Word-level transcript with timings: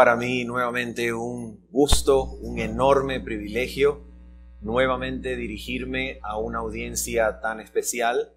para 0.00 0.16
mí 0.16 0.46
nuevamente 0.46 1.12
un 1.12 1.68
gusto, 1.70 2.24
un 2.40 2.58
enorme 2.58 3.20
privilegio 3.20 4.00
nuevamente 4.62 5.36
dirigirme 5.36 6.20
a 6.22 6.38
una 6.38 6.60
audiencia 6.60 7.38
tan 7.42 7.60
especial 7.60 8.32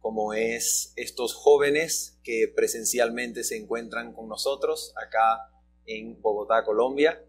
como 0.00 0.32
es 0.32 0.94
estos 0.96 1.34
jóvenes 1.34 2.18
que 2.24 2.50
presencialmente 2.56 3.44
se 3.44 3.58
encuentran 3.58 4.14
con 4.14 4.26
nosotros 4.26 4.94
acá 4.96 5.52
en 5.84 6.18
Bogotá, 6.22 6.64
Colombia, 6.64 7.22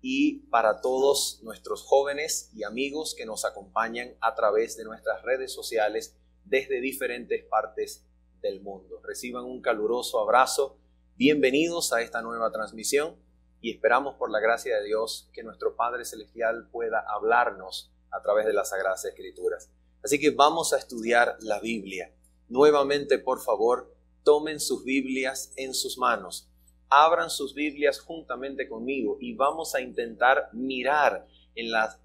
y 0.00 0.46
para 0.48 0.80
todos 0.80 1.40
nuestros 1.42 1.82
jóvenes 1.82 2.50
y 2.54 2.64
amigos 2.64 3.14
que 3.14 3.26
nos 3.26 3.44
acompañan 3.44 4.14
a 4.22 4.34
través 4.34 4.78
de 4.78 4.84
nuestras 4.84 5.20
redes 5.24 5.52
sociales 5.52 6.16
desde 6.46 6.80
diferentes 6.80 7.44
partes 7.44 8.06
del 8.40 8.62
mundo. 8.62 9.02
Reciban 9.04 9.44
un 9.44 9.60
caluroso 9.60 10.20
abrazo, 10.20 10.78
bienvenidos 11.16 11.92
a 11.92 12.00
esta 12.00 12.22
nueva 12.22 12.50
transmisión 12.50 13.25
y 13.60 13.70
esperamos 13.70 14.14
por 14.14 14.30
la 14.30 14.40
gracia 14.40 14.76
de 14.76 14.84
Dios 14.84 15.28
que 15.32 15.42
nuestro 15.42 15.76
Padre 15.76 16.04
Celestial 16.04 16.68
pueda 16.70 17.04
hablarnos 17.08 17.90
a 18.10 18.22
través 18.22 18.46
de 18.46 18.52
las 18.52 18.70
Sagradas 18.70 19.04
Escrituras. 19.04 19.70
Así 20.02 20.20
que 20.20 20.30
vamos 20.30 20.72
a 20.72 20.78
estudiar 20.78 21.36
la 21.40 21.60
Biblia. 21.60 22.12
Nuevamente, 22.48 23.18
por 23.18 23.40
favor, 23.40 23.92
tomen 24.22 24.60
sus 24.60 24.84
Biblias 24.84 25.52
en 25.56 25.74
sus 25.74 25.98
manos, 25.98 26.48
abran 26.88 27.30
sus 27.30 27.54
Biblias 27.54 28.00
juntamente 28.00 28.68
conmigo 28.68 29.18
y 29.20 29.34
vamos 29.34 29.74
a 29.74 29.80
intentar 29.80 30.48
mirar 30.52 31.26
en 31.54 31.70
la 31.70 31.98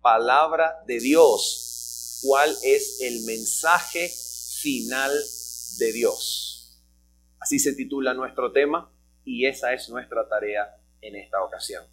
palabra 0.00 0.82
de 0.86 0.98
Dios 1.00 2.20
cuál 2.22 2.50
es 2.64 3.00
el 3.02 3.24
mensaje 3.24 4.08
final 4.60 5.12
de 5.78 5.92
Dios. 5.92 6.82
Así 7.38 7.58
se 7.58 7.74
titula 7.74 8.14
nuestro 8.14 8.50
tema 8.52 8.90
y 9.24 9.46
esa 9.46 9.72
es 9.72 9.88
nuestra 9.88 10.28
tarea 10.28 10.76
en 11.06 11.16
esta 11.16 11.42
ocasión. 11.42 11.84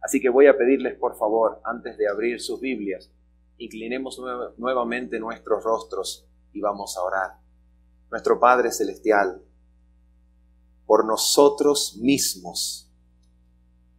Así 0.00 0.20
que 0.20 0.28
voy 0.28 0.46
a 0.46 0.56
pedirles, 0.56 0.98
por 0.98 1.16
favor, 1.16 1.60
antes 1.64 1.96
de 1.96 2.08
abrir 2.08 2.40
sus 2.40 2.60
Biblias, 2.60 3.10
inclinemos 3.58 4.20
nuevamente 4.56 5.20
nuestros 5.20 5.62
rostros 5.62 6.26
y 6.52 6.60
vamos 6.60 6.96
a 6.96 7.02
orar. 7.02 7.38
Nuestro 8.10 8.40
Padre 8.40 8.72
Celestial, 8.72 9.42
por 10.86 11.06
nosotros 11.06 11.96
mismos 12.00 12.90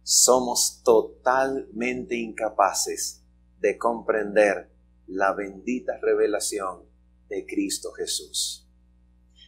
somos 0.02 0.82
totalmente 0.84 2.16
incapaces 2.16 3.24
de 3.58 3.78
comprender 3.78 4.70
la 5.06 5.32
bendita 5.32 5.98
revelación 6.02 6.82
de 7.28 7.46
Cristo 7.46 7.92
Jesús. 7.92 8.68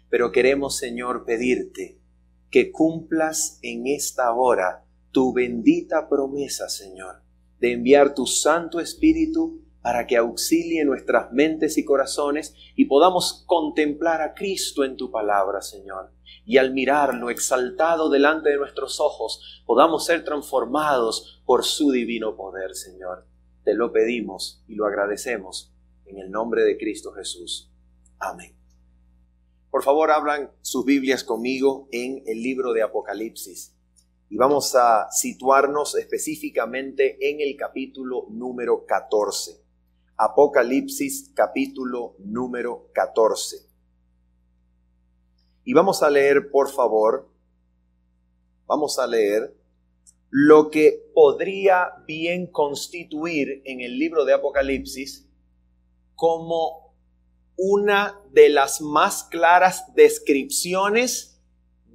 Pero 0.09 0.33
queremos, 0.33 0.79
Señor, 0.79 1.27
pedirte 1.27 2.01
que 2.51 2.73
cumplas 2.73 3.59
en 3.61 3.87
esta 3.87 4.33
hora 4.33 4.86
tu 5.17 5.33
bendita 5.33 6.11
promesa, 6.11 6.69
Señor, 6.69 7.23
de 7.59 7.73
enviar 7.73 8.15
tu 8.15 8.27
Santo 8.27 8.81
Espíritu 8.81 9.63
para 9.81 10.07
que 10.07 10.19
auxilie 10.19 10.85
nuestras 10.85 11.33
mentes 11.33 11.79
y 11.79 11.87
corazones 11.87 12.55
y 12.75 12.85
podamos 12.85 13.43
contemplar 13.47 14.21
a 14.21 14.35
Cristo 14.35 14.85
en 14.85 14.99
tu 14.99 15.11
palabra, 15.11 15.63
Señor. 15.63 16.13
Y 16.45 16.59
al 16.59 16.75
mirarlo 16.75 17.31
exaltado 17.31 18.11
delante 18.11 18.51
de 18.51 18.59
nuestros 18.59 19.01
ojos, 19.01 19.63
podamos 19.65 20.05
ser 20.05 20.23
transformados 20.23 21.41
por 21.47 21.65
su 21.65 21.93
divino 21.93 22.37
poder, 22.37 22.75
Señor. 22.75 23.27
Te 23.65 23.73
lo 23.73 23.93
pedimos 23.93 24.63
y 24.69 24.75
lo 24.75 24.85
agradecemos 24.85 25.73
en 26.05 26.19
el 26.19 26.31
nombre 26.31 26.63
de 26.63 26.77
Cristo 26.77 27.13
Jesús. 27.13 27.73
Amén. 28.19 28.55
Por 29.71 29.83
favor, 29.83 30.11
hablan 30.11 30.51
sus 30.61 30.85
Biblias 30.85 31.25
conmigo 31.25 31.89
en 31.91 32.23
el 32.27 32.43
libro 32.43 32.75
de 32.75 32.83
Apocalipsis 32.83 33.76
y 34.29 34.37
vamos 34.37 34.75
a 34.75 35.11
situarnos 35.11 35.95
específicamente 35.97 37.17
en 37.31 37.41
el 37.41 37.57
capítulo 37.57 38.27
número 38.31 38.85
14. 38.85 39.63
Apocalipsis 40.17 41.31
capítulo 41.35 42.17
número 42.19 42.91
14. 42.93 43.59
Y 45.65 45.73
vamos 45.73 46.03
a 46.03 46.11
leer, 46.11 46.51
por 46.51 46.71
favor, 46.71 47.29
vamos 48.67 48.99
a 48.99 49.07
leer 49.07 49.55
lo 50.31 50.71
que 50.71 51.11
podría 51.15 51.93
bien 52.07 52.49
constituir 52.49 53.63
en 53.65 53.81
el 53.81 53.99
libro 53.99 54.25
de 54.25 54.35
Apocalipsis 54.35 55.29
como 56.15 56.95
una 57.57 58.21
de 58.33 58.49
las 58.49 58.81
más 58.81 59.25
claras 59.25 59.95
descripciones 59.95 61.36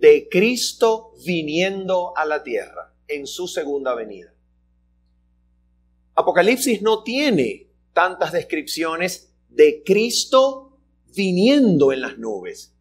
de 0.01 0.27
Cristo 0.29 1.13
viniendo 1.23 2.17
a 2.17 2.25
la 2.25 2.41
tierra 2.41 2.91
en 3.07 3.27
su 3.27 3.47
segunda 3.47 3.93
venida. 3.93 4.33
Apocalipsis 6.15 6.81
no 6.81 7.03
tiene 7.03 7.69
tantas 7.93 8.31
descripciones 8.31 9.31
de 9.47 9.83
Cristo 9.85 10.79
viniendo 11.15 11.93
en 11.93 12.01
las 12.01 12.17
nubes. 12.17 12.73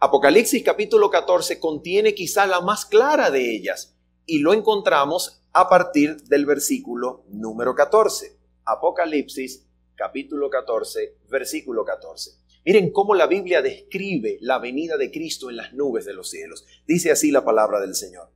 Apocalipsis 0.00 0.64
capítulo 0.64 1.10
14 1.10 1.60
contiene 1.60 2.12
quizá 2.12 2.44
la 2.44 2.60
más 2.60 2.84
clara 2.84 3.30
de 3.30 3.54
ellas 3.54 3.94
y 4.26 4.40
lo 4.40 4.52
encontramos 4.52 5.42
a 5.52 5.68
partir 5.68 6.24
del 6.24 6.44
versículo 6.44 7.24
número 7.28 7.76
14. 7.76 8.36
Apocalipsis 8.64 9.64
capítulo 9.94 10.50
14, 10.50 11.18
versículo 11.28 11.84
14. 11.84 12.43
Miren 12.64 12.92
cómo 12.92 13.14
la 13.14 13.26
Biblia 13.26 13.60
describe 13.60 14.38
la 14.40 14.58
venida 14.58 14.96
de 14.96 15.10
Cristo 15.10 15.50
en 15.50 15.56
las 15.56 15.74
nubes 15.74 16.06
de 16.06 16.14
los 16.14 16.30
cielos. 16.30 16.64
Dice 16.86 17.10
así 17.10 17.30
la 17.30 17.44
palabra 17.44 17.80
del 17.80 17.94
Señor. 17.94 18.30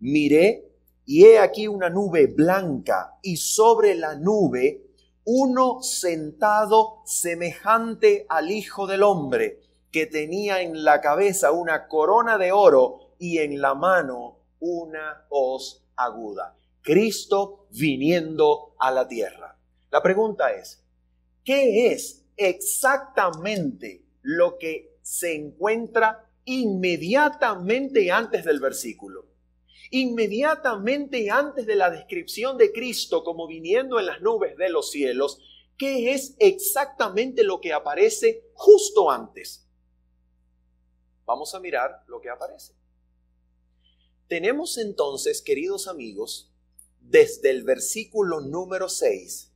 Miré 0.00 0.72
y 1.04 1.24
he 1.24 1.38
aquí 1.38 1.68
una 1.68 1.88
nube 1.88 2.26
blanca 2.26 3.18
y 3.22 3.36
sobre 3.36 3.94
la 3.94 4.16
nube 4.16 4.84
uno 5.24 5.82
sentado 5.82 7.02
semejante 7.04 8.26
al 8.28 8.50
Hijo 8.50 8.86
del 8.86 9.02
Hombre, 9.02 9.60
que 9.92 10.06
tenía 10.06 10.60
en 10.62 10.84
la 10.84 11.00
cabeza 11.00 11.52
una 11.52 11.86
corona 11.86 12.36
de 12.36 12.50
oro 12.50 13.12
y 13.18 13.38
en 13.38 13.60
la 13.60 13.74
mano 13.74 14.38
una 14.58 15.26
hoz 15.28 15.84
aguda. 15.96 16.56
Cristo 16.82 17.66
viniendo 17.70 18.74
a 18.78 18.90
la 18.90 19.06
tierra. 19.06 19.58
La 19.90 20.02
pregunta 20.02 20.52
es, 20.52 20.82
¿qué 21.44 21.92
es 21.92 22.24
exactamente 22.38 24.04
lo 24.22 24.56
que 24.56 24.96
se 25.02 25.34
encuentra 25.34 26.30
inmediatamente 26.44 28.10
antes 28.10 28.44
del 28.44 28.60
versículo. 28.60 29.26
Inmediatamente 29.90 31.30
antes 31.30 31.66
de 31.66 31.76
la 31.76 31.90
descripción 31.90 32.56
de 32.56 32.72
Cristo 32.72 33.24
como 33.24 33.46
viniendo 33.46 33.98
en 33.98 34.06
las 34.06 34.20
nubes 34.22 34.56
de 34.56 34.70
los 34.70 34.90
cielos, 34.90 35.40
¿qué 35.76 36.12
es 36.12 36.36
exactamente 36.38 37.42
lo 37.42 37.60
que 37.60 37.72
aparece 37.72 38.50
justo 38.54 39.10
antes? 39.10 39.66
Vamos 41.26 41.54
a 41.54 41.60
mirar 41.60 42.04
lo 42.06 42.20
que 42.20 42.30
aparece. 42.30 42.74
Tenemos 44.28 44.78
entonces, 44.78 45.42
queridos 45.42 45.88
amigos, 45.88 46.52
desde 47.00 47.50
el 47.50 47.64
versículo 47.64 48.40
número 48.40 48.88
6 48.88 49.52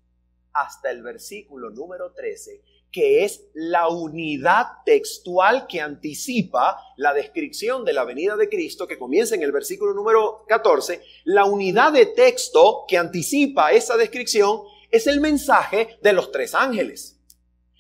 hasta 0.52 0.90
el 0.90 1.02
versículo 1.02 1.70
número 1.70 2.12
13, 2.12 2.62
que 2.92 3.24
es 3.24 3.46
la 3.54 3.88
unidad 3.88 4.66
textual 4.84 5.66
que 5.66 5.80
anticipa 5.80 6.76
la 6.96 7.14
descripción 7.14 7.84
de 7.84 7.94
la 7.94 8.04
venida 8.04 8.36
de 8.36 8.50
Cristo, 8.50 8.86
que 8.86 8.98
comienza 8.98 9.34
en 9.34 9.42
el 9.42 9.50
versículo 9.50 9.94
número 9.94 10.44
14, 10.46 11.02
la 11.24 11.46
unidad 11.46 11.92
de 11.92 12.06
texto 12.06 12.84
que 12.86 12.98
anticipa 12.98 13.72
esa 13.72 13.96
descripción 13.96 14.60
es 14.90 15.06
el 15.06 15.20
mensaje 15.20 15.98
de 16.02 16.12
los 16.12 16.30
tres 16.30 16.54
ángeles. 16.54 17.18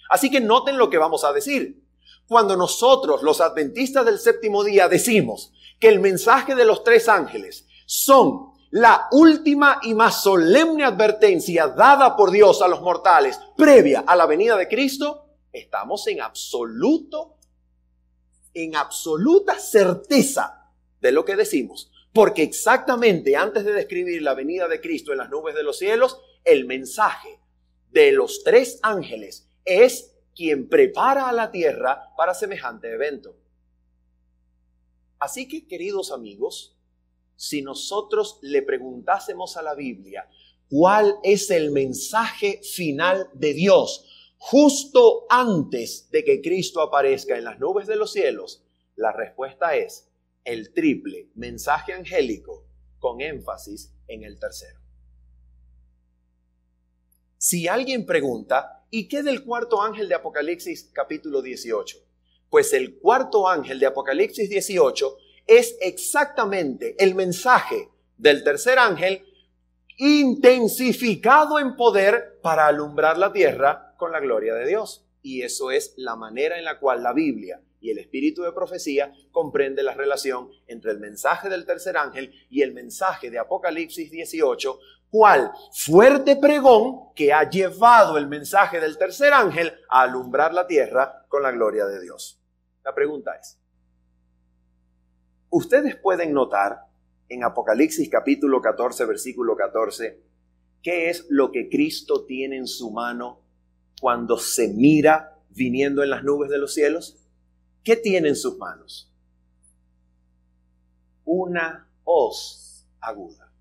Así 0.08 0.30
que 0.30 0.40
noten 0.40 0.78
lo 0.78 0.88
que 0.88 0.98
vamos 0.98 1.24
a 1.24 1.32
decir. 1.32 1.82
Cuando 2.26 2.56
nosotros, 2.56 3.22
los 3.22 3.42
adventistas 3.42 4.06
del 4.06 4.18
séptimo 4.18 4.64
día, 4.64 4.88
decimos 4.88 5.52
que 5.78 5.88
el 5.88 6.00
mensaje 6.00 6.54
de 6.54 6.64
los 6.64 6.82
tres 6.84 7.08
ángeles 7.08 7.66
son 7.84 8.51
la 8.72 9.08
última 9.10 9.80
y 9.82 9.92
más 9.92 10.22
solemne 10.22 10.82
advertencia 10.82 11.68
dada 11.68 12.16
por 12.16 12.30
Dios 12.30 12.62
a 12.62 12.68
los 12.68 12.80
mortales 12.80 13.38
previa 13.54 14.02
a 14.06 14.16
la 14.16 14.24
venida 14.24 14.56
de 14.56 14.66
Cristo, 14.66 15.26
estamos 15.52 16.06
en 16.06 16.22
absoluto, 16.22 17.36
en 18.54 18.74
absoluta 18.74 19.58
certeza 19.58 20.70
de 21.02 21.12
lo 21.12 21.22
que 21.22 21.36
decimos. 21.36 21.92
Porque 22.14 22.42
exactamente 22.42 23.36
antes 23.36 23.66
de 23.66 23.74
describir 23.74 24.22
la 24.22 24.32
venida 24.32 24.68
de 24.68 24.80
Cristo 24.80 25.12
en 25.12 25.18
las 25.18 25.28
nubes 25.28 25.54
de 25.54 25.64
los 25.64 25.76
cielos, 25.76 26.18
el 26.42 26.64
mensaje 26.64 27.40
de 27.90 28.12
los 28.12 28.42
tres 28.42 28.78
ángeles 28.82 29.50
es 29.66 30.14
quien 30.34 30.70
prepara 30.70 31.28
a 31.28 31.32
la 31.34 31.50
tierra 31.50 32.14
para 32.16 32.32
semejante 32.32 32.90
evento. 32.90 33.36
Así 35.18 35.46
que, 35.46 35.66
queridos 35.66 36.10
amigos, 36.10 36.74
si 37.42 37.60
nosotros 37.60 38.38
le 38.42 38.62
preguntásemos 38.62 39.56
a 39.56 39.62
la 39.62 39.74
Biblia 39.74 40.28
cuál 40.68 41.16
es 41.24 41.50
el 41.50 41.72
mensaje 41.72 42.60
final 42.62 43.30
de 43.34 43.52
Dios 43.52 44.06
justo 44.38 45.26
antes 45.28 46.08
de 46.12 46.22
que 46.22 46.40
Cristo 46.40 46.80
aparezca 46.80 47.36
en 47.36 47.42
las 47.42 47.58
nubes 47.58 47.88
de 47.88 47.96
los 47.96 48.12
cielos, 48.12 48.62
la 48.94 49.10
respuesta 49.10 49.74
es 49.74 50.08
el 50.44 50.72
triple 50.72 51.30
mensaje 51.34 51.92
angélico 51.92 52.64
con 53.00 53.20
énfasis 53.20 53.92
en 54.06 54.22
el 54.22 54.38
tercero. 54.38 54.78
Si 57.38 57.66
alguien 57.66 58.06
pregunta, 58.06 58.86
¿y 58.88 59.08
qué 59.08 59.24
del 59.24 59.44
cuarto 59.44 59.82
ángel 59.82 60.08
de 60.08 60.14
Apocalipsis 60.14 60.92
capítulo 60.92 61.42
18? 61.42 61.98
Pues 62.48 62.72
el 62.72 63.00
cuarto 63.00 63.48
ángel 63.48 63.80
de 63.80 63.86
Apocalipsis 63.86 64.48
18 64.48 65.16
es 65.46 65.76
exactamente 65.80 66.94
el 66.98 67.14
mensaje 67.14 67.88
del 68.16 68.44
tercer 68.44 68.78
ángel 68.78 69.24
intensificado 69.98 71.58
en 71.58 71.76
poder 71.76 72.38
para 72.42 72.66
alumbrar 72.66 73.18
la 73.18 73.32
tierra 73.32 73.94
con 73.96 74.12
la 74.12 74.20
gloria 74.20 74.54
de 74.54 74.66
Dios. 74.66 75.04
Y 75.22 75.42
eso 75.42 75.70
es 75.70 75.94
la 75.96 76.16
manera 76.16 76.58
en 76.58 76.64
la 76.64 76.78
cual 76.78 77.02
la 77.02 77.12
Biblia 77.12 77.60
y 77.80 77.90
el 77.90 77.98
espíritu 77.98 78.42
de 78.42 78.52
profecía 78.52 79.12
comprende 79.30 79.82
la 79.82 79.94
relación 79.94 80.50
entre 80.66 80.92
el 80.92 80.98
mensaje 80.98 81.48
del 81.48 81.66
tercer 81.66 81.96
ángel 81.96 82.32
y 82.48 82.62
el 82.62 82.72
mensaje 82.72 83.30
de 83.30 83.38
Apocalipsis 83.38 84.10
18, 84.10 84.78
cual 85.10 85.52
fuerte 85.72 86.36
pregón 86.36 87.12
que 87.14 87.32
ha 87.32 87.48
llevado 87.50 88.16
el 88.18 88.28
mensaje 88.28 88.80
del 88.80 88.96
tercer 88.96 89.32
ángel 89.32 89.72
a 89.88 90.02
alumbrar 90.02 90.54
la 90.54 90.66
tierra 90.66 91.26
con 91.28 91.42
la 91.42 91.50
gloria 91.50 91.86
de 91.86 92.00
Dios. 92.00 92.40
La 92.84 92.94
pregunta 92.94 93.34
es, 93.34 93.58
ustedes 95.52 95.96
pueden 95.96 96.32
notar 96.32 96.86
en 97.28 97.44
Apocalipsis 97.44 98.08
capítulo 98.08 98.60
14, 98.60 99.04
versículo 99.04 99.54
14, 99.54 100.20
qué 100.82 101.10
es 101.10 101.26
lo 101.28 101.52
que 101.52 101.68
Cristo 101.68 102.24
tiene 102.24 102.56
en 102.56 102.66
su 102.66 102.90
mano 102.90 103.42
cuando 104.00 104.38
se 104.38 104.68
mira 104.68 105.38
viniendo 105.50 106.02
en 106.02 106.10
las 106.10 106.24
nubes 106.24 106.50
de 106.50 106.58
los 106.58 106.72
cielos? 106.72 107.28
¿Qué 107.84 107.96
tiene 107.96 108.28
en 108.28 108.36
sus 108.36 108.56
manos? 108.56 109.12
Una 111.24 111.88
hoz 112.04 112.88
aguda. 113.00 113.52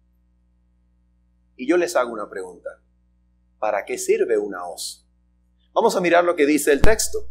Y 1.57 1.67
yo 1.67 1.75
les 1.75 1.95
hago 1.95 2.13
una 2.13 2.29
pregunta. 2.29 2.69
¿Para 3.59 3.83
qué 3.85 3.97
sirve 3.97 4.37
una 4.37 4.65
hoz? 4.65 5.05
Vamos 5.73 5.95
a 5.95 6.01
mirar 6.01 6.23
lo 6.23 6.35
que 6.37 6.45
dice 6.45 6.71
el 6.71 6.81
texto. 6.81 7.27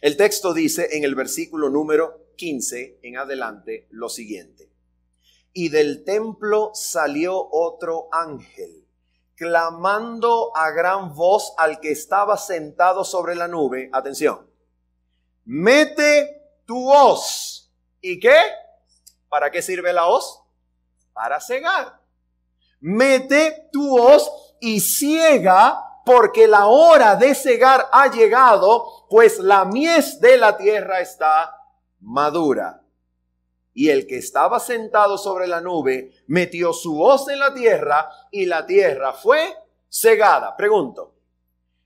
El 0.00 0.16
texto 0.16 0.54
dice 0.54 0.96
en 0.96 1.04
el 1.04 1.14
versículo 1.16 1.70
número 1.70 2.25
15 2.36 3.00
en 3.02 3.18
adelante 3.18 3.86
lo 3.90 4.08
siguiente. 4.08 4.70
Y 5.52 5.70
del 5.70 6.04
templo 6.04 6.70
salió 6.74 7.48
otro 7.50 8.08
ángel, 8.12 8.86
clamando 9.34 10.56
a 10.56 10.70
gran 10.70 11.14
voz 11.14 11.54
al 11.56 11.80
que 11.80 11.90
estaba 11.90 12.36
sentado 12.36 13.04
sobre 13.04 13.34
la 13.34 13.48
nube. 13.48 13.88
Atención 13.92 14.46
mete 15.46 16.42
tu 16.66 16.92
hoz. 16.92 17.72
¿Y 18.00 18.20
qué? 18.20 18.36
¿Para 19.28 19.50
qué 19.50 19.62
sirve 19.62 19.92
la 19.92 20.06
hoz? 20.06 20.42
Para 21.12 21.40
cegar. 21.40 22.00
Mete 22.80 23.68
tu 23.72 23.98
hoz 23.98 24.30
y 24.60 24.80
ciega 24.80 25.82
porque 26.04 26.46
la 26.46 26.66
hora 26.66 27.16
de 27.16 27.34
cegar 27.34 27.88
ha 27.90 28.08
llegado, 28.08 29.06
pues 29.08 29.38
la 29.38 29.64
mies 29.64 30.20
de 30.20 30.36
la 30.36 30.56
tierra 30.56 31.00
está 31.00 31.55
madura. 32.06 32.82
Y 33.74 33.90
el 33.90 34.06
que 34.06 34.16
estaba 34.16 34.58
sentado 34.58 35.18
sobre 35.18 35.46
la 35.46 35.60
nube 35.60 36.12
metió 36.28 36.72
su 36.72 37.02
hoz 37.02 37.28
en 37.28 37.40
la 37.40 37.52
tierra 37.52 38.08
y 38.30 38.46
la 38.46 38.64
tierra 38.64 39.12
fue 39.12 39.54
cegada. 39.88 40.56
Pregunto, 40.56 41.14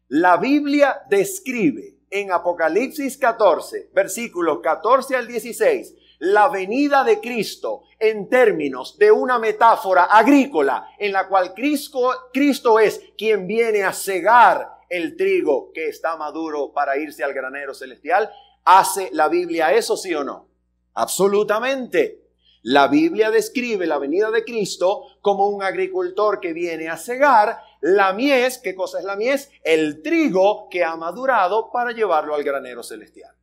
la 0.09 0.37
Biblia 0.37 1.03
describe 1.09 1.97
en 2.11 2.31
Apocalipsis 2.31 3.17
14, 3.17 3.91
versículos 3.93 4.61
14 4.63 5.17
al 5.17 5.27
16, 5.27 5.95
la 6.21 6.49
venida 6.49 7.03
de 7.03 7.21
Cristo 7.21 7.85
en 7.99 8.29
términos 8.29 8.99
de 8.99 9.11
una 9.11 9.39
metáfora 9.39 10.05
agrícola 10.05 10.89
en 10.99 11.13
la 11.13 11.29
cual 11.29 11.55
Cristo, 11.55 12.13
Cristo 12.33 12.79
es 12.79 13.01
quien 13.17 13.47
viene 13.47 13.83
a 13.83 13.93
cegar 13.93 14.81
el 14.89 15.17
trigo 15.17 15.73
que 15.73 15.89
está 15.89 16.17
maduro 16.17 16.73
para 16.73 16.99
irse 16.99 17.25
al 17.25 17.33
granero 17.33 17.73
celestial, 17.73 18.31
¿hace 18.65 19.11
la 19.13 19.29
Biblia 19.29 19.73
eso 19.73 19.97
sí 19.97 20.15
o 20.15 20.25
no? 20.25 20.49
Absolutamente. 20.95 22.21
La 22.63 22.89
Biblia 22.89 23.31
describe 23.31 23.87
la 23.87 23.99
venida 23.99 24.31
de 24.31 24.45
Cristo 24.45 25.05
como 25.23 25.49
un 25.49 25.63
agricultor 25.63 26.41
que 26.41 26.53
viene 26.53 26.89
a 26.89 26.99
cegar 26.99 27.59
la 27.81 28.13
mies, 28.13 28.59
¿qué 28.59 28.75
cosa 28.75 28.99
es 28.99 29.05
la 29.05 29.17
mies? 29.17 29.51
El 29.65 30.03
trigo 30.03 30.69
que 30.69 30.85
ha 30.85 30.97
madurado 30.97 31.71
para 31.71 31.93
llevarlo 31.93 32.35
al 32.35 32.45
granero 32.45 32.83
celestial. 32.83 33.35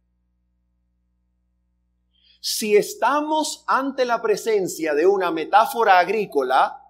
Si 2.40 2.78
estamos 2.78 3.64
ante 3.68 4.06
la 4.06 4.22
presencia 4.22 4.94
de 4.94 5.08
una 5.08 5.32
metáfora 5.32 5.98
agrícola, 5.98 6.84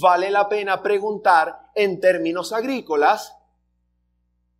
vale 0.00 0.30
la 0.30 0.48
pena 0.48 0.80
preguntar 0.80 1.70
en 1.74 2.00
términos 2.00 2.52
agrícolas 2.52 3.36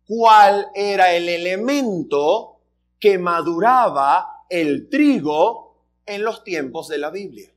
cuál 0.05 0.69
era 0.75 1.13
el 1.13 1.29
elemento 1.29 2.56
que 2.99 3.17
maduraba 3.17 4.45
el 4.49 4.89
trigo 4.89 5.67
en 6.05 6.23
los 6.23 6.43
tiempos 6.43 6.87
de 6.87 6.97
la 6.97 7.09
Biblia. 7.09 7.51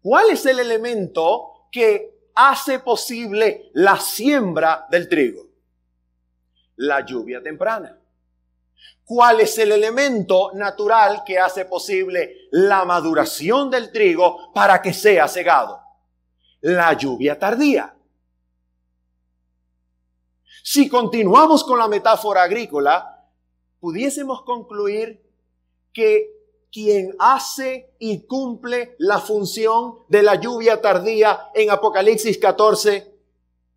¿Cuál 0.00 0.30
es 0.30 0.44
el 0.46 0.58
elemento 0.58 1.68
que 1.72 2.28
hace 2.34 2.80
posible 2.80 3.70
la 3.74 3.98
siembra 3.98 4.86
del 4.90 5.08
trigo? 5.08 5.48
La 6.76 7.04
lluvia 7.04 7.42
temprana. 7.42 7.98
¿Cuál 9.04 9.40
es 9.40 9.58
el 9.58 9.72
elemento 9.72 10.52
natural 10.54 11.22
que 11.24 11.38
hace 11.38 11.66
posible 11.66 12.48
la 12.52 12.84
maduración 12.84 13.70
del 13.70 13.92
trigo 13.92 14.52
para 14.52 14.80
que 14.80 14.94
sea 14.94 15.28
cegado? 15.28 15.80
La 16.60 16.94
lluvia 16.94 17.38
tardía. 17.38 17.94
Si 20.62 20.88
continuamos 20.88 21.64
con 21.64 21.78
la 21.78 21.88
metáfora 21.88 22.42
agrícola, 22.42 23.28
pudiésemos 23.80 24.42
concluir 24.42 25.22
que 25.92 26.34
quien 26.72 27.14
hace 27.18 27.94
y 27.98 28.26
cumple 28.26 28.96
la 28.98 29.20
función 29.20 30.00
de 30.08 30.22
la 30.22 30.34
lluvia 30.34 30.80
tardía 30.80 31.50
en 31.54 31.70
Apocalipsis 31.70 32.38
14 32.38 33.14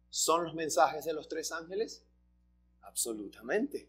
son 0.10 0.46
los 0.46 0.56
mensajes 0.56 1.06
de 1.06 1.14
los 1.14 1.28
tres 1.28 1.52
ángeles? 1.52 2.04
Absolutamente. 2.82 3.88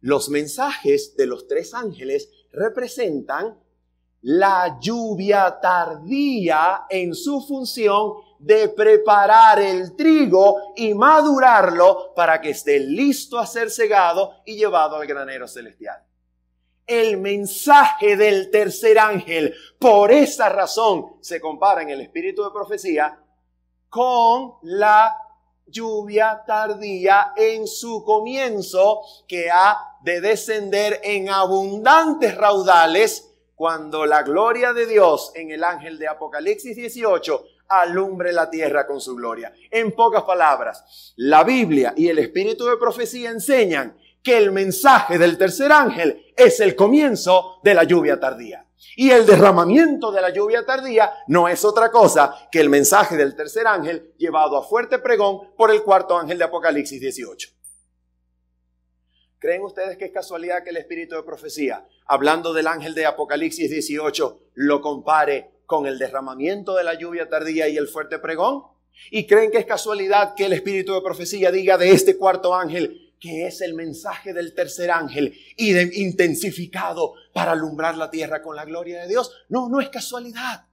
Los 0.00 0.28
mensajes 0.28 1.16
de 1.16 1.26
los 1.26 1.48
tres 1.48 1.74
ángeles 1.74 2.28
representan 2.52 3.58
la 4.20 4.78
lluvia 4.80 5.58
tardía 5.60 6.86
en 6.88 7.14
su 7.14 7.40
función 7.40 8.14
de 8.42 8.68
preparar 8.68 9.60
el 9.60 9.94
trigo 9.94 10.74
y 10.76 10.94
madurarlo 10.94 12.12
para 12.14 12.40
que 12.40 12.50
esté 12.50 12.80
listo 12.80 13.38
a 13.38 13.46
ser 13.46 13.70
cegado 13.70 14.42
y 14.44 14.56
llevado 14.56 14.96
al 14.96 15.06
granero 15.06 15.46
celestial 15.46 16.02
el 16.86 17.16
mensaje 17.18 18.16
del 18.16 18.50
tercer 18.50 18.98
ángel. 18.98 19.54
Por 19.78 20.10
esa 20.10 20.48
razón 20.48 21.16
se 21.20 21.40
compara 21.40 21.82
en 21.82 21.90
el 21.90 22.00
espíritu 22.00 22.42
de 22.42 22.50
profecía 22.50 23.18
con 23.88 24.54
la 24.62 25.16
lluvia 25.66 26.42
tardía 26.46 27.32
en 27.36 27.66
su 27.66 28.04
comienzo 28.04 29.02
que 29.26 29.50
ha 29.50 29.78
de 30.02 30.20
descender 30.20 31.00
en 31.02 31.28
abundantes 31.28 32.36
raudales 32.36 33.32
cuando 33.54 34.06
la 34.06 34.22
gloria 34.22 34.72
de 34.72 34.86
Dios 34.86 35.32
en 35.34 35.50
el 35.50 35.62
ángel 35.62 35.98
de 35.98 36.08
Apocalipsis 36.08 36.76
18 36.76 37.44
alumbre 37.80 38.32
la 38.32 38.50
tierra 38.50 38.86
con 38.86 39.00
su 39.00 39.14
gloria. 39.14 39.52
En 39.70 39.92
pocas 39.92 40.22
palabras, 40.22 41.14
la 41.16 41.44
Biblia 41.44 41.94
y 41.96 42.08
el 42.08 42.18
espíritu 42.18 42.66
de 42.66 42.76
profecía 42.76 43.30
enseñan 43.30 43.96
que 44.22 44.36
el 44.36 44.52
mensaje 44.52 45.18
del 45.18 45.38
tercer 45.38 45.72
ángel 45.72 46.32
es 46.36 46.60
el 46.60 46.76
comienzo 46.76 47.60
de 47.62 47.74
la 47.74 47.84
lluvia 47.84 48.20
tardía. 48.20 48.66
Y 48.96 49.10
el 49.10 49.24
derramamiento 49.24 50.12
de 50.12 50.20
la 50.20 50.30
lluvia 50.30 50.66
tardía 50.66 51.12
no 51.28 51.48
es 51.48 51.64
otra 51.64 51.90
cosa 51.90 52.48
que 52.50 52.60
el 52.60 52.68
mensaje 52.68 53.16
del 53.16 53.34
tercer 53.34 53.66
ángel 53.66 54.12
llevado 54.18 54.56
a 54.56 54.62
fuerte 54.62 54.98
pregón 54.98 55.54
por 55.56 55.70
el 55.70 55.82
cuarto 55.82 56.16
ángel 56.16 56.38
de 56.38 56.44
Apocalipsis 56.44 57.00
18. 57.00 57.48
¿Creen 59.38 59.62
ustedes 59.62 59.96
que 59.96 60.04
es 60.04 60.12
casualidad 60.12 60.62
que 60.62 60.70
el 60.70 60.76
espíritu 60.76 61.16
de 61.16 61.22
profecía, 61.24 61.84
hablando 62.06 62.52
del 62.52 62.68
ángel 62.68 62.94
de 62.94 63.06
Apocalipsis 63.06 63.70
18, 63.70 64.40
lo 64.54 64.80
compare 64.80 65.51
con 65.72 65.86
el 65.86 65.98
derramamiento 65.98 66.74
de 66.74 66.84
la 66.84 66.92
lluvia 66.92 67.30
tardía 67.30 67.66
y 67.66 67.78
el 67.78 67.88
fuerte 67.88 68.18
pregón? 68.18 68.64
¿Y 69.10 69.26
creen 69.26 69.50
que 69.50 69.56
es 69.56 69.64
casualidad 69.64 70.34
que 70.34 70.44
el 70.44 70.52
espíritu 70.52 70.92
de 70.92 71.00
profecía 71.00 71.50
diga 71.50 71.78
de 71.78 71.92
este 71.92 72.18
cuarto 72.18 72.54
ángel 72.54 73.14
que 73.18 73.46
es 73.46 73.62
el 73.62 73.72
mensaje 73.72 74.34
del 74.34 74.52
tercer 74.52 74.90
ángel 74.90 75.32
y 75.56 75.74
intensificado 76.02 77.14
para 77.32 77.52
alumbrar 77.52 77.96
la 77.96 78.10
tierra 78.10 78.42
con 78.42 78.54
la 78.54 78.66
gloria 78.66 79.00
de 79.00 79.08
Dios. 79.08 79.32
No, 79.48 79.70
no 79.70 79.80
es 79.80 79.88
casualidad. 79.88 80.66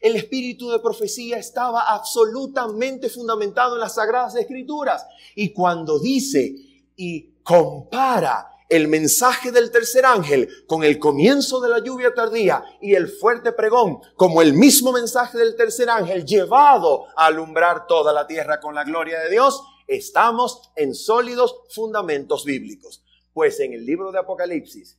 El 0.00 0.14
espíritu 0.14 0.70
de 0.70 0.78
profecía 0.78 1.38
estaba 1.38 1.92
absolutamente 1.92 3.08
fundamentado 3.08 3.74
en 3.74 3.80
las 3.80 3.94
sagradas 3.96 4.36
escrituras. 4.36 5.06
Y 5.34 5.52
cuando 5.54 5.98
dice 5.98 6.54
y 6.94 7.40
compara 7.42 8.46
el 8.68 8.88
mensaje 8.88 9.52
del 9.52 9.70
tercer 9.70 10.04
ángel 10.04 10.48
con 10.66 10.82
el 10.82 10.98
comienzo 10.98 11.60
de 11.60 11.68
la 11.68 11.78
lluvia 11.78 12.14
tardía 12.14 12.64
y 12.80 12.94
el 12.94 13.08
fuerte 13.08 13.52
pregón 13.52 14.00
como 14.16 14.42
el 14.42 14.52
mismo 14.52 14.92
mensaje 14.92 15.38
del 15.38 15.56
tercer 15.56 15.88
ángel 15.88 16.24
llevado 16.24 17.06
a 17.16 17.26
alumbrar 17.26 17.86
toda 17.86 18.12
la 18.12 18.26
tierra 18.26 18.60
con 18.60 18.74
la 18.74 18.84
gloria 18.84 19.20
de 19.20 19.30
Dios, 19.30 19.62
estamos 19.86 20.70
en 20.76 20.94
sólidos 20.94 21.54
fundamentos 21.70 22.44
bíblicos. 22.44 23.02
Pues 23.32 23.60
en 23.60 23.74
el 23.74 23.84
libro 23.84 24.10
de 24.12 24.18
Apocalipsis, 24.18 24.98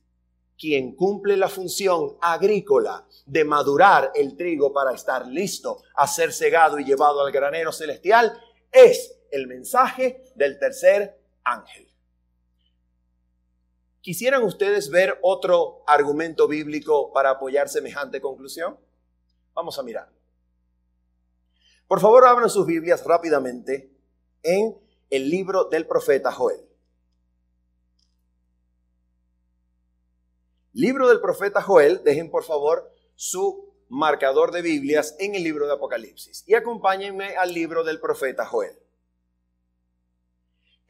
quien 0.56 0.94
cumple 0.94 1.36
la 1.36 1.48
función 1.48 2.16
agrícola 2.20 3.06
de 3.26 3.44
madurar 3.44 4.12
el 4.14 4.36
trigo 4.36 4.72
para 4.72 4.92
estar 4.92 5.26
listo 5.26 5.82
a 5.94 6.06
ser 6.06 6.32
cegado 6.32 6.78
y 6.78 6.84
llevado 6.84 7.24
al 7.24 7.32
granero 7.32 7.72
celestial, 7.72 8.40
es 8.72 9.18
el 9.30 9.46
mensaje 9.46 10.22
del 10.34 10.58
tercer 10.58 11.20
ángel. 11.44 11.87
¿Quisieran 14.08 14.42
ustedes 14.42 14.88
ver 14.88 15.18
otro 15.20 15.82
argumento 15.86 16.48
bíblico 16.48 17.12
para 17.12 17.28
apoyar 17.28 17.68
semejante 17.68 18.22
conclusión? 18.22 18.80
Vamos 19.52 19.78
a 19.78 19.82
mirar. 19.82 20.10
Por 21.86 22.00
favor, 22.00 22.24
abran 22.24 22.48
sus 22.48 22.64
Biblias 22.64 23.04
rápidamente 23.04 23.94
en 24.42 24.80
el 25.10 25.28
libro 25.28 25.64
del 25.64 25.86
profeta 25.86 26.32
Joel. 26.32 26.66
Libro 30.72 31.06
del 31.08 31.20
profeta 31.20 31.60
Joel, 31.60 32.02
dejen 32.02 32.30
por 32.30 32.44
favor 32.44 32.90
su 33.14 33.74
marcador 33.90 34.52
de 34.52 34.62
Biblias 34.62 35.16
en 35.18 35.34
el 35.34 35.44
libro 35.44 35.66
de 35.66 35.74
Apocalipsis 35.74 36.44
y 36.46 36.54
acompáñenme 36.54 37.36
al 37.36 37.52
libro 37.52 37.84
del 37.84 38.00
profeta 38.00 38.46
Joel. 38.46 38.87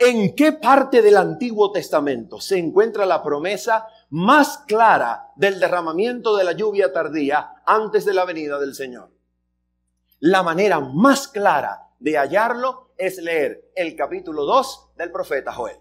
¿En 0.00 0.37
qué 0.37 0.52
parte 0.52 1.02
del 1.02 1.17
Antiguo 1.17 1.73
Testamento 1.73 2.40
se 2.40 2.57
encuentra 2.57 3.05
la 3.05 3.21
promesa 3.21 3.88
más 4.11 4.59
clara 4.59 5.33
del 5.35 5.59
derramamiento 5.59 6.37
de 6.37 6.45
la 6.45 6.52
lluvia 6.52 6.93
tardía 6.93 7.55
antes 7.67 8.05
de 8.05 8.14
la 8.14 8.25
venida 8.25 8.61
del 8.61 8.76
Señor? 8.76 9.11
La 10.21 10.45
manera 10.45 10.78
más 10.78 11.26
clara 11.26 11.88
de 11.99 12.17
hallarlo 12.17 12.93
es 12.97 13.19
leer 13.19 13.73
el 13.75 13.97
capítulo 13.97 14.45
2 14.45 14.90
del 14.97 15.11
profeta 15.11 15.52
Joel. 15.52 15.78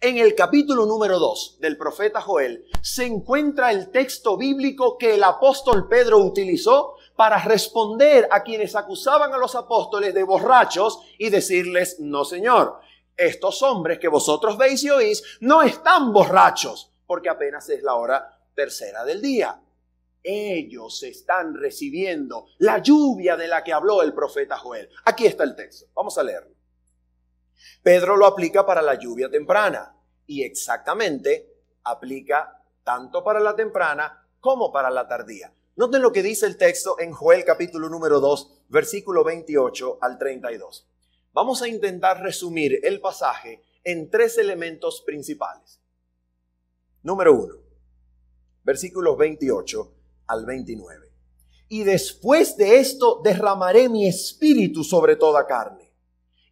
En 0.00 0.18
el 0.18 0.36
capítulo 0.36 0.86
número 0.86 1.18
2 1.18 1.58
del 1.60 1.76
profeta 1.76 2.20
Joel 2.20 2.64
se 2.82 3.04
encuentra 3.04 3.72
el 3.72 3.90
texto 3.90 4.36
bíblico 4.36 4.96
que 4.96 5.14
el 5.14 5.24
apóstol 5.24 5.88
Pedro 5.88 6.18
utilizó 6.18 6.94
para 7.16 7.38
responder 7.38 8.28
a 8.30 8.44
quienes 8.44 8.76
acusaban 8.76 9.32
a 9.32 9.38
los 9.38 9.56
apóstoles 9.56 10.14
de 10.14 10.22
borrachos 10.22 11.00
y 11.18 11.30
decirles, 11.30 11.98
no 12.00 12.24
señor, 12.24 12.80
estos 13.16 13.62
hombres 13.62 13.98
que 13.98 14.08
vosotros 14.08 14.58
veis 14.58 14.82
y 14.84 14.90
oís 14.90 15.22
no 15.40 15.62
están 15.62 16.12
borrachos, 16.12 16.92
porque 17.06 17.28
apenas 17.28 17.68
es 17.68 17.82
la 17.82 17.94
hora 17.94 18.38
tercera 18.54 19.04
del 19.04 19.20
día. 19.20 19.60
Ellos 20.22 21.02
están 21.02 21.54
recibiendo 21.54 22.46
la 22.58 22.78
lluvia 22.78 23.36
de 23.36 23.46
la 23.46 23.62
que 23.62 23.72
habló 23.72 24.02
el 24.02 24.14
profeta 24.14 24.56
Joel. 24.56 24.88
Aquí 25.04 25.26
está 25.26 25.44
el 25.44 25.54
texto. 25.54 25.86
Vamos 25.94 26.16
a 26.16 26.22
leerlo. 26.22 26.54
Pedro 27.82 28.16
lo 28.16 28.26
aplica 28.26 28.64
para 28.64 28.80
la 28.80 28.94
lluvia 28.94 29.28
temprana 29.28 29.94
y 30.26 30.42
exactamente 30.42 31.54
aplica 31.84 32.62
tanto 32.82 33.22
para 33.22 33.40
la 33.40 33.54
temprana 33.54 34.26
como 34.40 34.72
para 34.72 34.90
la 34.90 35.06
tardía. 35.06 35.52
Noten 35.76 36.02
lo 36.02 36.12
que 36.12 36.22
dice 36.22 36.46
el 36.46 36.56
texto 36.56 36.98
en 37.00 37.12
Joel 37.12 37.44
capítulo 37.44 37.88
número 37.88 38.20
2, 38.20 38.64
versículo 38.68 39.24
28 39.24 39.98
al 40.00 40.18
32. 40.18 40.88
Vamos 41.34 41.62
a 41.62 41.68
intentar 41.68 42.22
resumir 42.22 42.78
el 42.84 43.00
pasaje 43.00 43.60
en 43.82 44.08
tres 44.08 44.38
elementos 44.38 45.02
principales. 45.04 45.80
Número 47.02 47.34
uno, 47.34 47.56
versículos 48.62 49.18
28 49.18 49.94
al 50.28 50.46
29. 50.46 51.12
Y 51.70 51.82
después 51.82 52.56
de 52.56 52.78
esto 52.78 53.20
derramaré 53.24 53.88
mi 53.88 54.06
espíritu 54.06 54.84
sobre 54.84 55.16
toda 55.16 55.44
carne, 55.44 55.92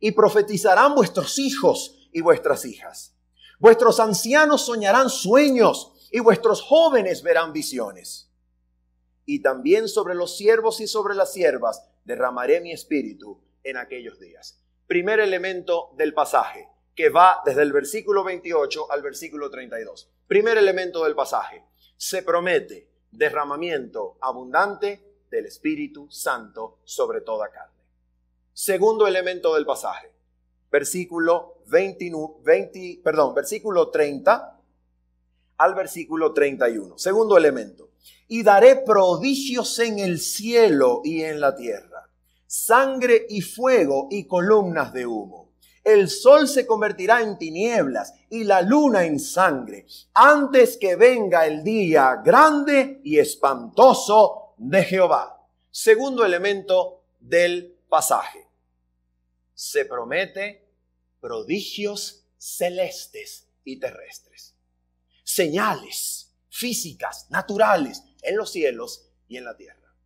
y 0.01 0.11
profetizarán 0.11 0.97
vuestros 0.97 1.39
hijos 1.39 2.09
y 2.13 2.21
vuestras 2.21 2.65
hijas. 2.65 3.15
Vuestros 3.61 4.01
ancianos 4.01 4.63
soñarán 4.63 5.11
sueños, 5.11 6.09
y 6.11 6.19
vuestros 6.19 6.61
jóvenes 6.61 7.23
verán 7.23 7.53
visiones. 7.53 8.33
Y 9.27 9.43
también 9.43 9.87
sobre 9.87 10.17
los 10.17 10.37
siervos 10.37 10.81
y 10.81 10.89
sobre 10.89 11.15
las 11.15 11.33
siervas 11.33 11.89
derramaré 12.05 12.61
mi 12.61 12.73
espíritu 12.73 13.41
en 13.63 13.77
aquellos 13.77 14.19
días 14.19 14.62
primer 14.93 15.21
elemento 15.21 15.89
del 15.97 16.13
pasaje, 16.13 16.69
que 16.95 17.09
va 17.09 17.41
desde 17.47 17.63
el 17.63 17.73
versículo 17.73 18.23
28 18.25 18.93
al 18.93 19.01
versículo 19.01 19.49
32. 19.49 20.11
Primer 20.27 20.59
elemento 20.59 21.05
del 21.05 21.15
pasaje, 21.15 21.65
se 21.97 22.23
promete 22.23 22.91
derramamiento 23.11 24.19
abundante 24.21 25.25
del 25.31 25.47
Espíritu 25.47 26.11
Santo 26.11 26.81
sobre 26.85 27.23
toda 27.23 27.51
carne. 27.51 27.83
Segundo 28.53 29.07
elemento 29.07 29.55
del 29.55 29.65
pasaje, 29.65 30.13
versículo 30.71 31.63
20, 31.69 33.01
perdón, 33.03 33.35
versículo 33.35 33.89
30 33.89 34.61
al 35.57 35.75
versículo 35.75 36.35
31. 36.35 36.99
Segundo 36.99 37.39
elemento, 37.39 37.93
y 38.29 38.43
daré 38.43 38.77
prodigios 38.77 39.79
en 39.79 40.01
el 40.01 40.21
cielo 40.21 41.01
y 41.03 41.23
en 41.23 41.41
la 41.41 41.57
tierra 41.57 41.92
sangre 42.53 43.25
y 43.31 43.41
fuego 43.41 44.09
y 44.11 44.27
columnas 44.27 44.93
de 44.93 45.07
humo. 45.07 45.55
El 45.83 46.11
sol 46.11 46.47
se 46.47 46.67
convertirá 46.67 47.23
en 47.23 47.39
tinieblas 47.39 48.13
y 48.29 48.45
la 48.45 48.61
luna 48.61 49.07
en 49.07 49.19
sangre 49.19 49.87
antes 50.13 50.77
que 50.77 50.97
venga 50.97 51.47
el 51.47 51.65
día 51.65 52.21
grande 52.23 53.01
y 53.05 53.19
espantoso 53.19 54.53
de 54.59 54.85
Jehová. 54.85 55.49
Segundo 55.71 56.27
elemento 56.27 57.05
del 57.19 57.75
pasaje. 57.89 58.47
Se 59.55 59.87
promete 59.87 60.69
prodigios 61.21 62.27
celestes 62.37 63.49
y 63.65 63.81
terrestres. 63.81 64.55
Señales 65.25 66.35
físicas, 66.51 67.31
naturales, 67.31 68.03
en 68.21 68.37
los 68.37 68.53
cielos 68.53 69.09
y 69.27 69.39
en 69.39 69.47
la 69.47 69.57
tierra. 69.57 69.97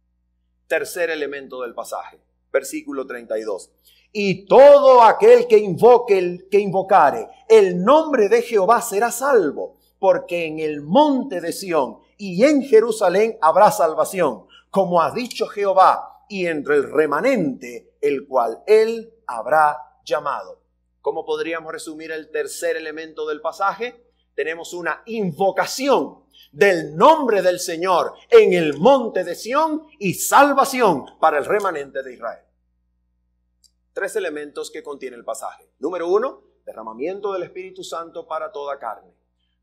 Tercer 0.68 1.10
elemento 1.10 1.62
del 1.62 1.74
pasaje 1.74 2.25
versículo 2.56 3.06
32. 3.06 3.70
Y 4.12 4.46
todo 4.46 5.02
aquel 5.02 5.46
que 5.46 5.58
invoque, 5.58 6.18
el, 6.18 6.48
que 6.50 6.58
invocare 6.58 7.28
el 7.48 7.84
nombre 7.84 8.30
de 8.30 8.40
Jehová 8.40 8.80
será 8.80 9.10
salvo, 9.10 9.76
porque 9.98 10.46
en 10.46 10.58
el 10.58 10.80
monte 10.80 11.42
de 11.42 11.52
Sión 11.52 11.98
y 12.16 12.42
en 12.44 12.62
Jerusalén 12.62 13.36
habrá 13.42 13.70
salvación, 13.70 14.46
como 14.70 15.02
ha 15.02 15.10
dicho 15.10 15.46
Jehová, 15.48 16.24
y 16.28 16.46
entre 16.46 16.76
el 16.76 16.90
remanente, 16.90 17.98
el 18.00 18.26
cual 18.26 18.62
él 18.66 19.12
habrá 19.26 19.76
llamado. 20.04 20.62
¿Cómo 21.02 21.24
podríamos 21.26 21.70
resumir 21.70 22.10
el 22.10 22.30
tercer 22.30 22.76
elemento 22.76 23.26
del 23.26 23.42
pasaje? 23.42 24.02
Tenemos 24.34 24.72
una 24.72 25.02
invocación 25.06 26.24
del 26.52 26.96
nombre 26.96 27.42
del 27.42 27.60
Señor 27.60 28.14
en 28.30 28.54
el 28.54 28.78
monte 28.78 29.24
de 29.24 29.34
Sión 29.34 29.82
y 29.98 30.14
salvación 30.14 31.04
para 31.20 31.38
el 31.38 31.44
remanente 31.44 32.02
de 32.02 32.14
Israel 32.14 32.45
tres 33.96 34.14
elementos 34.14 34.70
que 34.70 34.82
contiene 34.82 35.16
el 35.16 35.24
pasaje. 35.24 35.70
Número 35.78 36.06
uno, 36.06 36.42
derramamiento 36.66 37.32
del 37.32 37.44
Espíritu 37.44 37.82
Santo 37.82 38.28
para 38.28 38.52
toda 38.52 38.78
carne. 38.78 39.10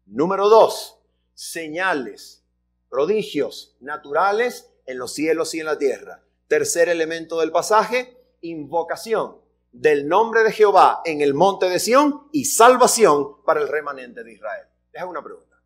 Número 0.08 0.50
dos, 0.50 0.98
señales, 1.36 2.44
prodigios 2.90 3.78
naturales 3.80 4.72
en 4.88 4.98
los 4.98 5.14
cielos 5.14 5.54
y 5.54 5.60
en 5.60 5.68
la 5.68 5.78
tierra. 5.78 6.24
Tercer 6.48 6.90
elemento 6.90 7.40
del 7.42 7.52
pasaje, 7.52 8.18
invocación 8.42 9.38
del 9.72 10.08
nombre 10.08 10.42
de 10.42 10.52
Jehová 10.52 11.04
en 11.06 11.22
el 11.22 11.36
monte 11.36 11.70
de 11.70 11.78
Sión 11.78 12.28
y 12.32 12.46
salvación 12.46 13.44
para 13.46 13.62
el 13.62 13.68
remanente 13.68 14.24
de 14.24 14.34
Israel. 14.34 14.68
Les 14.94 15.04
una 15.04 15.24
pregunta. 15.24 15.62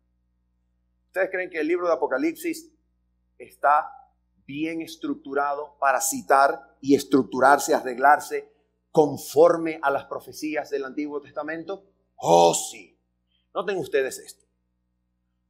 ¿Ustedes 1.06 1.30
creen 1.30 1.48
que 1.48 1.60
el 1.60 1.68
libro 1.68 1.86
de 1.86 1.94
Apocalipsis 1.94 2.70
está 3.38 3.90
bien 4.44 4.82
estructurado 4.82 5.78
para 5.80 6.02
citar 6.02 6.76
y 6.82 6.94
estructurarse, 6.94 7.74
arreglarse 7.74 8.57
conforme 8.98 9.78
a 9.80 9.92
las 9.92 10.06
profecías 10.06 10.70
del 10.70 10.84
Antiguo 10.84 11.20
Testamento? 11.20 11.84
Oh, 12.16 12.52
sí. 12.52 12.98
Noten 13.54 13.76
ustedes 13.76 14.18
esto. 14.18 14.44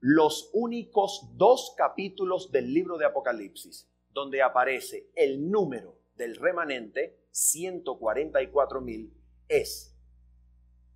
Los 0.00 0.50
únicos 0.52 1.30
dos 1.32 1.72
capítulos 1.74 2.52
del 2.52 2.74
libro 2.74 2.98
de 2.98 3.06
Apocalipsis 3.06 3.88
donde 4.10 4.42
aparece 4.42 5.10
el 5.14 5.50
número 5.50 5.98
del 6.14 6.36
remanente, 6.36 7.24
144 7.30 8.82
mil, 8.82 9.14
es 9.48 9.96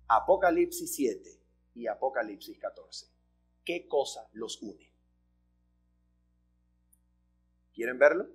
Apocalipsis 0.07 0.93
7 0.93 1.41
y 1.73 1.87
Apocalipsis 1.87 2.59
14. 2.59 3.07
¿Qué 3.65 3.87
cosa 3.87 4.29
los 4.33 4.61
une? 4.61 4.93
¿Quieren 7.73 7.97
verlo? 7.97 8.27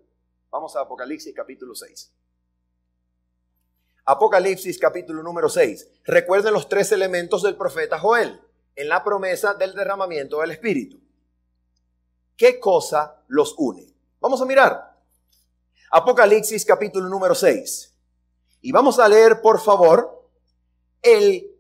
Vamos 0.50 0.74
a 0.74 0.80
Apocalipsis 0.80 1.32
capítulo 1.32 1.76
6. 1.76 2.17
Apocalipsis 4.10 4.78
capítulo 4.78 5.22
número 5.22 5.50
6. 5.50 5.86
Recuerden 6.04 6.54
los 6.54 6.66
tres 6.66 6.92
elementos 6.92 7.42
del 7.42 7.56
profeta 7.56 7.98
Joel. 7.98 8.40
en 8.74 8.88
la 8.88 9.04
promesa 9.04 9.52
del 9.52 9.74
derramamiento 9.74 10.40
del 10.40 10.52
Espíritu. 10.52 10.98
¿Qué 12.36 12.58
cosa 12.58 13.22
los 13.26 13.54
une? 13.58 13.92
Vamos 14.20 14.40
a 14.40 14.46
mirar. 14.46 14.96
Apocalipsis 15.90 16.64
capítulo 16.64 17.08
número 17.08 17.34
6. 17.34 17.94
Y 18.62 18.72
vamos 18.72 18.98
a 18.98 19.08
leer, 19.08 19.42
por 19.42 19.60
favor, 19.60 20.30
el 21.02 21.50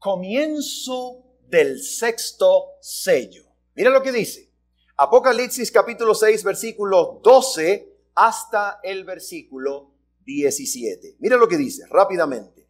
comienzo 0.00 1.22
del 1.42 1.80
sexto 1.80 2.78
sello. 2.80 3.44
Mira 3.74 3.90
lo 3.90 4.02
que 4.02 4.10
dice. 4.10 4.50
Apocalipsis 4.96 5.70
capítulo 5.70 6.16
6, 6.16 6.42
versículo 6.42 7.20
12 7.22 7.96
hasta 8.14 8.80
el 8.82 9.04
versículo 9.04 9.95
17. 10.26 11.16
Mira 11.20 11.36
lo 11.36 11.48
que 11.48 11.56
dice 11.56 11.84
rápidamente. 11.88 12.66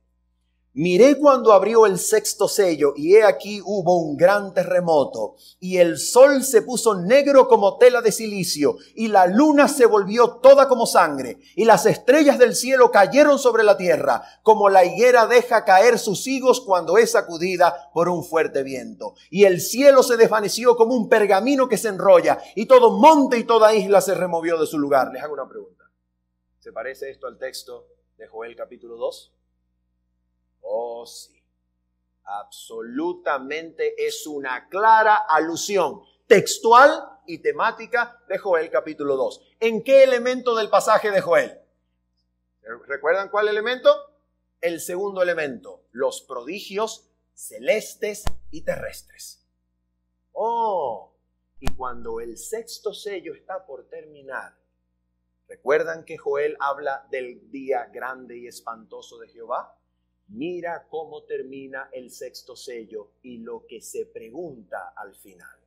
Miré 0.79 1.17
cuando 1.17 1.55
abrió 1.55 1.87
el 1.87 1.99
sexto 1.99 2.49
sello 2.49 2.93
y 2.95 3.15
he 3.15 3.25
aquí 3.25 3.63
hubo 3.65 3.99
un 3.99 4.15
gran 4.15 4.53
terremoto 4.53 5.37
y 5.59 5.79
el 5.79 5.97
sol 5.97 6.45
se 6.45 6.61
puso 6.61 6.95
negro 6.95 7.49
como 7.49 7.79
tela 7.79 8.03
de 8.03 8.13
silicio 8.13 8.77
y 8.95 9.09
la 9.09 9.27
luna 9.27 9.69
se 9.69 9.87
volvió 9.87 10.33
toda 10.33 10.69
como 10.69 10.85
sangre 10.85 11.39
y 11.55 11.65
las 11.65 11.87
estrellas 11.87 12.39
del 12.39 12.55
cielo 12.55 12.91
cayeron 12.91 13.39
sobre 13.39 13.65
la 13.65 13.79
tierra 13.79 14.23
como 14.43 14.69
la 14.69 14.85
higuera 14.85 15.27
deja 15.27 15.65
caer 15.65 15.99
sus 15.99 16.27
higos 16.27 16.61
cuando 16.61 16.99
es 16.99 17.13
sacudida 17.13 17.89
por 17.95 18.11
un 18.11 18.23
fuerte 18.23 18.63
viento. 18.63 19.15
Y 19.31 19.45
el 19.45 19.63
cielo 19.63 20.03
se 20.03 20.19
desvaneció 20.19 20.77
como 20.77 20.95
un 20.95 21.09
pergamino 21.09 21.71
que 21.71 21.79
se 21.79 21.89
enrolla 21.89 22.39
y 22.55 22.67
todo 22.67 22.91
monte 22.91 23.39
y 23.39 23.45
toda 23.45 23.75
isla 23.75 24.03
se 24.03 24.15
removió 24.15 24.61
de 24.61 24.67
su 24.67 24.79
lugar. 24.79 25.11
Les 25.11 25.23
hago 25.23 25.33
una 25.33 25.49
pregunta. 25.49 25.86
¿Se 26.66 26.73
parece 26.73 27.11
esto 27.11 27.28
al 27.28 27.38
texto 27.38 27.87
de 28.16 28.26
Joel 28.26 28.56
capítulo 28.56 28.96
2? 28.96 29.32
Oh, 30.62 31.06
sí. 31.06 31.40
Absolutamente 32.25 33.94
es 34.04 34.26
una 34.26 34.68
clara 34.68 35.14
alusión 35.28 36.02
textual 36.26 37.20
y 37.25 37.38
temática 37.38 38.20
de 38.28 38.38
Joel 38.38 38.68
capítulo 38.68 39.14
2. 39.14 39.42
¿En 39.61 39.85
qué 39.85 40.02
elemento 40.02 40.56
del 40.56 40.68
pasaje 40.68 41.12
de 41.12 41.20
Joel? 41.20 41.56
¿Recuerdan 42.88 43.28
cuál 43.28 43.46
elemento? 43.46 43.88
El 44.61 44.80
segundo 44.80 45.23
elemento, 45.23 45.85
los 45.92 46.23
prodigios 46.23 47.08
celestes 47.32 48.25
y 48.50 48.62
terrestres. 48.62 49.46
Oh, 50.32 51.14
y 51.61 51.73
cuando 51.76 52.18
el 52.18 52.37
sexto 52.37 52.92
sello 52.92 53.35
está 53.35 53.64
por 53.64 53.88
terminar, 53.88 54.65
¿recuerdan 55.49 56.05
que 56.05 56.17
Joel 56.17 56.57
habla 56.61 57.07
del 57.11 57.50
día 57.50 57.88
grande 57.93 58.38
y 58.38 58.47
espantoso 58.47 59.19
de 59.19 59.29
Jehová? 59.29 59.76
Mira 60.29 60.87
cómo 60.88 61.23
termina 61.25 61.88
el 61.93 62.11
sexto 62.11 62.57
sello 62.57 63.12
y 63.23 63.38
lo 63.38 63.65
que 63.67 63.81
se 63.81 64.07
pregunta 64.07 64.93
al 64.97 65.15
final. 65.15 65.59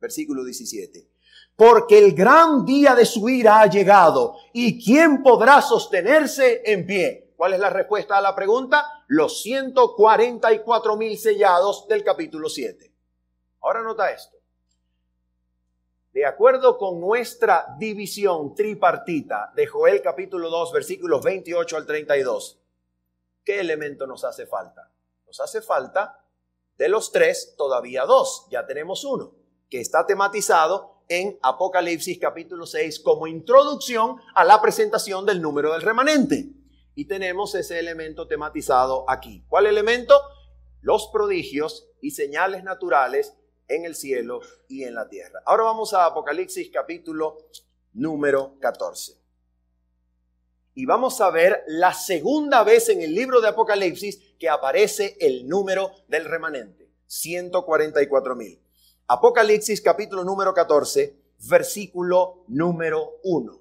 Versículo 0.00 0.44
17. 0.44 1.08
Porque 1.54 1.98
el 1.98 2.14
gran 2.14 2.64
día 2.64 2.94
de 2.94 3.04
su 3.04 3.28
ira 3.28 3.60
ha 3.60 3.66
llegado 3.66 4.36
y 4.52 4.82
¿quién 4.82 5.22
podrá 5.22 5.62
sostenerse 5.62 6.62
en 6.64 6.86
pie? 6.86 7.34
¿Cuál 7.36 7.54
es 7.54 7.60
la 7.60 7.70
respuesta 7.70 8.16
a 8.16 8.20
la 8.20 8.34
pregunta? 8.34 8.84
Los 9.06 9.42
144 9.42 10.96
mil 10.96 11.16
sellados 11.16 11.86
del 11.86 12.02
capítulo 12.02 12.48
7. 12.48 12.92
Ahora 13.62 13.82
nota 13.82 14.10
esto. 14.10 14.39
De 16.20 16.26
acuerdo 16.26 16.76
con 16.76 17.00
nuestra 17.00 17.74
división 17.78 18.54
tripartita 18.54 19.50
de 19.56 19.66
Joel 19.66 20.02
capítulo 20.02 20.50
2 20.50 20.70
versículos 20.70 21.24
28 21.24 21.78
al 21.78 21.86
32, 21.86 22.60
¿qué 23.42 23.58
elemento 23.58 24.06
nos 24.06 24.22
hace 24.24 24.46
falta? 24.46 24.92
Nos 25.26 25.40
hace 25.40 25.62
falta 25.62 26.22
de 26.76 26.90
los 26.90 27.10
tres 27.10 27.54
todavía 27.56 28.04
dos, 28.04 28.46
ya 28.50 28.66
tenemos 28.66 29.02
uno, 29.06 29.34
que 29.70 29.80
está 29.80 30.04
tematizado 30.04 31.04
en 31.08 31.38
Apocalipsis 31.40 32.18
capítulo 32.18 32.66
6 32.66 33.00
como 33.00 33.26
introducción 33.26 34.16
a 34.34 34.44
la 34.44 34.60
presentación 34.60 35.24
del 35.24 35.40
número 35.40 35.72
del 35.72 35.80
remanente. 35.80 36.50
Y 36.94 37.06
tenemos 37.06 37.54
ese 37.54 37.78
elemento 37.78 38.28
tematizado 38.28 39.08
aquí. 39.08 39.42
¿Cuál 39.48 39.64
elemento? 39.64 40.20
Los 40.82 41.08
prodigios 41.10 41.88
y 42.02 42.10
señales 42.10 42.62
naturales 42.62 43.39
en 43.70 43.84
el 43.84 43.94
cielo 43.94 44.40
y 44.68 44.84
en 44.84 44.94
la 44.94 45.08
tierra. 45.08 45.42
Ahora 45.46 45.64
vamos 45.64 45.94
a 45.94 46.04
Apocalipsis 46.04 46.70
capítulo 46.70 47.38
número 47.92 48.56
14 48.60 49.20
y 50.74 50.86
vamos 50.86 51.20
a 51.20 51.30
ver 51.30 51.62
la 51.66 51.92
segunda 51.92 52.64
vez 52.64 52.88
en 52.88 53.02
el 53.02 53.14
libro 53.14 53.40
de 53.40 53.48
Apocalipsis 53.48 54.34
que 54.38 54.48
aparece 54.48 55.16
el 55.20 55.48
número 55.48 55.92
del 56.08 56.24
remanente, 56.24 56.90
144 57.06 58.36
mil. 58.36 58.58
Apocalipsis 59.06 59.80
capítulo 59.80 60.24
número 60.24 60.54
14, 60.54 61.16
versículo 61.48 62.44
número 62.48 63.18
1. 63.24 63.60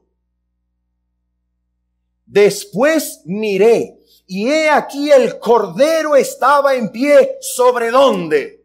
Después 2.25 3.21
miré 3.25 3.99
y 4.27 4.49
he 4.49 4.69
aquí 4.69 5.11
el 5.11 5.39
cordero 5.39 6.15
estaba 6.15 6.75
en 6.75 6.91
pie 6.91 7.37
sobre 7.41 7.89
dónde? 7.89 8.58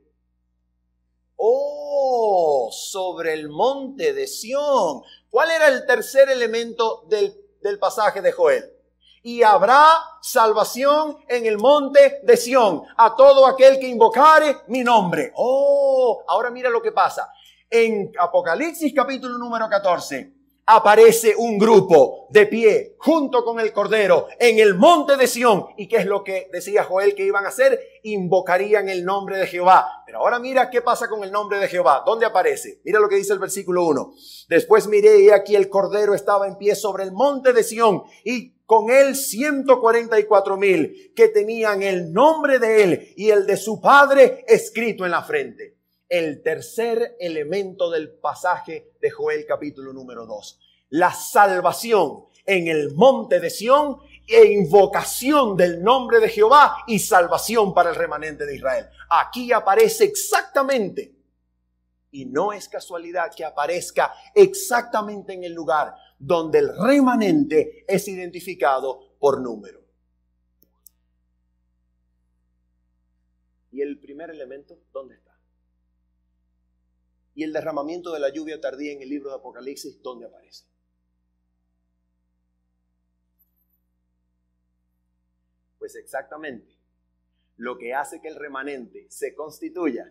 Oh, 1.47 2.71
sobre 2.73 3.35
el 3.35 3.49
monte 3.49 4.13
de 4.15 4.27
Sión. 4.27 5.03
¿Cuál 5.29 5.51
era 5.51 5.69
el 5.69 5.85
tercer 5.85 6.31
elemento 6.31 7.05
del 7.09 7.45
del 7.65 7.79
pasaje 7.79 8.21
de 8.21 8.31
Joel. 8.31 8.71
Y 9.23 9.43
habrá 9.43 9.89
salvación 10.21 11.17
en 11.27 11.47
el 11.47 11.57
monte 11.57 12.21
de 12.23 12.37
Sión 12.37 12.83
a 12.99 13.17
todo 13.17 13.47
aquel 13.47 13.81
que 13.81 13.89
invocare 13.89 14.59
mi 14.69 14.85
nombre. 14.85 15.33
Oh, 15.35 16.23
ahora 16.29 16.51
mira 16.51 16.69
lo 16.69 16.83
que 16.83 16.93
pasa. 16.93 17.33
En 17.71 18.13
Apocalipsis 18.21 18.93
capítulo 18.95 19.39
número 19.39 19.67
14, 19.69 20.31
aparece 20.67 21.35
un 21.37 21.59
grupo 21.59 22.27
de 22.31 22.47
pie 22.47 22.97
junto 22.99 23.45
con 23.45 23.61
el 23.61 23.73
Cordero 23.73 24.29
en 24.39 24.59
el 24.59 24.75
monte 24.75 25.17
de 25.17 25.27
Sión. 25.27 25.67
¿Y 25.77 25.89
qué 25.89 25.99
es 25.99 26.07
lo 26.07 26.25
que 26.25 26.49
decía 26.53 26.85
Joel 26.85 27.15
que 27.15 27.25
iban 27.25 27.45
a 27.45 27.49
hacer? 27.49 27.79
Invocarían 28.03 28.89
el 28.89 29.05
nombre 29.05 29.39
de 29.39 29.47
Jehová. 29.47 30.03
Pero 30.07 30.21
ahora 30.21 30.39
mira 30.39 30.71
qué 30.71 30.81
pasa 30.81 31.09
con 31.09 31.23
el 31.23 31.31
nombre 31.31 31.59
de 31.59 31.69
Jehová. 31.69 32.03
¿Dónde 32.07 32.27
aparece? 32.27 32.81
Mira 32.85 32.99
lo 32.99 33.09
que 33.09 33.17
dice 33.17 33.33
el 33.33 33.39
versículo 33.39 33.85
1. 33.87 34.15
Después 34.49 34.89
miré 34.89 35.21
y 35.21 35.31
aquí 35.31 35.55
el 35.55 35.69
Cordero 35.69 36.15
estaba 36.15 36.47
en 36.47 36.57
pie 36.57 36.75
sobre 36.75 37.05
el 37.05 37.13
monte 37.13 37.53
de 37.53 37.63
Sión 37.63 38.03
y 38.25 38.55
con 38.65 38.91
él 38.91 39.15
144 39.15 40.57
mil 40.57 41.13
que 41.15 41.29
tenían 41.29 41.83
el 41.83 42.13
nombre 42.13 42.59
de 42.59 42.83
él 42.83 43.13
y 43.17 43.29
el 43.29 43.47
de 43.47 43.59
su 43.59 43.79
padre 43.79 44.43
escrito 44.49 45.05
en 45.05 45.11
la 45.11 45.23
frente 45.23 45.74
el 46.15 46.43
tercer 46.43 47.17
elemento 47.19 47.91
del 47.91 48.09
pasaje 48.09 48.93
de 49.01 49.11
Joel 49.11 49.45
capítulo 49.47 49.93
número 49.93 50.27
2. 50.27 50.61
La 50.91 51.13
salvación 51.13 52.27
en 52.47 52.69
el 52.69 52.95
monte 52.95 53.41
de 53.41 53.51
Sión 53.51 53.99
e 54.29 54.53
invocación 54.53 55.57
del 55.57 55.83
nombre 55.83 56.21
de 56.21 56.29
Jehová 56.29 56.77
y 56.87 57.01
salvación 57.01 57.75
para 57.75 57.91
el 57.91 57.97
remanente 57.97 58.47
de 58.47 58.55
Israel. 58.55 58.87
Aquí 59.11 59.51
aparece 59.51 60.05
exactamente, 60.05 61.17
y 62.13 62.27
no 62.27 62.53
es 62.53 62.69
casualidad 62.69 63.35
que 63.35 63.45
aparezca 63.45 64.15
exactamente 64.37 65.33
en 65.33 65.43
el 65.43 65.53
lugar 65.53 65.97
donde 66.17 66.61
el 66.61 66.79
remanente 66.79 67.85
es 67.89 68.07
identificado 68.07 69.17
por 69.19 69.41
número. 69.41 69.83
¿Y 73.73 73.83
el 73.83 73.99
primer 73.99 74.31
elemento 74.31 74.79
dónde 74.93 75.17
está? 75.17 75.24
Y 77.35 77.43
el 77.43 77.53
derramamiento 77.53 78.13
de 78.13 78.21
la 78.21 78.29
lluvia 78.29 78.61
tardía 78.61 78.93
en 78.93 79.03
el 79.03 79.09
libro 79.09 79.31
de 79.31 79.37
Apocalipsis, 79.37 80.01
¿dónde 80.03 80.27
aparece? 80.27 80.65
Pues 85.79 85.97
exactamente, 85.97 86.79
lo 87.57 87.77
que 87.77 87.93
hace 87.93 88.21
que 88.21 88.29
el 88.29 88.37
remanente 88.37 89.07
se 89.11 89.35
constituya 89.35 90.11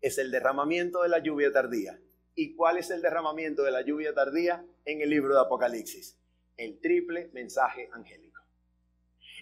es 0.00 0.18
el 0.18 0.30
derramamiento 0.30 1.02
de 1.02 1.08
la 1.08 1.20
lluvia 1.20 1.52
tardía. 1.52 1.98
¿Y 2.34 2.54
cuál 2.56 2.78
es 2.78 2.90
el 2.90 3.02
derramamiento 3.02 3.62
de 3.62 3.70
la 3.70 3.82
lluvia 3.82 4.14
tardía 4.14 4.64
en 4.84 5.00
el 5.00 5.10
libro 5.10 5.34
de 5.34 5.40
Apocalipsis? 5.40 6.18
El 6.56 6.80
triple 6.80 7.30
mensaje 7.32 7.88
angélico. 7.92 8.40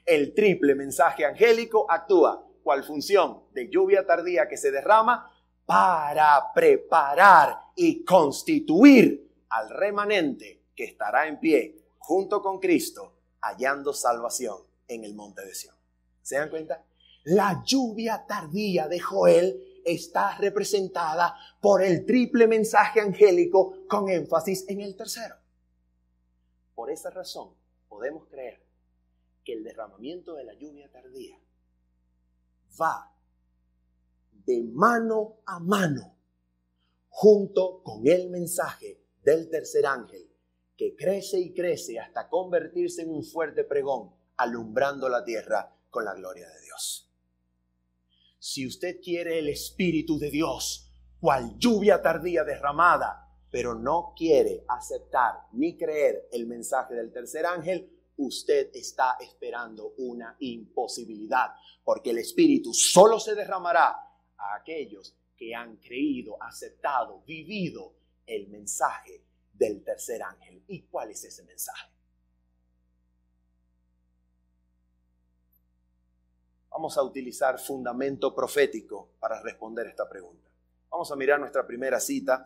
El 0.04 0.34
triple 0.34 0.74
mensaje 0.74 1.24
angélico 1.24 1.90
actúa 1.90 2.46
cual 2.62 2.84
función 2.84 3.44
de 3.52 3.68
lluvia 3.70 4.06
tardía 4.06 4.48
que 4.48 4.56
se 4.56 4.70
derrama 4.70 5.29
para 5.70 6.52
preparar 6.52 7.56
y 7.76 8.04
constituir 8.04 9.44
al 9.50 9.70
remanente 9.70 10.64
que 10.74 10.82
estará 10.82 11.28
en 11.28 11.38
pie 11.38 11.92
junto 11.96 12.42
con 12.42 12.58
Cristo, 12.58 13.12
hallando 13.40 13.92
salvación 13.92 14.64
en 14.88 15.04
el 15.04 15.14
monte 15.14 15.46
de 15.46 15.54
Sión. 15.54 15.76
¿Se 16.22 16.38
dan 16.38 16.50
cuenta? 16.50 16.84
La 17.22 17.62
lluvia 17.64 18.26
tardía 18.26 18.88
de 18.88 18.98
Joel 18.98 19.80
está 19.84 20.36
representada 20.38 21.36
por 21.60 21.84
el 21.84 22.04
triple 22.04 22.48
mensaje 22.48 23.00
angélico 23.00 23.86
con 23.88 24.08
énfasis 24.08 24.68
en 24.68 24.80
el 24.80 24.96
tercero. 24.96 25.36
Por 26.74 26.90
esa 26.90 27.10
razón 27.10 27.54
podemos 27.88 28.26
creer 28.26 28.60
que 29.44 29.52
el 29.52 29.62
derramamiento 29.62 30.34
de 30.34 30.42
la 30.42 30.54
lluvia 30.54 30.90
tardía 30.90 31.38
va 32.80 33.14
de 34.44 34.62
mano 34.62 35.40
a 35.46 35.58
mano, 35.58 36.16
junto 37.08 37.82
con 37.82 38.06
el 38.06 38.30
mensaje 38.30 39.02
del 39.22 39.48
tercer 39.50 39.86
ángel, 39.86 40.30
que 40.76 40.96
crece 40.96 41.38
y 41.38 41.52
crece 41.52 41.98
hasta 41.98 42.28
convertirse 42.28 43.02
en 43.02 43.10
un 43.10 43.22
fuerte 43.22 43.64
pregón, 43.64 44.10
alumbrando 44.36 45.08
la 45.08 45.22
tierra 45.24 45.76
con 45.90 46.04
la 46.04 46.14
gloria 46.14 46.48
de 46.48 46.60
Dios. 46.62 47.10
Si 48.38 48.66
usted 48.66 49.00
quiere 49.02 49.38
el 49.38 49.48
Espíritu 49.48 50.18
de 50.18 50.30
Dios, 50.30 50.90
cual 51.20 51.58
lluvia 51.58 52.00
tardía 52.00 52.44
derramada, 52.44 53.28
pero 53.50 53.74
no 53.74 54.14
quiere 54.16 54.64
aceptar 54.68 55.48
ni 55.52 55.76
creer 55.76 56.28
el 56.32 56.46
mensaje 56.46 56.94
del 56.94 57.12
tercer 57.12 57.44
ángel, 57.44 57.90
usted 58.16 58.70
está 58.74 59.16
esperando 59.20 59.94
una 59.98 60.36
imposibilidad, 60.40 61.50
porque 61.84 62.10
el 62.10 62.18
Espíritu 62.18 62.72
solo 62.72 63.18
se 63.18 63.34
derramará 63.34 63.96
a 64.40 64.56
aquellos 64.56 65.14
que 65.36 65.54
han 65.54 65.76
creído, 65.76 66.42
aceptado, 66.42 67.22
vivido 67.26 67.94
el 68.26 68.48
mensaje 68.48 69.22
del 69.54 69.82
tercer 69.82 70.22
ángel. 70.22 70.62
¿Y 70.68 70.82
cuál 70.82 71.10
es 71.10 71.24
ese 71.24 71.44
mensaje? 71.44 71.90
Vamos 76.70 76.96
a 76.96 77.02
utilizar 77.02 77.58
fundamento 77.58 78.34
profético 78.34 79.10
para 79.18 79.42
responder 79.42 79.86
esta 79.86 80.08
pregunta. 80.08 80.48
Vamos 80.90 81.10
a 81.12 81.16
mirar 81.16 81.38
nuestra 81.38 81.66
primera 81.66 82.00
cita 82.00 82.44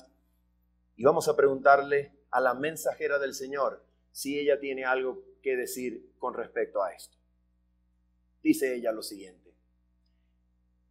y 0.97 1.05
vamos 1.05 1.29
a 1.29 1.37
preguntarle 1.37 2.13
a 2.31 2.41
la 2.41 2.55
mensajera 2.55 3.19
del 3.19 3.35
Señor 3.35 3.85
si 4.13 4.39
ella 4.39 4.59
tiene 4.59 4.85
algo 4.85 5.23
que 5.43 5.57
decir 5.57 6.15
con 6.19 6.35
respecto 6.35 6.83
a 6.83 6.93
esto. 6.93 7.17
Dice 8.43 8.75
ella 8.75 8.93
lo 8.93 9.03
siguiente. 9.03 9.44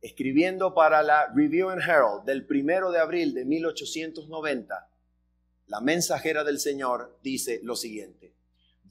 Escribiendo 0.04 0.74
para 0.74 1.02
la 1.02 1.32
Review 1.34 1.70
and 1.70 1.82
Herald 1.82 2.26
del 2.26 2.46
primero 2.46 2.92
de 2.92 3.00
abril 3.00 3.34
de 3.34 3.46
1890, 3.46 4.90
la 5.68 5.80
mensajera 5.80 6.44
del 6.44 6.60
Señor 6.60 7.18
dice 7.24 7.62
lo 7.64 7.78
siguiente. 7.78 8.36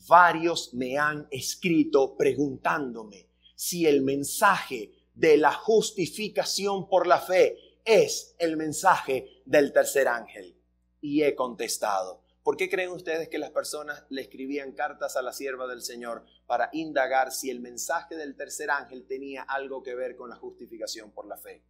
Varios 0.08 0.72
me 0.72 0.96
han 0.96 1.28
escrito 1.30 2.16
preguntándome 2.16 3.28
si 3.54 3.86
el 3.86 4.00
mensaje 4.00 4.90
de 5.12 5.36
la 5.36 5.52
justificación 5.52 6.88
por 6.88 7.06
la 7.06 7.20
fe 7.20 7.58
es 7.84 8.34
el 8.38 8.56
mensaje 8.56 9.42
del 9.44 9.70
tercer 9.70 10.08
ángel 10.08 10.56
y 11.02 11.24
he 11.24 11.34
contestado. 11.34 12.21
¿Por 12.42 12.56
qué 12.56 12.68
creen 12.68 12.90
ustedes 12.90 13.28
que 13.28 13.38
las 13.38 13.50
personas 13.50 14.04
le 14.08 14.20
escribían 14.20 14.72
cartas 14.72 15.16
a 15.16 15.22
la 15.22 15.32
sierva 15.32 15.68
del 15.68 15.80
Señor 15.80 16.24
para 16.46 16.70
indagar 16.72 17.30
si 17.30 17.50
el 17.50 17.60
mensaje 17.60 18.16
del 18.16 18.34
tercer 18.34 18.68
ángel 18.68 19.06
tenía 19.06 19.42
algo 19.42 19.84
que 19.84 19.94
ver 19.94 20.16
con 20.16 20.28
la 20.28 20.34
justificación 20.34 21.12
por 21.12 21.28
la 21.28 21.36
fe? 21.36 21.62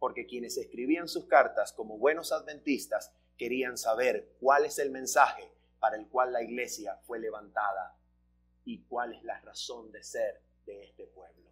Porque 0.00 0.26
quienes 0.26 0.56
escribían 0.56 1.06
sus 1.06 1.26
cartas 1.26 1.72
como 1.72 1.98
buenos 1.98 2.32
adventistas 2.32 3.12
querían 3.36 3.78
saber 3.78 4.34
cuál 4.40 4.64
es 4.64 4.80
el 4.80 4.90
mensaje 4.90 5.52
para 5.78 5.96
el 5.96 6.08
cual 6.08 6.32
la 6.32 6.42
iglesia 6.42 6.96
fue 7.06 7.20
levantada 7.20 7.96
y 8.64 8.82
cuál 8.86 9.14
es 9.14 9.22
la 9.22 9.38
razón 9.40 9.92
de 9.92 10.02
ser 10.02 10.42
de 10.66 10.82
este 10.82 11.06
pueblo. 11.06 11.48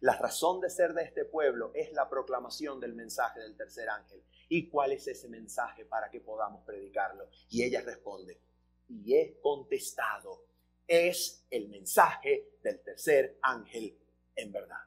La 0.00 0.18
razón 0.18 0.60
de 0.60 0.68
ser 0.68 0.92
de 0.92 1.04
este 1.04 1.24
pueblo 1.24 1.70
es 1.74 1.92
la 1.92 2.10
proclamación 2.10 2.78
del 2.78 2.92
mensaje 2.92 3.40
del 3.40 3.56
tercer 3.56 3.88
ángel. 3.88 4.22
¿Y 4.54 4.68
cuál 4.68 4.92
es 4.92 5.08
ese 5.08 5.30
mensaje 5.30 5.86
para 5.86 6.10
que 6.10 6.20
podamos 6.20 6.62
predicarlo? 6.66 7.26
Y 7.48 7.62
ella 7.62 7.80
responde, 7.80 8.38
y 8.86 9.14
he 9.14 9.40
contestado, 9.40 10.44
es 10.86 11.46
el 11.48 11.70
mensaje 11.70 12.58
del 12.62 12.82
tercer 12.82 13.38
ángel 13.40 13.96
en 14.36 14.52
verdad. 14.52 14.84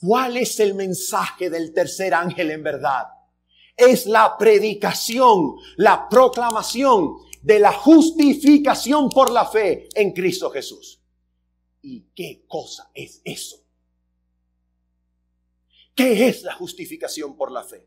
¿Cuál 0.00 0.38
es 0.38 0.58
el 0.58 0.72
mensaje 0.72 1.50
del 1.50 1.74
tercer 1.74 2.14
ángel 2.14 2.50
en 2.50 2.62
verdad? 2.62 3.08
Es 3.76 4.06
la 4.06 4.38
predicación, 4.38 5.56
la 5.76 6.08
proclamación 6.08 7.14
de 7.42 7.58
la 7.58 7.74
justificación 7.74 9.10
por 9.10 9.30
la 9.30 9.44
fe 9.44 9.86
en 9.94 10.14
Cristo 10.14 10.48
Jesús. 10.48 10.98
¿Y 11.82 12.06
qué 12.14 12.46
cosa 12.48 12.90
es 12.94 13.20
eso? 13.22 13.67
¿Qué 15.98 16.28
es 16.28 16.44
la 16.44 16.54
justificación 16.54 17.34
por 17.34 17.50
la 17.50 17.64
fe? 17.64 17.84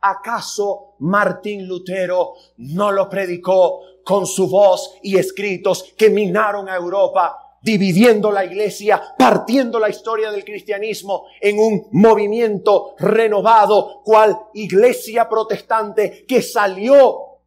¿Acaso 0.00 0.94
Martín 1.00 1.68
Lutero 1.68 2.32
no 2.56 2.90
lo 2.92 3.10
predicó 3.10 3.82
con 4.02 4.26
su 4.26 4.48
voz 4.48 4.94
y 5.02 5.18
escritos 5.18 5.92
que 5.98 6.08
minaron 6.08 6.66
a 6.66 6.76
Europa, 6.76 7.58
dividiendo 7.60 8.32
la 8.32 8.42
iglesia, 8.42 9.14
partiendo 9.18 9.78
la 9.78 9.90
historia 9.90 10.30
del 10.30 10.46
cristianismo 10.46 11.26
en 11.42 11.58
un 11.58 11.88
movimiento 11.92 12.94
renovado, 12.98 14.00
cual 14.02 14.38
iglesia 14.54 15.28
protestante 15.28 16.24
que 16.26 16.40
salió 16.40 17.40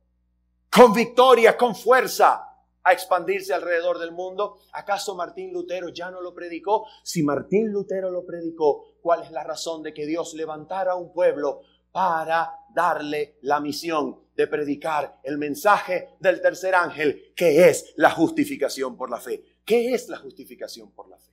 con 0.69 0.93
victoria, 0.93 1.57
con 1.57 1.73
fuerza 1.73 2.47
a 2.83 2.93
expandirse 2.93 3.55
alrededor 3.55 3.97
del 3.97 4.11
mundo? 4.11 4.59
¿Acaso 4.73 5.15
Martín 5.15 5.51
Lutero 5.51 5.89
ya 5.89 6.11
no 6.11 6.21
lo 6.21 6.31
predicó? 6.31 6.85
Si 7.03 7.23
Martín 7.23 7.71
Lutero 7.71 8.11
lo 8.11 8.23
predicó, 8.23 8.90
¿cuál 9.01 9.23
es 9.23 9.31
la 9.31 9.43
razón 9.43 9.83
de 9.83 9.93
que 9.93 10.05
Dios 10.05 10.33
levantara 10.33 10.93
a 10.93 10.95
un 10.95 11.11
pueblo 11.11 11.61
para 11.91 12.65
darle 12.73 13.37
la 13.41 13.59
misión 13.59 14.21
de 14.35 14.47
predicar 14.47 15.19
el 15.23 15.37
mensaje 15.37 16.15
del 16.19 16.41
tercer 16.41 16.73
ángel, 16.75 17.33
que 17.35 17.69
es 17.69 17.93
la 17.97 18.11
justificación 18.11 18.95
por 18.95 19.09
la 19.09 19.19
fe? 19.19 19.59
¿Qué 19.65 19.93
es 19.93 20.07
la 20.09 20.17
justificación 20.17 20.91
por 20.91 21.09
la 21.09 21.17
fe? 21.17 21.31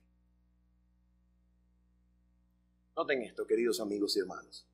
Noten 2.95 3.21
esto, 3.21 3.47
queridos 3.47 3.79
amigos 3.79 4.15
y 4.17 4.19
hermanos. 4.19 4.65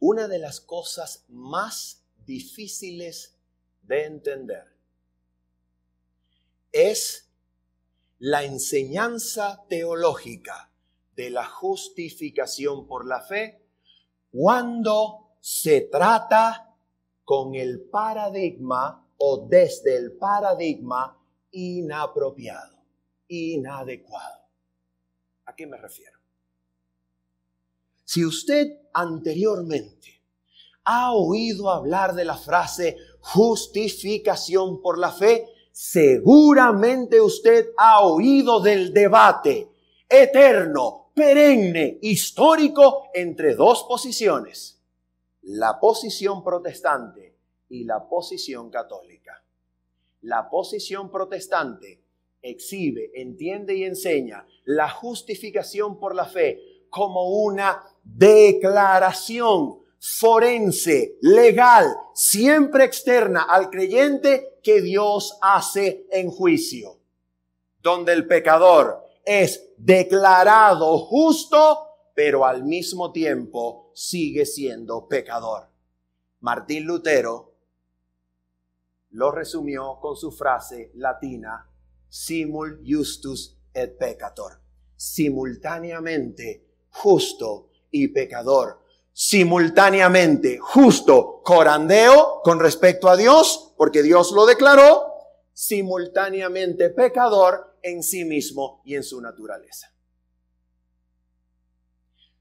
Una 0.00 0.26
de 0.26 0.38
las 0.38 0.60
cosas 0.60 1.24
más 1.28 2.02
difíciles 2.26 3.36
de 3.82 4.04
entender 4.04 4.64
es 6.72 7.29
la 8.20 8.44
enseñanza 8.44 9.64
teológica 9.68 10.70
de 11.16 11.30
la 11.30 11.46
justificación 11.46 12.86
por 12.86 13.06
la 13.06 13.22
fe 13.22 13.62
cuando 14.30 15.36
se 15.40 15.82
trata 15.82 16.76
con 17.24 17.54
el 17.54 17.80
paradigma 17.80 19.06
o 19.16 19.46
desde 19.48 19.96
el 19.96 20.12
paradigma 20.12 21.18
inapropiado, 21.52 22.84
inadecuado. 23.28 24.44
¿A 25.46 25.56
qué 25.56 25.66
me 25.66 25.78
refiero? 25.78 26.18
Si 28.04 28.24
usted 28.24 28.80
anteriormente 28.92 30.22
ha 30.84 31.12
oído 31.14 31.70
hablar 31.70 32.14
de 32.14 32.24
la 32.24 32.36
frase 32.36 32.96
justificación 33.20 34.82
por 34.82 34.98
la 34.98 35.12
fe, 35.12 35.46
seguramente 35.70 37.20
usted 37.20 37.72
ha 37.76 38.04
oído 38.04 38.60
del 38.60 38.92
debate 38.92 39.68
eterno, 40.08 41.10
perenne, 41.14 41.98
histórico 42.02 43.08
entre 43.14 43.54
dos 43.54 43.84
posiciones, 43.84 44.80
la 45.42 45.78
posición 45.78 46.42
protestante 46.42 47.36
y 47.68 47.84
la 47.84 48.08
posición 48.08 48.70
católica. 48.70 49.42
La 50.22 50.50
posición 50.50 51.10
protestante 51.10 52.02
exhibe, 52.42 53.10
entiende 53.14 53.74
y 53.76 53.84
enseña 53.84 54.46
la 54.64 54.90
justificación 54.90 55.98
por 55.98 56.14
la 56.14 56.26
fe 56.26 56.86
como 56.90 57.30
una 57.42 57.82
declaración 58.02 59.79
forense, 60.00 61.18
legal, 61.20 61.94
siempre 62.14 62.84
externa 62.84 63.42
al 63.42 63.68
creyente 63.68 64.58
que 64.62 64.80
Dios 64.80 65.38
hace 65.42 66.06
en 66.10 66.30
juicio, 66.30 66.98
donde 67.82 68.14
el 68.14 68.26
pecador 68.26 69.04
es 69.24 69.74
declarado 69.76 70.98
justo, 70.98 71.86
pero 72.14 72.46
al 72.46 72.64
mismo 72.64 73.12
tiempo 73.12 73.90
sigue 73.94 74.46
siendo 74.46 75.06
pecador. 75.06 75.68
Martín 76.40 76.84
Lutero 76.84 77.52
lo 79.10 79.30
resumió 79.30 79.98
con 80.00 80.16
su 80.16 80.32
frase 80.32 80.92
latina, 80.94 81.68
simul 82.08 82.82
justus 82.86 83.58
et 83.74 83.98
peccator, 83.98 84.60
simultáneamente 84.96 86.64
justo 86.88 87.68
y 87.90 88.08
pecador 88.08 88.79
simultáneamente 89.22 90.56
justo 90.58 91.42
corandeo 91.44 92.40
con 92.42 92.58
respecto 92.58 93.10
a 93.10 93.18
Dios, 93.18 93.74
porque 93.76 94.02
Dios 94.02 94.32
lo 94.32 94.46
declaró, 94.46 95.12
simultáneamente 95.52 96.88
pecador 96.88 97.76
en 97.82 98.02
sí 98.02 98.24
mismo 98.24 98.80
y 98.82 98.94
en 98.94 99.02
su 99.02 99.20
naturaleza. 99.20 99.92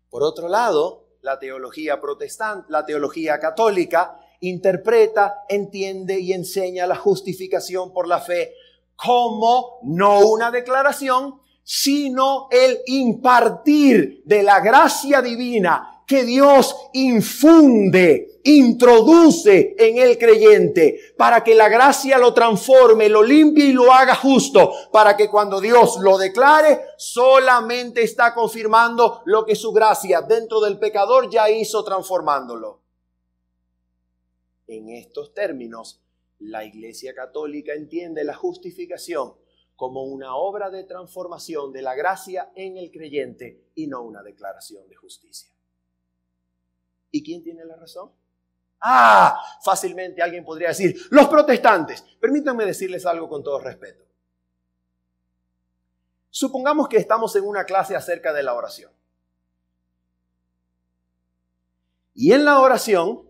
Por 0.10 0.24
otro 0.24 0.48
lado, 0.48 1.10
la 1.20 1.38
teología 1.38 2.00
protestante, 2.00 2.72
la 2.72 2.86
teología 2.86 3.42
católica, 3.42 4.18
interpreta, 4.40 5.44
entiende 5.50 6.18
y 6.22 6.32
enseña 6.32 6.88
la 6.88 6.96
justificación 6.96 7.92
por 7.92 8.08
la 8.08 8.22
fe 8.22 8.54
como 8.96 9.82
no 9.84 10.20
una 10.20 10.50
declaración, 10.50 11.42
sino 11.62 12.48
el 12.50 12.80
impartir 12.86 14.22
de 14.24 14.44
la 14.44 14.62
gracia 14.62 15.22
divina 15.22 15.99
que 16.10 16.24
Dios 16.24 16.76
infunde, 16.94 18.42
introduce 18.44 19.76
en 19.78 20.00
el 20.00 20.18
creyente 20.18 21.00
para 21.16 21.44
que 21.44 21.54
la 21.54 21.70
gracia 21.70 22.18
lo 22.18 22.34
transforme, 22.34 23.08
lo 23.08 23.22
limpie 23.22 23.66
y 23.66 23.74
lo 23.74 23.94
haga 23.94 24.16
justo, 24.16 24.74
para 24.92 25.16
que 25.16 25.30
cuando 25.30 25.62
Dios 25.62 26.00
lo 26.02 26.18
declare, 26.18 26.82
solamente 26.98 28.02
está 28.02 28.34
confirmando 28.34 29.22
lo 29.26 29.46
que 29.46 29.54
su 29.54 29.72
gracia 29.72 30.22
dentro 30.22 30.60
del 30.62 30.80
pecador 30.80 31.30
ya 31.30 31.48
hizo 31.48 31.84
transformándolo. 31.84 32.82
En 34.66 34.90
estos 34.90 35.32
términos, 35.36 36.02
la 36.40 36.66
Iglesia 36.66 37.14
Católica 37.14 37.74
entiende 37.74 38.24
la 38.24 38.34
justificación 38.34 39.36
como 39.76 40.06
una 40.06 40.36
obra 40.36 40.72
de 40.72 40.86
transformación 40.86 41.72
de 41.72 41.84
la 41.84 41.94
gracia 41.94 42.52
en 42.56 42.78
el 42.78 42.90
creyente 42.90 43.70
y 43.76 43.86
no 43.86 44.02
una 44.02 44.24
declaración 44.24 44.90
de 44.90 44.96
justicia. 44.96 45.52
¿Y 47.12 47.24
quién 47.24 47.44
tiene 47.44 47.66
la 47.66 47.76
razón? 47.76 48.12
Ah, 48.82 49.38
fácilmente 49.62 50.22
alguien 50.22 50.46
podría 50.46 50.70
decir, 50.70 50.96
los 51.10 51.28
protestantes. 51.28 52.04
Permítanme 52.20 52.66
decirles 52.66 53.06
algo 53.06 53.28
con 53.28 53.44
todo 53.44 53.60
respeto. 53.60 54.06
Supongamos 56.30 56.88
que 56.88 56.98
estamos 56.98 57.36
en 57.36 57.44
una 57.44 57.66
clase 57.66 57.96
acerca 57.96 58.32
de 58.32 58.44
la 58.44 58.54
oración. 58.54 58.92
Y 62.14 62.34
en 62.34 62.46
la 62.46 62.60
oración, 62.60 63.30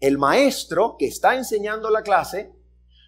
el 0.00 0.18
maestro 0.18 0.96
que 0.98 1.06
está 1.06 1.34
enseñando 1.36 1.90
la 1.90 2.02
clase 2.02 2.52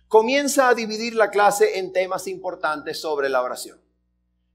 comienza 0.08 0.68
a 0.68 0.74
dividir 0.74 1.14
la 1.14 1.30
clase 1.30 1.78
en 1.78 1.92
temas 1.92 2.26
importantes 2.28 3.00
sobre 3.00 3.28
la 3.28 3.42
oración. 3.42 3.80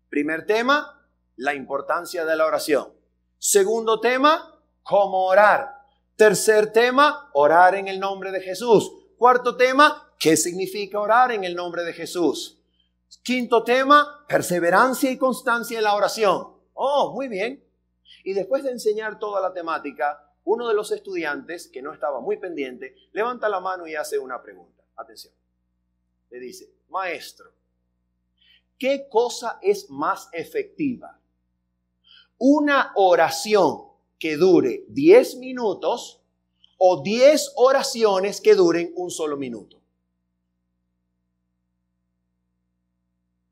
Primer 0.09 0.45
tema, 0.45 1.07
la 1.35 1.53
importancia 1.53 2.25
de 2.25 2.35
la 2.35 2.45
oración. 2.45 2.93
Segundo 3.37 3.99
tema, 3.99 4.58
cómo 4.83 5.25
orar. 5.25 5.75
Tercer 6.15 6.71
tema, 6.73 7.29
orar 7.33 7.75
en 7.75 7.87
el 7.87 7.99
nombre 7.99 8.31
de 8.31 8.41
Jesús. 8.41 8.91
Cuarto 9.17 9.55
tema, 9.55 10.13
¿qué 10.19 10.35
significa 10.35 10.99
orar 10.99 11.31
en 11.31 11.43
el 11.43 11.55
nombre 11.55 11.83
de 11.83 11.93
Jesús? 11.93 12.57
Quinto 13.23 13.63
tema, 13.63 14.25
perseverancia 14.27 15.11
y 15.11 15.17
constancia 15.17 15.77
en 15.77 15.83
la 15.83 15.95
oración. 15.95 16.47
Oh, 16.73 17.11
muy 17.13 17.27
bien. 17.27 17.63
Y 18.23 18.33
después 18.33 18.63
de 18.63 18.71
enseñar 18.71 19.19
toda 19.19 19.41
la 19.41 19.53
temática, 19.53 20.31
uno 20.43 20.67
de 20.67 20.73
los 20.73 20.91
estudiantes, 20.91 21.67
que 21.67 21.81
no 21.81 21.93
estaba 21.93 22.19
muy 22.21 22.37
pendiente, 22.37 22.95
levanta 23.11 23.49
la 23.49 23.59
mano 23.59 23.87
y 23.87 23.95
hace 23.95 24.17
una 24.17 24.41
pregunta. 24.41 24.83
Atención 24.95 25.33
le 26.29 26.39
dice, 26.39 26.71
maestro, 26.89 27.51
¿qué 28.77 29.07
cosa 29.09 29.59
es 29.61 29.89
más 29.89 30.29
efectiva? 30.31 31.19
Una 32.37 32.93
oración 32.95 33.88
que 34.19 34.35
dure 34.35 34.83
10 34.89 35.37
minutos 35.37 36.21
o 36.77 37.01
10 37.01 37.53
oraciones 37.55 38.41
que 38.41 38.53
duren 38.53 38.93
un 38.95 39.09
solo 39.09 39.37
minuto. 39.37 39.79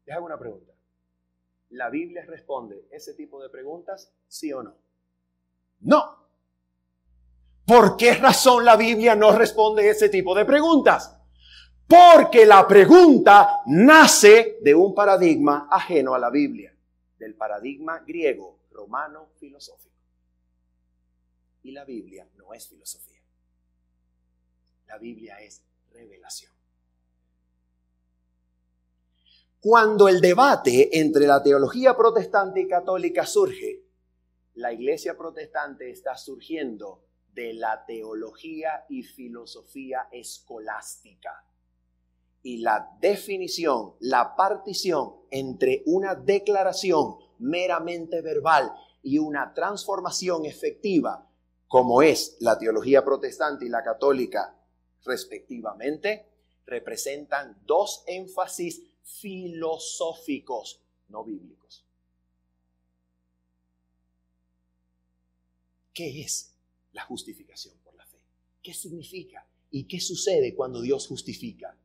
Les 0.06 0.16
hago 0.16 0.26
una 0.26 0.38
pregunta. 0.38 0.74
¿La 1.72 1.90
Biblia 1.90 2.26
responde 2.26 2.88
ese 2.92 3.14
tipo 3.14 3.42
de 3.42 3.50
preguntas, 3.50 4.14
sí 4.28 4.54
o 4.54 4.64
no? 4.64 4.76
No. 5.82 6.28
¿Por 7.66 7.98
qué 7.98 8.14
razón 8.14 8.64
la 8.64 8.78
Biblia 8.78 9.16
no 9.16 9.38
responde 9.38 9.90
ese 9.90 10.08
tipo 10.08 10.34
de 10.34 10.46
preguntas? 10.46 11.18
Porque 11.86 12.46
la 12.46 12.66
pregunta 12.66 13.62
nace 13.66 14.60
de 14.62 14.74
un 14.74 14.96
paradigma 14.96 15.68
ajeno 15.70 16.14
a 16.14 16.20
la 16.20 16.30
Biblia, 16.30 16.74
del 17.18 17.36
paradigma 17.36 18.00
griego, 18.00 18.60
romano, 18.72 19.30
filosófico. 19.38 19.97
Y 21.68 21.74
la 21.74 21.84
Biblia 21.84 22.26
no 22.38 22.54
es 22.54 22.66
filosofía. 22.70 23.22
La 24.86 24.98
Biblia 24.98 25.42
es 25.42 25.62
revelación. 25.92 26.54
Cuando 29.60 30.08
el 30.08 30.22
debate 30.22 30.98
entre 30.98 31.28
la 31.28 31.44
teología 31.44 31.98
protestante 31.98 32.62
y 32.62 32.70
católica 32.70 33.26
surge, 33.26 33.84
la 34.54 34.72
iglesia 34.72 35.18
protestante 35.18 35.90
está 35.90 36.16
surgiendo 36.16 37.04
de 37.34 37.52
la 37.52 37.84
teología 37.86 38.86
y 38.88 39.04
filosofía 39.04 40.08
escolástica 40.10 41.44
y 42.44 42.60
la 42.60 42.96
definición, 43.02 43.96
la 44.00 44.38
partición 44.38 45.18
entre 45.32 45.84
una 45.86 46.16
declaración 46.16 47.18
meramente 47.40 48.22
verbal 48.22 48.72
y 49.04 49.20
una 49.20 49.54
transformación 49.54 50.46
efectiva, 50.46 51.27
como 51.68 52.02
es 52.02 52.38
la 52.40 52.58
teología 52.58 53.04
protestante 53.04 53.66
y 53.66 53.70
la 53.70 53.84
católica 53.84 54.58
respectivamente, 55.04 56.26
representan 56.66 57.62
dos 57.66 58.04
énfasis 58.08 58.84
filosóficos, 59.04 60.82
no 61.08 61.24
bíblicos. 61.24 61.86
¿Qué 65.94 66.22
es 66.22 66.54
la 66.92 67.04
justificación 67.06 67.76
por 67.84 67.96
la 67.96 68.06
fe? 68.06 68.20
¿Qué 68.62 68.74
significa? 68.74 69.48
¿Y 69.72 69.86
qué 69.86 70.00
sucede 70.00 70.54
cuando 70.54 70.82
Dios 70.82 71.08
justifica? 71.08 71.76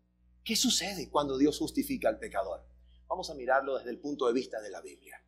¿Qué 0.45 0.57
sucede 0.57 1.09
cuando 1.09 1.39
Dios 1.39 1.59
justifica 1.59 2.09
al 2.09 2.19
pecador? 2.19 2.65
Vamos 3.09 3.31
a 3.31 3.35
mirarlo 3.35 3.79
desde 3.79 3.91
el 3.91 3.99
punto 3.99 4.27
de 4.27 4.33
vista 4.33 4.61
de 4.61 4.71
la 4.71 4.81
Biblia. 4.81 5.23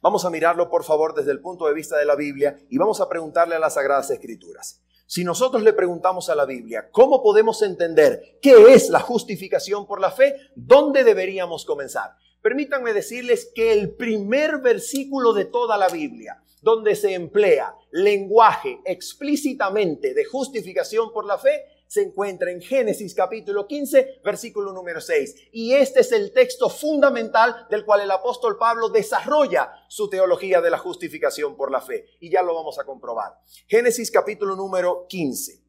Vamos 0.00 0.24
a 0.24 0.30
mirarlo, 0.30 0.68
por 0.68 0.84
favor, 0.84 1.14
desde 1.14 1.32
el 1.32 1.40
punto 1.40 1.66
de 1.66 1.74
vista 1.74 1.96
de 1.96 2.04
la 2.04 2.16
Biblia 2.16 2.56
y 2.68 2.78
vamos 2.78 3.00
a 3.00 3.08
preguntarle 3.08 3.54
a 3.54 3.58
las 3.58 3.74
Sagradas 3.74 4.10
Escrituras. 4.10 4.82
Si 5.06 5.22
nosotros 5.22 5.62
le 5.62 5.74
preguntamos 5.74 6.30
a 6.30 6.34
la 6.34 6.46
Biblia, 6.46 6.88
¿cómo 6.90 7.22
podemos 7.22 7.60
entender 7.62 8.38
qué 8.40 8.72
es 8.72 8.88
la 8.88 9.00
justificación 9.00 9.86
por 9.86 10.00
la 10.00 10.10
fe? 10.10 10.36
¿Dónde 10.56 11.04
deberíamos 11.04 11.64
comenzar? 11.64 12.16
Permítanme 12.40 12.92
decirles 12.92 13.50
que 13.54 13.72
el 13.72 13.94
primer 13.94 14.58
versículo 14.58 15.32
de 15.32 15.44
toda 15.44 15.76
la 15.76 15.88
Biblia, 15.88 16.42
donde 16.62 16.96
se 16.96 17.14
emplea 17.14 17.74
lenguaje 17.90 18.80
explícitamente 18.84 20.14
de 20.14 20.24
justificación 20.24 21.12
por 21.12 21.26
la 21.26 21.38
fe, 21.38 21.64
se 21.94 22.02
encuentra 22.02 22.50
en 22.50 22.60
Génesis 22.60 23.14
capítulo 23.14 23.68
15, 23.68 24.22
versículo 24.24 24.72
número 24.72 25.00
6. 25.00 25.50
Y 25.52 25.74
este 25.74 26.00
es 26.00 26.10
el 26.10 26.32
texto 26.32 26.68
fundamental 26.68 27.68
del 27.70 27.84
cual 27.84 28.00
el 28.00 28.10
apóstol 28.10 28.58
Pablo 28.58 28.88
desarrolla 28.88 29.70
su 29.88 30.10
teología 30.10 30.60
de 30.60 30.70
la 30.70 30.78
justificación 30.78 31.56
por 31.56 31.70
la 31.70 31.80
fe. 31.80 32.06
Y 32.18 32.30
ya 32.30 32.42
lo 32.42 32.52
vamos 32.52 32.80
a 32.80 32.84
comprobar. 32.84 33.38
Génesis 33.68 34.10
capítulo 34.10 34.56
número 34.56 35.06
15. 35.08 35.62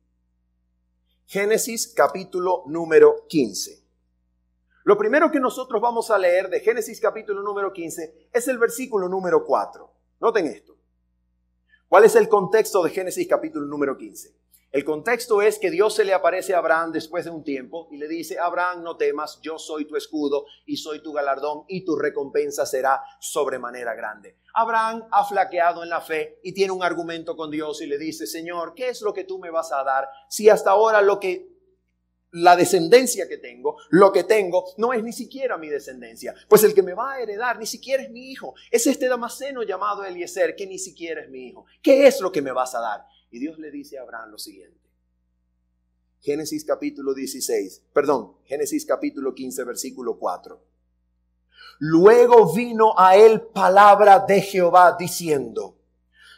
Génesis 1.27 1.93
capítulo 1.95 2.63
número 2.65 3.27
15. 3.29 3.85
Lo 4.83 4.97
primero 4.97 5.29
que 5.29 5.39
nosotros 5.39 5.79
vamos 5.79 6.09
a 6.09 6.17
leer 6.17 6.49
de 6.49 6.59
Génesis 6.59 6.99
capítulo 6.99 7.43
número 7.43 7.71
15 7.71 8.29
es 8.33 8.47
el 8.47 8.57
versículo 8.57 9.07
número 9.07 9.45
4. 9.45 9.91
Noten 10.21 10.47
esto. 10.47 10.75
¿Cuál 11.87 12.05
es 12.05 12.15
el 12.15 12.27
contexto 12.27 12.81
de 12.81 12.89
Génesis 12.89 13.27
capítulo 13.27 13.67
número 13.67 13.95
15? 13.95 14.44
El 14.75 14.83
contexto 14.83 15.41
es 15.41 15.57
que 15.57 15.71
Dios 15.71 15.95
se 15.95 16.03
le 16.03 16.13
aparece 16.13 16.53
a 16.53 16.57
Abraham 16.57 16.91
después 16.91 17.23
de 17.23 17.31
un 17.31 17.45
tiempo 17.45 17.87
y 17.91 17.97
le 17.97 18.09
dice, 18.09 18.37
Abraham, 18.37 18.83
no 18.83 18.97
temas, 18.97 19.39
yo 19.41 19.57
soy 19.57 19.85
tu 19.85 19.95
escudo 19.95 20.47
y 20.65 20.75
soy 20.75 21.01
tu 21.01 21.13
galardón 21.13 21.63
y 21.69 21.85
tu 21.85 21.95
recompensa 21.95 22.65
será 22.65 23.01
sobremanera 23.21 23.95
grande. 23.95 24.35
Abraham 24.53 25.07
ha 25.11 25.23
flaqueado 25.23 25.81
en 25.81 25.87
la 25.87 26.01
fe 26.01 26.41
y 26.43 26.53
tiene 26.53 26.73
un 26.73 26.83
argumento 26.83 27.37
con 27.37 27.51
Dios 27.51 27.81
y 27.81 27.85
le 27.85 27.97
dice, 27.97 28.27
Señor, 28.27 28.73
¿qué 28.75 28.89
es 28.89 29.01
lo 29.01 29.13
que 29.13 29.23
tú 29.23 29.39
me 29.39 29.49
vas 29.49 29.71
a 29.71 29.81
dar 29.85 30.09
si 30.27 30.49
hasta 30.49 30.71
ahora 30.71 31.01
lo 31.01 31.21
que 31.21 31.55
la 32.31 32.57
descendencia 32.57 33.29
que 33.29 33.37
tengo, 33.37 33.77
lo 33.91 34.11
que 34.11 34.25
tengo, 34.25 34.65
no 34.75 34.91
es 34.91 35.01
ni 35.01 35.13
siquiera 35.13 35.57
mi 35.57 35.69
descendencia. 35.69 36.33
Pues 36.49 36.65
el 36.65 36.73
que 36.73 36.83
me 36.83 36.93
va 36.93 37.13
a 37.13 37.21
heredar 37.21 37.57
ni 37.57 37.65
siquiera 37.65 38.03
es 38.03 38.09
mi 38.09 38.29
hijo. 38.29 38.55
Es 38.71 38.87
este 38.87 39.07
Damasceno 39.07 39.63
llamado 39.63 40.03
Eliezer, 40.03 40.53
que 40.53 40.67
ni 40.67 40.77
siquiera 40.77 41.21
es 41.21 41.29
mi 41.29 41.47
hijo. 41.47 41.65
¿Qué 41.81 42.07
es 42.07 42.19
lo 42.19 42.33
que 42.33 42.41
me 42.41 42.51
vas 42.51 42.75
a 42.75 42.81
dar? 42.81 43.05
Y 43.31 43.39
Dios 43.39 43.59
le 43.59 43.71
dice 43.71 43.97
a 43.97 44.03
Abraham 44.03 44.31
lo 44.31 44.37
siguiente. 44.37 44.79
Génesis 46.21 46.65
capítulo 46.65 47.13
16, 47.13 47.83
perdón, 47.93 48.37
Génesis 48.45 48.85
capítulo 48.85 49.35
15, 49.35 49.63
versículo 49.63 50.17
4. 50.17 50.59
Luego 51.79 52.51
vino 52.53 52.93
a 52.97 53.15
él 53.15 53.41
palabra 53.41 54.25
de 54.27 54.41
Jehová 54.41 54.95
diciendo, 54.97 55.77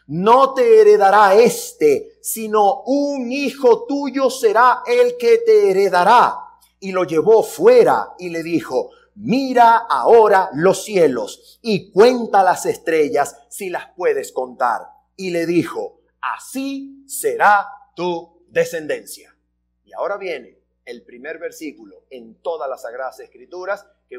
no 0.08 0.54
te 0.54 0.82
heredará 0.82 1.36
este, 1.36 2.18
sino 2.22 2.82
un 2.84 3.32
hijo 3.32 3.86
tuyo 3.86 4.30
será 4.30 4.82
el 4.86 5.18
que 5.18 5.40
te 5.40 5.72
heredará. 5.72 6.36
Y 6.80 6.92
lo 6.92 7.04
llevó 7.04 7.44
fuera 7.44 8.14
y 8.18 8.30
le 8.30 8.44
dijo, 8.44 8.92
mira 9.16 9.78
ahora 9.78 10.50
los 10.54 10.84
cielos 10.84 11.60
y 11.62 11.92
cuenta 11.92 12.44
las 12.44 12.66
estrellas 12.66 13.36
si 13.50 13.70
las 13.70 13.88
puedes 13.96 14.32
contar. 14.32 14.88
Y 15.16 15.32
le 15.32 15.46
dijo, 15.46 15.97
así 16.36 17.04
será 17.08 17.68
tu 17.96 18.46
descendencia. 18.48 19.36
Y 19.84 19.94
ahora 19.94 20.18
viene 20.18 20.58
el 20.86 21.04
primer 21.04 21.38
versículo 21.38 22.06
en 22.10 22.36
todas 22.42 22.70
las 22.70 22.84
Sagradas 22.84 23.20
Escrituras 23.20 23.86
que 24.08 24.18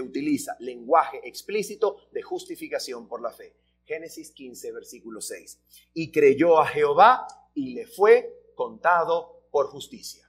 utiliza, 0.00 0.56
lenguaje 0.58 1.20
explícito 1.22 2.08
de 2.10 2.22
justificación 2.22 3.06
por 3.06 3.22
la 3.22 3.30
fe. 3.30 3.54
Génesis 3.84 4.32
15, 4.32 4.72
versículo 4.72 5.20
6. 5.20 5.60
Y 5.94 6.10
creyó 6.10 6.58
a 6.58 6.66
Jehová 6.66 7.26
y 7.54 7.74
le 7.74 7.86
fue 7.86 8.50
contado 8.56 9.44
por 9.52 9.68
justicia. 9.68 10.28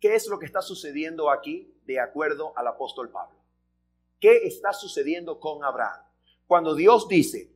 ¿Qué 0.00 0.14
es 0.14 0.28
lo 0.28 0.38
que 0.38 0.46
está 0.46 0.62
sucediendo 0.62 1.30
aquí 1.30 1.74
de 1.84 2.00
acuerdo 2.00 2.56
al 2.56 2.66
apóstol 2.68 3.10
Pablo? 3.10 3.38
¿Qué 4.18 4.46
está 4.46 4.72
sucediendo 4.72 5.38
con 5.40 5.62
Abraham? 5.62 6.05
Cuando 6.46 6.74
Dios 6.74 7.08
dice, 7.08 7.50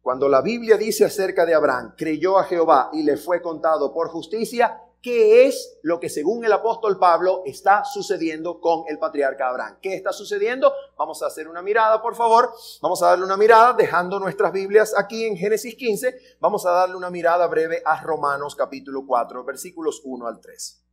cuando 0.00 0.28
la 0.28 0.40
Biblia 0.40 0.76
dice 0.76 1.04
acerca 1.04 1.44
de 1.44 1.54
Abraham, 1.54 1.94
creyó 1.96 2.38
a 2.38 2.44
Jehová 2.44 2.90
y 2.92 3.02
le 3.02 3.16
fue 3.16 3.42
contado 3.42 3.92
por 3.92 4.08
justicia, 4.08 4.80
¿qué 5.00 5.46
es 5.46 5.78
lo 5.82 5.98
que 5.98 6.08
según 6.08 6.44
el 6.44 6.52
apóstol 6.52 6.98
Pablo 6.98 7.42
está 7.44 7.84
sucediendo 7.84 8.60
con 8.60 8.84
el 8.88 8.98
patriarca 8.98 9.48
Abraham? 9.48 9.78
¿Qué 9.82 9.94
está 9.94 10.12
sucediendo? 10.12 10.72
Vamos 10.96 11.22
a 11.22 11.26
hacer 11.26 11.48
una 11.48 11.60
mirada, 11.60 12.00
por 12.00 12.14
favor. 12.14 12.52
Vamos 12.80 13.02
a 13.02 13.08
darle 13.08 13.24
una 13.24 13.36
mirada, 13.36 13.72
dejando 13.72 14.20
nuestras 14.20 14.52
Biblias 14.52 14.94
aquí 14.96 15.24
en 15.24 15.36
Génesis 15.36 15.74
15. 15.74 16.36
Vamos 16.40 16.64
a 16.66 16.70
darle 16.70 16.94
una 16.94 17.10
mirada 17.10 17.48
breve 17.48 17.82
a 17.84 18.00
Romanos 18.00 18.54
capítulo 18.54 19.04
4, 19.06 19.44
versículos 19.44 20.02
1 20.04 20.26
al 20.26 20.40
3. 20.40 20.84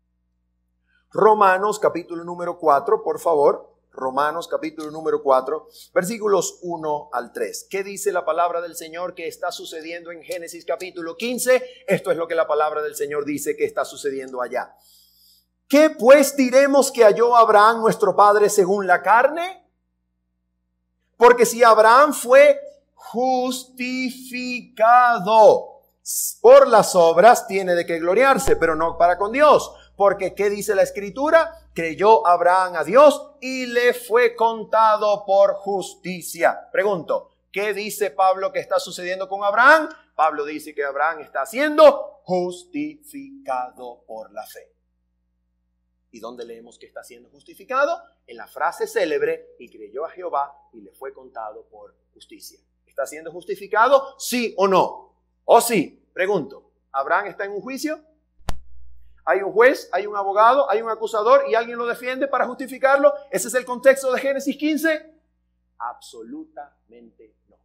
Romanos 1.12 1.80
capítulo 1.80 2.24
número 2.24 2.58
4, 2.58 3.04
por 3.04 3.20
favor. 3.20 3.69
Romanos 3.92 4.48
capítulo 4.48 4.92
número 4.92 5.22
4, 5.24 5.68
versículos 5.94 6.60
1 6.62 7.10
al 7.12 7.34
3. 7.34 7.68
¿Qué 7.70 7.84
dice 7.84 8.12
la 8.12 8.24
palabra 8.24 8.62
del 8.62 8.76
Señor 8.76 9.16
que 9.16 9.28
está 9.28 9.52
sucediendo 9.52 10.12
en 10.12 10.22
Génesis 10.24 10.64
capítulo 10.66 11.18
15? 11.18 11.86
Esto 11.88 12.12
es 12.12 12.18
lo 12.18 12.28
que 12.28 12.36
la 12.36 12.48
palabra 12.48 12.82
del 12.82 12.96
Señor 12.96 13.26
dice 13.26 13.56
que 13.58 13.66
está 13.66 13.86
sucediendo 13.86 14.42
allá. 14.42 14.76
¿Qué 15.68 15.90
pues 15.92 16.36
diremos 16.36 16.92
que 16.92 17.04
halló 17.04 17.36
Abraham 17.36 17.82
nuestro 17.82 18.16
padre 18.16 18.50
según 18.50 18.88
la 18.88 19.02
carne? 19.02 19.64
Porque 21.18 21.46
si 21.46 21.64
Abraham 21.64 22.14
fue 22.14 22.60
justificado 22.96 24.50
por 26.42 26.68
las 26.68 26.96
obras, 26.96 27.46
tiene 27.48 27.76
de 27.76 27.86
qué 27.86 28.00
gloriarse, 28.00 28.56
pero 28.56 28.76
no 28.76 28.98
para 28.98 29.18
con 29.18 29.32
Dios. 29.32 29.72
Porque 29.96 30.34
¿qué 30.34 30.50
dice 30.50 30.74
la 30.74 30.84
escritura? 30.84 31.54
Creyó 31.80 32.28
Abraham 32.28 32.76
a 32.76 32.84
Dios 32.84 33.36
y 33.40 33.66
le 33.66 33.94
fue 33.94 34.36
contado 34.36 35.26
por 35.26 35.54
justicia. 35.54 36.68
Pregunto, 36.74 37.30
¿qué 37.54 37.74
dice 37.74 38.12
Pablo 38.12 38.52
que 38.52 38.60
está 38.60 38.82
sucediendo 38.82 39.30
con 39.30 39.46
Abraham? 39.46 39.88
Pablo 40.14 40.44
dice 40.44 40.76
que 40.76 40.84
Abraham 40.84 41.22
está 41.22 41.46
siendo 41.46 42.20
justificado 42.24 44.04
por 44.06 44.30
la 44.34 44.46
fe. 44.46 44.74
¿Y 46.12 46.20
dónde 46.20 46.44
leemos 46.44 46.78
que 46.78 46.86
está 46.86 47.02
siendo 47.02 47.30
justificado? 47.30 47.98
En 48.28 48.36
la 48.36 48.48
frase 48.48 48.86
célebre, 48.86 49.56
y 49.58 49.70
creyó 49.70 50.04
a 50.04 50.10
Jehová 50.10 50.54
y 50.74 50.82
le 50.82 50.92
fue 50.92 51.14
contado 51.14 51.66
por 51.70 51.96
justicia. 52.14 52.60
¿Está 52.86 53.06
siendo 53.06 53.32
justificado? 53.32 54.20
Sí 54.20 54.54
o 54.58 54.68
no. 54.68 55.16
¿O 55.46 55.62
sí? 55.62 56.06
Pregunto, 56.12 56.74
¿Abraham 56.92 57.28
está 57.28 57.46
en 57.46 57.52
un 57.52 57.62
juicio? 57.62 58.04
Hay 59.30 59.44
un 59.44 59.52
juez, 59.52 59.88
hay 59.92 60.08
un 60.08 60.16
abogado, 60.16 60.68
hay 60.72 60.82
un 60.82 60.90
acusador 60.90 61.44
y 61.48 61.54
alguien 61.54 61.78
lo 61.78 61.86
defiende 61.86 62.28
para 62.28 62.48
justificarlo. 62.48 63.14
¿Ese 63.30 63.50
es 63.50 63.54
el 63.54 63.64
contexto 63.64 64.12
de 64.12 64.20
Génesis 64.20 64.58
15? 64.58 65.14
Absolutamente 65.78 67.36
no. 67.48 67.56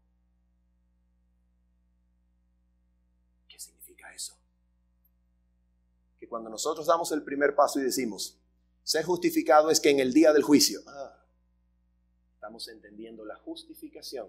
¿Qué 3.48 3.58
significa 3.58 4.12
eso? 4.12 4.34
Que 6.20 6.28
cuando 6.28 6.50
nosotros 6.50 6.86
damos 6.86 7.10
el 7.12 7.22
primer 7.22 7.54
paso 7.54 7.80
y 7.80 7.84
decimos, 7.84 8.36
ser 8.82 9.06
justificado 9.06 9.70
es 9.70 9.80
que 9.80 9.88
en 9.88 10.00
el 10.00 10.12
día 10.12 10.34
del 10.34 10.42
juicio, 10.42 10.80
ah, 10.86 11.16
estamos 12.34 12.68
entendiendo 12.68 13.24
la 13.24 13.36
justificación 13.36 14.28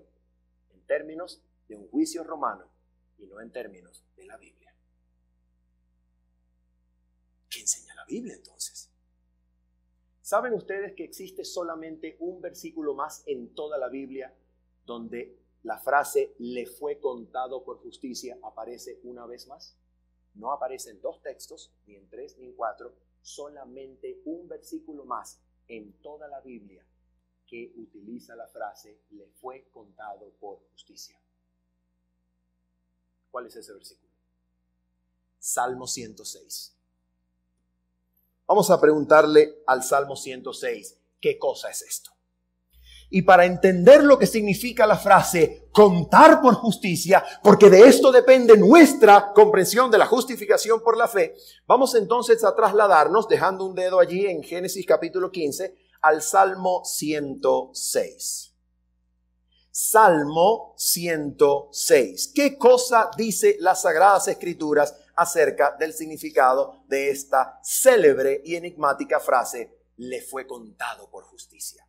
en 0.74 0.80
términos 0.88 1.42
de 1.68 1.76
un 1.76 1.90
juicio 1.90 2.24
romano 2.24 2.64
y 3.18 3.26
no 3.26 3.42
en 3.42 3.52
términos 3.52 4.06
de 4.16 4.26
la 4.26 4.38
Biblia. 4.38 4.65
Enseña 7.66 7.96
la 7.96 8.06
Biblia 8.06 8.36
entonces? 8.36 8.92
¿Saben 10.22 10.54
ustedes 10.54 10.94
que 10.94 11.04
existe 11.04 11.44
solamente 11.44 12.16
un 12.20 12.42
versículo 12.42 12.94
más 12.94 13.24
en 13.26 13.54
toda 13.56 13.78
la 13.78 13.90
Biblia 13.90 14.36
donde 14.86 15.40
la 15.64 15.80
frase 15.80 16.36
le 16.40 16.68
fue 16.68 17.00
contado 17.00 17.64
por 17.64 17.80
justicia 17.80 18.38
aparece 18.44 19.00
una 19.04 19.26
vez 19.26 19.48
más? 19.48 19.76
No 20.36 20.52
aparece 20.52 20.92
en 20.92 21.02
dos 21.02 21.22
textos, 21.22 21.74
ni 21.88 21.96
en 21.96 22.08
tres, 22.10 22.38
ni 22.38 22.46
en 22.46 22.54
cuatro, 22.54 22.94
solamente 23.22 24.22
un 24.26 24.48
versículo 24.48 25.06
más 25.06 25.42
en 25.68 25.94
toda 26.02 26.28
la 26.28 26.42
Biblia 26.42 26.86
que 27.48 27.74
utiliza 27.78 28.36
la 28.36 28.48
frase 28.48 29.02
le 29.12 29.28
fue 29.28 29.70
contado 29.72 30.32
por 30.40 30.60
justicia. 30.72 31.20
¿Cuál 33.32 33.48
es 33.48 33.56
ese 33.56 33.74
versículo? 33.74 34.12
Salmo 35.40 35.88
106. 35.88 36.76
Vamos 38.48 38.70
a 38.70 38.80
preguntarle 38.80 39.64
al 39.66 39.84
Salmo 39.84 40.16
106, 40.16 40.98
¿qué 41.20 41.40
cosa 41.40 41.70
es 41.70 41.82
esto? 41.82 42.12
Y 43.10 43.24
para 43.24 43.46
entender 43.46 44.04
lo 44.04 44.20
que 44.20 44.28
significa 44.28 44.86
la 44.86 44.98
frase 44.98 45.70
contar 45.72 46.42
por 46.42 46.56
justicia, 46.56 47.24
porque 47.44 47.70
de 47.70 47.88
esto 47.88 48.12
depende 48.12 48.58
nuestra 48.58 49.32
comprensión 49.34 49.90
de 49.90 49.98
la 49.98 50.06
justificación 50.06 50.82
por 50.82 50.98
la 50.98 51.08
fe, 51.08 51.36
vamos 51.66 51.96
entonces 51.96 52.44
a 52.44 52.56
trasladarnos, 52.56 53.28
dejando 53.28 53.66
un 53.66 53.76
dedo 53.76 54.00
allí 54.00 54.26
en 54.26 54.44
Génesis 54.44 54.86
capítulo 54.86 55.32
15, 55.32 55.76
al 56.02 56.22
Salmo 56.22 56.84
106. 56.84 58.54
Salmo 59.72 60.74
106. 60.78 62.32
¿Qué 62.34 62.58
cosa 62.58 63.10
dice 63.18 63.58
las 63.60 63.82
Sagradas 63.82 64.28
Escrituras 64.28 64.96
acerca 65.16 65.76
del 65.80 65.94
significado 65.94 66.84
de 66.88 67.10
esta 67.10 67.60
célebre 67.64 68.42
y 68.44 68.56
enigmática 68.56 69.20
frase, 69.20 69.72
le 69.98 70.22
fue 70.22 70.46
contado 70.46 71.10
por 71.10 71.24
justicia. 71.24 71.88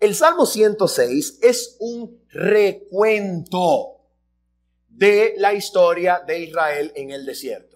El 0.00 0.14
Salmo 0.14 0.46
106 0.46 1.38
es 1.42 1.76
un 1.80 2.24
recuento 2.28 3.94
de 4.88 5.34
la 5.38 5.54
historia 5.54 6.22
de 6.26 6.40
Israel 6.40 6.92
en 6.94 7.10
el 7.10 7.24
desierto. 7.24 7.74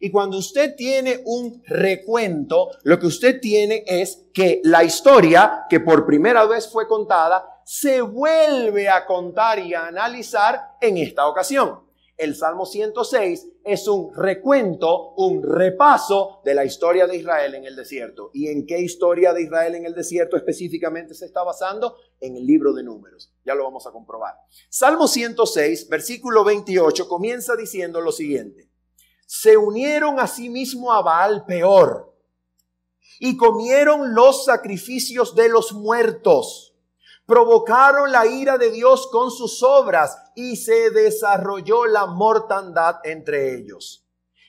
Y 0.00 0.10
cuando 0.10 0.36
usted 0.36 0.74
tiene 0.76 1.22
un 1.24 1.62
recuento, 1.66 2.68
lo 2.82 2.98
que 2.98 3.06
usted 3.06 3.40
tiene 3.40 3.84
es 3.86 4.26
que 4.34 4.60
la 4.64 4.84
historia 4.84 5.64
que 5.70 5.80
por 5.80 6.04
primera 6.04 6.44
vez 6.44 6.68
fue 6.70 6.86
contada 6.86 7.62
se 7.64 8.02
vuelve 8.02 8.88
a 8.88 9.06
contar 9.06 9.58
y 9.58 9.72
a 9.72 9.86
analizar 9.86 10.76
en 10.80 10.98
esta 10.98 11.26
ocasión. 11.26 11.80
El 12.16 12.36
Salmo 12.36 12.64
106 12.64 13.48
es 13.64 13.88
un 13.88 14.14
recuento, 14.14 15.14
un 15.16 15.42
repaso 15.42 16.40
de 16.44 16.54
la 16.54 16.64
historia 16.64 17.08
de 17.08 17.16
Israel 17.16 17.56
en 17.56 17.64
el 17.64 17.74
desierto. 17.74 18.30
¿Y 18.32 18.48
en 18.48 18.66
qué 18.66 18.78
historia 18.78 19.32
de 19.32 19.42
Israel 19.42 19.74
en 19.74 19.84
el 19.84 19.94
desierto 19.94 20.36
específicamente 20.36 21.14
se 21.14 21.26
está 21.26 21.42
basando? 21.42 21.96
En 22.20 22.36
el 22.36 22.46
libro 22.46 22.72
de 22.72 22.84
números. 22.84 23.32
Ya 23.44 23.56
lo 23.56 23.64
vamos 23.64 23.86
a 23.88 23.90
comprobar. 23.90 24.34
Salmo 24.68 25.08
106, 25.08 25.88
versículo 25.88 26.44
28, 26.44 27.08
comienza 27.08 27.56
diciendo 27.56 28.00
lo 28.00 28.12
siguiente. 28.12 28.70
Se 29.26 29.56
unieron 29.56 30.20
a 30.20 30.28
sí 30.28 30.48
mismo 30.48 30.92
a 30.92 31.02
Baal 31.02 31.44
peor 31.46 32.16
y 33.18 33.36
comieron 33.36 34.14
los 34.14 34.44
sacrificios 34.44 35.34
de 35.34 35.48
los 35.48 35.72
muertos 35.72 36.73
provocaron 37.26 38.12
la 38.12 38.26
ira 38.26 38.58
de 38.58 38.70
Dios 38.70 39.08
con 39.10 39.30
sus 39.30 39.62
obras 39.62 40.16
y 40.34 40.56
se 40.56 40.90
desarrolló 40.90 41.86
la 41.86 42.06
mortandad 42.06 42.96
entre 43.04 43.54
ellos. 43.54 44.06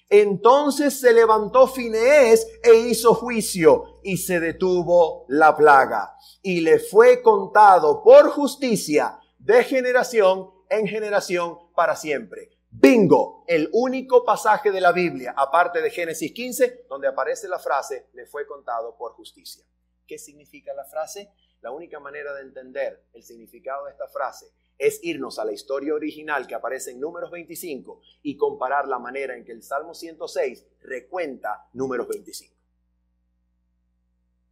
Entonces 0.09 0.99
se 0.99 1.13
levantó 1.13 1.67
Fineés 1.67 2.47
e 2.63 2.75
hizo 2.75 3.15
juicio 3.15 3.99
y 4.03 4.17
se 4.17 4.39
detuvo 4.39 5.25
la 5.29 5.55
plaga 5.55 6.15
y 6.41 6.61
le 6.61 6.79
fue 6.79 7.21
contado 7.23 8.03
por 8.03 8.29
justicia 8.29 9.19
de 9.39 9.63
generación 9.63 10.51
en 10.69 10.87
generación 10.87 11.57
para 11.75 11.95
siempre. 11.95 12.51
Bingo, 12.69 13.45
el 13.47 13.69
único 13.71 14.23
pasaje 14.25 14.71
de 14.71 14.81
la 14.81 14.91
Biblia, 14.91 15.33
aparte 15.35 15.81
de 15.81 15.89
Génesis 15.89 16.33
15, 16.33 16.85
donde 16.89 17.07
aparece 17.07 17.47
la 17.47 17.57
frase, 17.57 18.09
le 18.13 18.25
fue 18.25 18.45
contado 18.45 18.95
por 18.97 19.13
justicia. 19.13 19.63
¿Qué 20.05 20.19
significa 20.19 20.73
la 20.73 20.85
frase? 20.85 21.31
La 21.65 21.71
única 21.71 21.99
manera 21.99 22.31
de 22.35 22.43
entender 22.43 23.07
el 23.11 23.23
significado 23.23 23.85
de 23.85 23.91
esta 23.93 24.07
frase 24.07 24.51
es 24.77 24.99
irnos 25.01 25.39
a 25.39 25.45
la 25.45 25.51
historia 25.51 25.95
original 25.95 26.45
que 26.45 26.53
aparece 26.53 26.91
en 26.91 26.99
números 26.99 27.31
25 27.31 28.01
y 28.21 28.37
comparar 28.37 28.87
la 28.87 28.99
manera 28.99 29.35
en 29.35 29.43
que 29.43 29.51
el 29.51 29.63
Salmo 29.63 29.95
106 29.95 30.63
recuenta 30.83 31.67
números 31.73 32.07
25. 32.07 32.53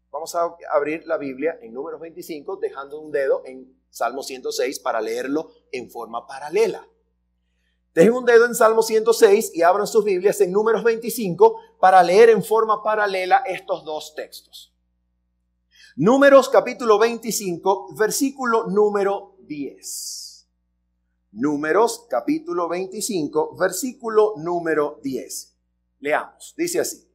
Vamos 0.09 0.34
a 0.34 0.55
abrir 0.72 1.05
la 1.05 1.18
Biblia 1.18 1.59
en 1.61 1.76
números 1.76 2.01
25 2.01 2.55
dejando 2.55 2.99
un 2.99 3.11
dedo 3.11 3.43
en 3.45 3.80
Salmo 3.91 4.24
106 4.24 4.80
para 4.80 4.99
leerlo 4.99 5.51
en 5.72 5.91
forma 5.91 6.26
paralela. 6.26 6.88
Dejen 7.93 8.14
un 8.14 8.26
dedo 8.26 8.47
en 8.47 8.55
Salmo 8.55 8.82
106 8.82 9.51
y 9.53 9.61
abran 9.61 9.86
sus 9.86 10.03
Biblias 10.03 10.41
en 10.41 10.51
números 10.51 10.84
25 10.84 11.59
para 11.80 12.01
leer 12.01 12.32
en 12.32 12.43
forma 12.43 12.82
paralela 12.82 13.43
estos 13.45 13.86
dos 13.86 14.16
textos. 14.16 14.72
Números 15.96 16.50
capítulo 16.50 16.98
25, 16.98 17.94
versículo 17.96 18.66
número 18.66 19.36
10. 19.46 20.48
Números 21.34 22.08
capítulo 22.10 22.68
25, 22.68 23.56
versículo 23.56 24.34
número 24.38 25.00
10. 25.04 25.56
Leamos, 26.00 26.56
dice 26.58 26.80
así. 26.80 27.08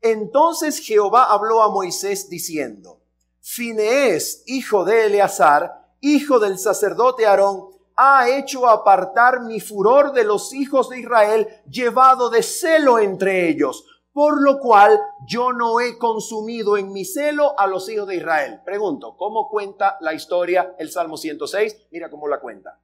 Entonces 0.00 0.78
Jehová 0.78 1.32
habló 1.32 1.62
a 1.62 1.70
Moisés 1.72 2.28
diciendo, 2.28 3.00
Fineés, 3.40 4.44
hijo 4.46 4.84
de 4.84 5.06
Eleazar, 5.06 5.96
hijo 6.00 6.38
del 6.38 6.60
sacerdote 6.60 7.26
Aarón, 7.26 7.70
ha 7.96 8.28
hecho 8.28 8.68
apartar 8.68 9.40
mi 9.42 9.58
furor 9.58 10.12
de 10.12 10.22
los 10.22 10.54
hijos 10.54 10.88
de 10.90 11.00
Israel, 11.00 11.48
llevado 11.68 12.30
de 12.30 12.44
celo 12.44 13.00
entre 13.00 13.48
ellos, 13.48 13.84
por 14.12 14.42
lo 14.42 14.58
cual 14.58 15.00
yo 15.26 15.52
no 15.52 15.80
he 15.80 15.98
consumido 15.98 16.76
en 16.76 16.92
mi 16.92 17.04
celo 17.04 17.58
a 17.58 17.66
los 17.66 17.88
hijos 17.88 18.06
de 18.06 18.16
Israel. 18.16 18.60
Pregunto, 18.64 19.16
¿cómo 19.16 19.48
cuenta 19.48 19.96
la 20.00 20.12
historia 20.12 20.74
el 20.78 20.90
Salmo 20.90 21.16
106? 21.16 21.88
Mira 21.90 22.10
cómo 22.10 22.28
la 22.28 22.40
cuenta. 22.40 22.80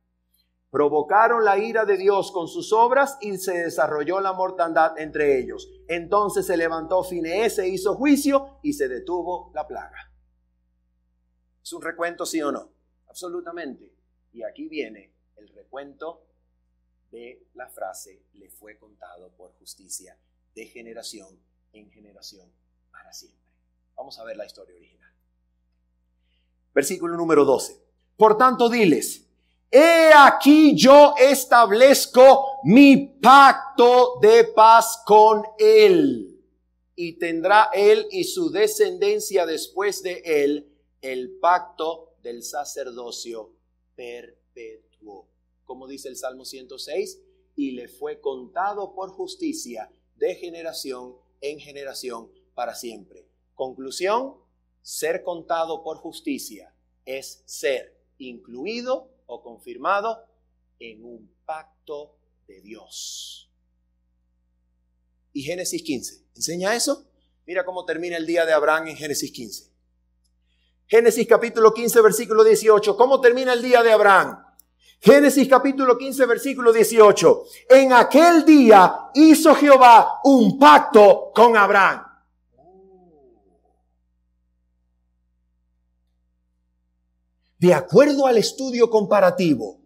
Provocaron 0.71 1.45
la 1.45 1.59
ira 1.59 1.85
de 1.85 1.97
Dios 1.97 2.31
con 2.31 2.47
sus 2.47 2.73
obras 2.73 3.17
y 3.21 3.39
se 3.39 3.65
desarrolló 3.65 4.21
la 4.21 4.33
mortandad 4.33 4.99
entre 4.99 5.39
ellos. 5.39 5.69
Entonces 5.87 6.47
se 6.47 6.57
levantó 6.57 7.03
Finees 7.03 7.59
e 7.59 7.69
hizo 7.69 7.95
juicio 7.95 8.59
y 8.63 8.75
se 8.75 8.89
detuvo 8.89 9.51
la 9.55 9.67
plaga. 9.67 10.13
¿Es 11.63 11.73
un 11.73 11.83
recuento, 11.83 12.27
sí 12.27 12.41
o 12.43 12.53
no? 12.53 12.71
Absolutamente. 13.09 13.95
Y 14.33 14.43
aquí 14.43 14.69
viene 14.69 15.15
el 15.37 15.49
recuento 15.49 16.23
de 17.11 17.49
la 17.55 17.69
frase, 17.69 18.27
le 18.35 18.51
fue 18.51 18.79
contado 18.79 19.31
por 19.37 19.53
justicia, 19.59 20.19
de 20.59 20.67
generación 20.67 21.41
en 21.73 21.89
generación 21.89 22.53
para 22.91 23.13
siempre. 23.13 23.39
Vamos 23.97 24.19
a 24.19 24.25
ver 24.25 24.37
la 24.37 24.45
historia 24.45 24.75
original. 24.75 25.13
Versículo 26.75 27.17
número 27.17 27.45
12. 27.45 27.81
Por 28.17 28.37
tanto, 28.37 28.69
diles, 28.69 29.25
he 29.71 30.11
aquí 30.13 30.75
yo 30.75 31.15
establezco 31.17 32.59
mi 32.65 33.07
pacto 33.23 34.19
de 34.21 34.45
paz 34.53 35.01
con 35.07 35.45
él. 35.59 36.43
Y 36.97 37.13
tendrá 37.19 37.71
él 37.73 38.09
y 38.11 38.25
su 38.25 38.51
descendencia 38.51 39.47
después 39.47 40.03
de 40.03 40.23
él 40.25 40.69
el 41.01 41.39
pacto 41.39 42.17
del 42.21 42.43
sacerdocio 42.43 43.53
perpetuo. 43.95 45.29
Como 45.65 45.87
dice 45.87 46.09
el 46.09 46.17
Salmo 46.17 46.45
106, 46.45 47.21
y 47.55 47.73
le 47.73 47.87
fue 47.87 48.21
contado 48.21 48.93
por 48.93 49.11
justicia 49.11 49.89
de 50.19 50.35
generación 50.35 51.17
en 51.41 51.61
generación 51.61 52.31
para 52.55 52.75
siempre. 52.75 53.27
Conclusión, 53.55 54.35
ser 54.83 55.23
contado 55.23 55.83
por 55.83 55.99
justicia 55.99 56.75
es 57.05 57.43
ser 57.47 57.97
incluido 58.19 59.11
o 59.27 59.43
confirmado 59.43 60.25
en 60.79 61.05
un 61.05 61.33
pacto 61.45 62.17
de 62.47 62.61
Dios. 62.61 63.51
¿Y 65.33 65.43
Génesis 65.43 65.83
15? 65.83 66.25
¿Enseña 66.35 66.75
eso? 66.75 67.07
Mira 67.47 67.65
cómo 67.65 67.85
termina 67.85 68.17
el 68.17 68.27
día 68.27 68.45
de 68.45 68.53
Abraham 68.53 68.89
en 68.89 68.97
Génesis 68.97 69.31
15. 69.33 69.71
Génesis 70.87 71.27
capítulo 71.27 71.75
15, 71.75 72.01
versículo 72.01 72.43
18. 72.43 72.97
¿Cómo 72.97 73.21
termina 73.21 73.53
el 73.53 73.63
día 73.63 73.83
de 73.83 73.93
Abraham? 73.93 74.48
Génesis 75.01 75.49
capítulo 75.49 75.97
15, 75.97 76.27
versículo 76.27 76.73
18. 76.73 77.45
En 77.71 77.93
aquel 77.93 78.45
día 78.45 79.11
hizo 79.15 79.55
Jehová 79.55 80.21
un 80.25 80.59
pacto 80.59 81.31
con 81.35 81.57
Abraham. 81.57 82.05
De 87.59 87.75
acuerdo 87.75 88.27
al 88.27 88.39
estudio 88.39 88.89
comparativo 88.89 89.81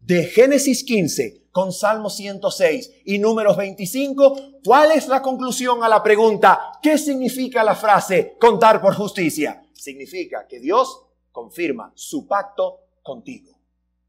de 0.00 0.24
Génesis 0.24 0.82
15 0.84 1.48
con 1.52 1.72
Salmo 1.72 2.08
106 2.08 3.02
y 3.04 3.18
números 3.18 3.56
25, 3.56 4.60
¿cuál 4.64 4.92
es 4.92 5.08
la 5.08 5.20
conclusión 5.20 5.82
a 5.82 5.88
la 5.88 6.02
pregunta? 6.02 6.72
¿Qué 6.82 6.96
significa 6.96 7.62
la 7.62 7.74
frase 7.74 8.36
contar 8.38 8.80
por 8.80 8.94
justicia? 8.94 9.62
significa 9.78 10.46
que 10.46 10.58
Dios 10.58 11.06
confirma 11.30 11.92
su 11.94 12.26
pacto 12.26 12.80
contigo. 13.02 13.57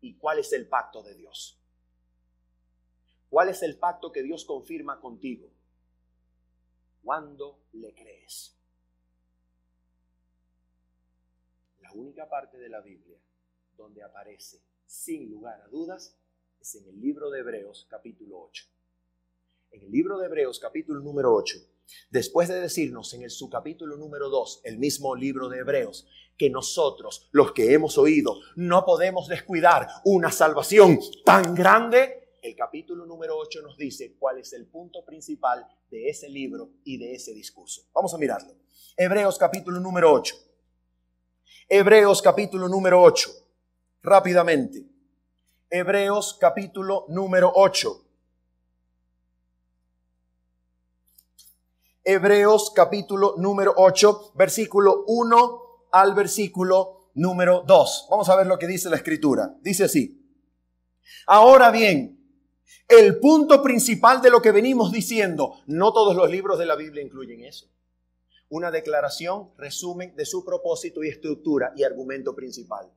¿Y 0.02 0.16
cuál 0.18 0.39
es 0.39 0.54
el 0.54 0.68
pacto 0.68 1.04
de 1.04 1.16
Dios? 1.16 1.60
¿Cuál 3.30 3.50
es 3.50 3.62
el 3.62 3.78
pacto 3.78 4.12
que 4.12 4.24
Dios 4.24 4.45
confirma 4.45 5.00
contigo? 5.00 5.52
Cuando 7.04 7.64
le 7.74 7.93
crees. 7.93 8.58
La 11.82 11.91
única 11.93 12.28
parte 12.30 12.58
de 12.58 12.70
la 12.70 12.82
Biblia 12.82 13.20
donde 13.76 14.04
aparece 14.04 14.62
sin 14.86 15.30
lugar 15.30 15.62
a 15.62 15.68
dudas 15.68 16.18
es 16.60 16.76
en 16.76 16.88
el 16.88 17.00
libro 17.00 17.30
de 17.30 17.39
Hebreos 17.39 17.88
capítulo 17.89 18.41
8. 18.41 18.66
En 19.72 19.84
el 19.84 19.91
libro 19.91 20.18
de 20.18 20.26
Hebreos 20.26 20.60
capítulo 20.60 21.00
número 21.00 21.34
8 21.34 21.58
Después 22.10 22.47
de 22.50 22.60
decirnos 22.60 23.14
en 23.14 23.24
el, 23.24 23.30
su 23.30 23.50
capítulo 23.50 23.97
número 23.97 24.30
2, 24.30 24.62
el 24.64 24.78
mismo 24.78 25.16
libro 25.16 25.50
de 25.50 25.60
Hebreos, 25.60 26.08
que 26.39 26.49
nosotros, 26.49 27.27
los 27.31 27.51
que 27.51 27.73
hemos 27.73 27.97
oído, 27.97 28.39
no 28.55 28.85
podemos 28.85 29.27
descuidar 29.27 29.89
una 30.05 30.31
salvación 30.31 30.97
tan 31.25 31.53
grande, 31.53 32.37
el 32.41 32.55
capítulo 32.55 33.05
número 33.05 33.37
8 33.37 33.61
nos 33.61 33.77
dice 33.77 34.15
cuál 34.17 34.39
es 34.39 34.53
el 34.53 34.65
punto 34.65 35.03
principal 35.03 35.67
de 35.91 36.07
ese 36.07 36.29
libro 36.29 36.69
y 36.85 36.97
de 36.97 37.13
ese 37.13 37.33
discurso. 37.33 37.83
Vamos 37.93 38.13
a 38.13 38.17
mirarlo. 38.17 38.53
Hebreos 38.95 39.37
capítulo 39.37 39.81
número 39.81 40.13
8. 40.13 40.35
Hebreos 41.67 42.21
capítulo 42.21 42.69
número 42.69 43.01
8. 43.01 43.29
Rápidamente. 44.01 44.85
Hebreos 45.69 46.37
capítulo 46.39 47.05
número 47.09 47.51
8. 47.53 48.05
Hebreos 52.05 52.71
capítulo 52.73 53.35
número 53.37 53.73
8, 53.75 54.31
versículo 54.35 55.03
1 55.05 55.68
al 55.91 56.13
versículo 56.13 57.11
número 57.15 57.63
2. 57.67 58.07
Vamos 58.09 58.29
a 58.29 58.35
ver 58.35 58.47
lo 58.47 58.57
que 58.57 58.67
dice 58.67 58.89
la 58.89 58.95
escritura. 58.95 59.55
Dice 59.61 59.85
así. 59.85 60.19
Ahora 61.27 61.71
bien, 61.71 62.19
el 62.87 63.19
punto 63.19 63.61
principal 63.61 64.21
de 64.21 64.31
lo 64.31 64.41
que 64.41 64.51
venimos 64.51 64.91
diciendo, 64.91 65.61
no 65.67 65.93
todos 65.93 66.15
los 66.15 66.29
libros 66.29 66.57
de 66.57 66.65
la 66.65 66.75
Biblia 66.75 67.03
incluyen 67.03 67.43
eso. 67.43 67.67
Una 68.49 68.71
declaración, 68.71 69.51
resumen 69.57 70.15
de 70.15 70.25
su 70.25 70.43
propósito 70.43 71.03
y 71.03 71.09
estructura 71.09 71.71
y 71.75 71.83
argumento 71.83 72.35
principal. 72.35 72.91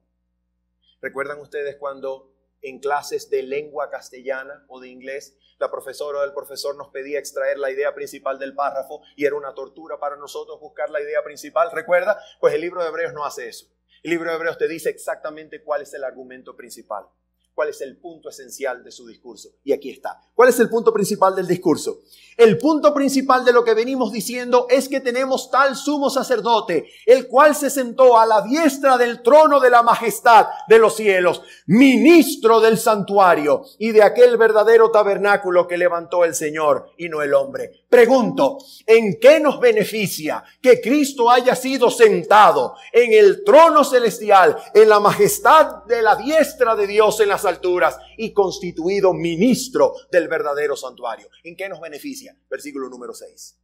¿Recuerdan 1.03 1.41
ustedes 1.41 1.77
cuando 1.77 2.32
en 2.63 2.79
clases 2.79 3.29
de 3.29 3.43
lengua 3.43 3.91
castellana 3.91 4.65
o 4.69 4.81
de 4.81 4.89
inglés, 4.89 5.37
la 5.59 5.71
profesora 5.71 6.21
o 6.21 6.25
el 6.25 6.33
profesor 6.33 6.77
nos 6.77 6.89
pedía 6.89 7.19
extraer 7.19 7.59
la 7.59 7.71
idea 7.71 7.95
principal 7.95 8.39
del 8.39 8.55
párrafo 8.55 9.03
y 9.17 9.27
era 9.27 9.37
una 9.37 9.55
tortura 9.55 9.99
para 9.99 10.17
nosotros 10.17 10.59
buscar 10.61 10.91
la 10.91 11.01
idea 11.01 11.23
principal. 11.23 11.71
¿Recuerda? 11.71 12.19
Pues 12.41 12.55
el 12.55 12.61
libro 12.61 12.83
de 12.83 12.89
Hebreos 12.89 13.13
no 13.13 13.25
hace 13.25 13.49
eso. 13.49 13.67
El 14.03 14.11
libro 14.11 14.31
de 14.31 14.37
Hebreos 14.37 14.59
te 14.59 14.67
dice 14.67 14.91
exactamente 14.91 15.63
cuál 15.63 15.83
es 15.83 15.95
el 15.95 16.05
argumento 16.05 16.57
principal 16.57 17.07
cuál 17.55 17.69
es 17.69 17.81
el 17.81 17.99
punto 17.99 18.29
esencial 18.29 18.83
de 18.83 18.91
su 18.91 19.07
discurso. 19.07 19.51
Y 19.65 19.73
aquí 19.73 19.91
está. 19.91 20.21
¿Cuál 20.35 20.49
es 20.49 20.59
el 20.61 20.69
punto 20.69 20.93
principal 20.93 21.37
del 21.37 21.47
discurso? 21.47 22.01
El 22.37 22.57
punto 22.57 22.95
principal 22.95 23.45
de 23.45 23.53
lo 23.53 23.63
que 23.63 23.75
venimos 23.75 24.11
diciendo 24.11 24.67
es 24.71 24.89
que 24.89 25.01
tenemos 25.01 25.51
tal 25.51 25.77
sumo 25.77 26.09
sacerdote, 26.09 26.87
el 27.05 27.29
cual 27.29 27.55
se 27.55 27.69
sentó 27.69 28.19
a 28.19 28.25
la 28.25 28.41
diestra 28.41 28.97
del 28.97 29.23
trono 29.23 29.61
de 29.61 29.69
la 29.69 29.83
majestad 29.83 30.47
de 30.67 30.79
los 30.79 30.97
cielos, 30.97 31.43
ministro 31.67 32.61
del 32.61 32.79
santuario 32.79 33.65
y 33.79 33.93
de 33.93 34.03
aquel 34.03 34.39
verdadero 34.39 34.91
tabernáculo 34.91 35.69
que 35.69 35.77
levantó 35.77 36.25
el 36.25 36.35
Señor 36.35 36.91
y 36.97 37.09
no 37.09 37.21
el 37.21 37.35
hombre. 37.35 37.85
Pregunto, 37.89 38.57
¿en 38.87 39.21
qué 39.21 39.39
nos 39.39 39.61
beneficia 39.61 40.43
que 40.63 40.81
Cristo 40.81 41.31
haya 41.31 41.55
sido 41.55 41.91
sentado 41.91 42.75
en 42.91 43.13
el 43.13 43.45
trono 43.45 43.85
celestial, 43.85 44.57
en 44.73 44.89
la 44.89 44.99
majestad 44.99 45.85
de 45.85 46.01
la 46.01 46.17
diestra 46.17 46.75
de 46.75 46.87
Dios 46.87 47.21
en 47.21 47.29
alturas 47.45 47.99
y 48.17 48.33
constituido 48.33 49.13
ministro 49.13 49.95
del 50.11 50.29
verdadero 50.29 50.77
santuario. 50.77 51.29
¿En 51.45 51.57
qué 51.57 51.69
nos 51.69 51.81
beneficia? 51.81 52.37
Versículo 52.49 52.89
número 52.89 53.15
6. 53.15 53.59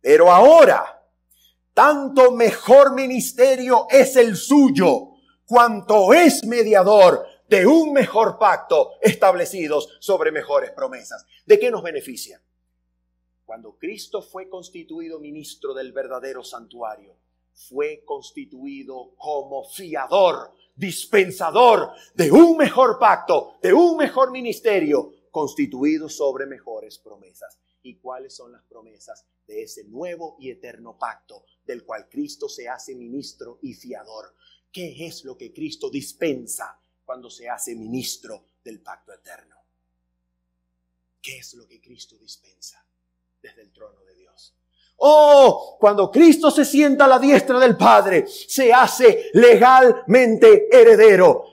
Pero 0.00 0.30
ahora, 0.30 1.06
tanto 1.74 2.32
mejor 2.32 2.94
ministerio 2.94 3.86
es 3.90 4.16
el 4.16 4.36
suyo, 4.36 5.10
cuanto 5.44 6.12
es 6.14 6.44
mediador 6.44 7.26
de 7.48 7.66
un 7.66 7.92
mejor 7.92 8.38
pacto 8.38 8.92
establecidos 9.02 9.96
sobre 10.00 10.30
mejores 10.30 10.70
promesas. 10.70 11.26
¿De 11.44 11.58
qué 11.58 11.70
nos 11.70 11.82
beneficia? 11.82 12.40
Cuando 13.44 13.76
Cristo 13.76 14.22
fue 14.22 14.48
constituido 14.48 15.18
ministro 15.18 15.74
del 15.74 15.92
verdadero 15.92 16.44
santuario, 16.44 17.16
fue 17.52 18.02
constituido 18.04 19.14
como 19.16 19.64
fiador, 19.68 20.52
dispensador 20.74 21.92
de 22.14 22.30
un 22.30 22.56
mejor 22.56 22.98
pacto, 22.98 23.58
de 23.62 23.72
un 23.72 23.96
mejor 23.96 24.30
ministerio, 24.30 25.12
constituido 25.30 26.08
sobre 26.08 26.46
mejores 26.46 26.98
promesas. 26.98 27.58
¿Y 27.82 27.96
cuáles 27.96 28.34
son 28.34 28.52
las 28.52 28.62
promesas 28.64 29.24
de 29.46 29.62
ese 29.62 29.84
nuevo 29.84 30.36
y 30.38 30.50
eterno 30.50 30.98
pacto 30.98 31.44
del 31.64 31.84
cual 31.84 32.08
Cristo 32.10 32.48
se 32.48 32.68
hace 32.68 32.94
ministro 32.94 33.58
y 33.62 33.74
fiador? 33.74 34.34
¿Qué 34.70 35.06
es 35.06 35.24
lo 35.24 35.36
que 35.36 35.52
Cristo 35.52 35.90
dispensa 35.90 36.78
cuando 37.04 37.30
se 37.30 37.48
hace 37.48 37.74
ministro 37.74 38.44
del 38.62 38.82
pacto 38.82 39.12
eterno? 39.12 39.56
¿Qué 41.22 41.38
es 41.38 41.54
lo 41.54 41.66
que 41.66 41.80
Cristo 41.80 42.16
dispensa 42.18 42.84
desde 43.42 43.62
el 43.62 43.72
trono 43.72 44.00
de 44.04 44.14
Dios? 44.14 44.54
Oh, 45.02 45.76
cuando 45.80 46.10
Cristo 46.10 46.50
se 46.50 46.64
sienta 46.64 47.06
a 47.06 47.08
la 47.08 47.18
diestra 47.18 47.58
del 47.58 47.76
Padre, 47.76 48.26
se 48.26 48.72
hace 48.72 49.30
legalmente 49.32 50.68
heredero 50.70 51.50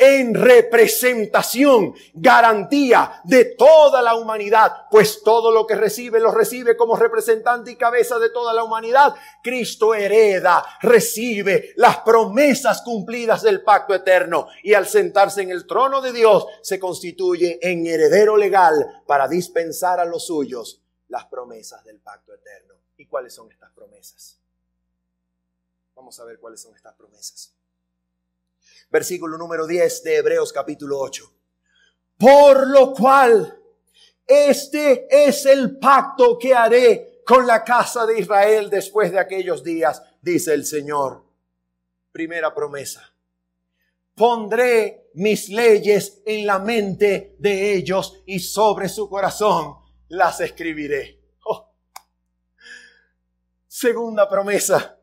en 0.00 0.34
representación, 0.34 1.94
garantía 2.14 3.20
de 3.24 3.44
toda 3.44 4.00
la 4.00 4.14
humanidad, 4.14 4.86
pues 4.90 5.22
todo 5.22 5.52
lo 5.52 5.66
que 5.66 5.74
recibe 5.74 6.20
lo 6.20 6.30
recibe 6.30 6.74
como 6.74 6.96
representante 6.96 7.70
y 7.70 7.76
cabeza 7.76 8.18
de 8.18 8.30
toda 8.30 8.54
la 8.54 8.64
humanidad. 8.64 9.14
Cristo 9.42 9.94
hereda, 9.94 10.64
recibe 10.80 11.72
las 11.76 11.98
promesas 11.98 12.80
cumplidas 12.80 13.42
del 13.42 13.62
pacto 13.62 13.94
eterno 13.94 14.48
y 14.62 14.72
al 14.72 14.86
sentarse 14.86 15.42
en 15.42 15.50
el 15.50 15.66
trono 15.66 16.00
de 16.00 16.12
Dios 16.12 16.46
se 16.62 16.80
constituye 16.80 17.58
en 17.62 17.86
heredero 17.86 18.38
legal 18.38 19.02
para 19.06 19.28
dispensar 19.28 20.00
a 20.00 20.06
los 20.06 20.26
suyos 20.26 20.82
las 21.08 21.26
promesas 21.26 21.84
del 21.84 22.00
pacto 22.00 22.32
eterno. 22.32 22.79
¿Y 23.00 23.06
cuáles 23.06 23.32
son 23.34 23.50
estas 23.50 23.72
promesas? 23.72 24.38
Vamos 25.94 26.18
a 26.20 26.24
ver 26.24 26.38
cuáles 26.38 26.60
son 26.60 26.74
estas 26.74 26.94
promesas 26.94 27.54
versículo 28.90 29.38
número 29.38 29.66
10 29.66 30.02
de 30.02 30.16
Hebreos 30.16 30.52
capítulo 30.52 30.98
8. 30.98 31.32
Por 32.18 32.68
lo 32.68 32.92
cual, 32.92 33.58
este 34.26 35.06
es 35.10 35.46
el 35.46 35.78
pacto 35.78 36.38
que 36.38 36.54
haré 36.54 37.22
con 37.24 37.46
la 37.46 37.64
casa 37.64 38.04
de 38.04 38.18
Israel 38.18 38.68
después 38.68 39.12
de 39.12 39.20
aquellos 39.20 39.62
días, 39.62 40.02
dice 40.20 40.52
el 40.52 40.66
Señor. 40.66 41.24
Primera 42.12 42.52
promesa. 42.52 43.14
Pondré 44.14 45.10
mis 45.14 45.48
leyes 45.48 46.20
en 46.26 46.44
la 46.44 46.58
mente 46.58 47.36
de 47.38 47.74
ellos 47.74 48.22
y 48.26 48.40
sobre 48.40 48.88
su 48.88 49.08
corazón 49.08 49.76
las 50.08 50.40
escribiré. 50.40 51.19
Segunda 53.80 54.28
promesa 54.28 54.98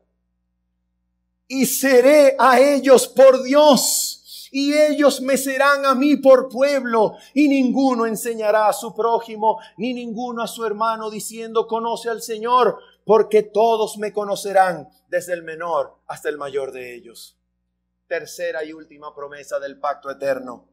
y 1.48 1.66
seré 1.66 2.36
a 2.38 2.60
ellos 2.60 3.08
por 3.08 3.42
Dios, 3.42 4.48
y 4.52 4.72
ellos 4.72 5.20
me 5.20 5.36
serán 5.36 5.84
a 5.84 5.96
mí 5.96 6.14
por 6.14 6.48
pueblo, 6.48 7.16
y 7.34 7.48
ninguno 7.48 8.06
enseñará 8.06 8.68
a 8.68 8.72
su 8.72 8.94
prójimo, 8.94 9.58
ni 9.78 9.94
ninguno 9.94 10.44
a 10.44 10.46
su 10.46 10.64
hermano, 10.64 11.10
diciendo, 11.10 11.66
conoce 11.66 12.08
al 12.08 12.22
Señor, 12.22 12.78
porque 13.04 13.42
todos 13.42 13.98
me 13.98 14.12
conocerán, 14.12 14.88
desde 15.08 15.32
el 15.32 15.42
menor 15.42 15.96
hasta 16.06 16.28
el 16.28 16.38
mayor 16.38 16.70
de 16.70 16.94
ellos. 16.94 17.36
Tercera 18.06 18.62
y 18.62 18.72
última 18.72 19.12
promesa 19.12 19.58
del 19.58 19.80
pacto 19.80 20.08
eterno, 20.08 20.68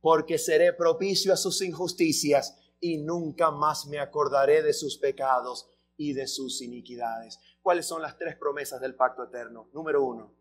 porque 0.00 0.38
seré 0.38 0.72
propicio 0.72 1.32
a 1.32 1.36
sus 1.36 1.60
injusticias, 1.62 2.56
y 2.78 2.98
nunca 2.98 3.50
más 3.50 3.86
me 3.86 3.98
acordaré 3.98 4.62
de 4.62 4.72
sus 4.72 4.98
pecados 4.98 5.68
y 6.00 6.14
de 6.14 6.26
sus 6.26 6.62
iniquidades. 6.62 7.38
¿Cuáles 7.60 7.84
son 7.84 8.00
las 8.00 8.16
tres 8.16 8.34
promesas 8.34 8.80
del 8.80 8.94
pacto 8.94 9.22
eterno? 9.22 9.68
Número 9.74 10.02
uno, 10.02 10.32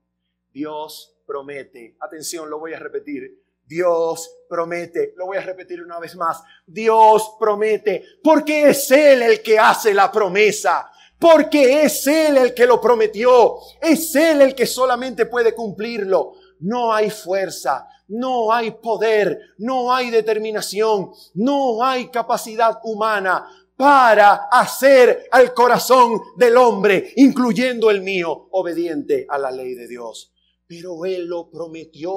Dios 0.53 1.18
promete, 1.28 1.97
atención, 1.99 2.49
lo 2.49 2.60
voy 2.60 2.74
a 2.74 2.80
repetir, 2.80 3.43
Dios 3.66 4.38
promete, 4.47 5.14
lo 5.18 5.26
voy 5.26 5.36
a 5.36 5.41
repetir 5.41 5.84
una 5.84 5.99
vez 5.99 6.16
más, 6.16 6.41
Dios 6.66 7.36
promete, 7.38 8.05
porque 8.24 8.70
es 8.70 8.89
Él 8.89 9.22
el 9.22 9.43
que 9.43 9.60
hace 9.60 9.93
la 9.93 10.10
promesa, 10.10 10.89
porque 11.20 11.84
es 11.84 12.07
Él 12.07 12.38
el 12.38 12.53
que 12.53 12.66
lo 12.66 12.80
prometió, 12.80 13.57
es 13.82 14.16
Él 14.16 14.41
el 14.41 14.55
que 14.55 14.66
solamente 14.66 15.26
puede 15.26 15.53
cumplirlo. 15.53 16.36
No 16.62 16.93
hay 16.93 17.10
fuerza, 17.10 17.86
no 18.07 18.51
hay 18.51 18.72
poder, 18.72 19.39
no 19.57 19.93
hay 19.93 20.10
determinación, 20.10 21.12
no 21.34 21.84
hay 21.84 22.10
capacidad 22.10 22.80
humana 22.84 23.45
para 23.80 24.49
hacer 24.51 25.30
al 25.32 25.53
corazón 25.53 26.21
del 26.36 26.57
hombre, 26.57 27.13
incluyendo 27.15 27.89
el 27.89 28.01
mío, 28.01 28.49
obediente 28.51 29.25
a 29.30 29.38
la 29.38 29.51
ley 29.51 29.73
de 29.73 29.88
Dios. 29.88 30.34
Pero 30.67 31.05
Él 31.05 31.27
lo 31.27 31.49
prometió. 31.49 32.11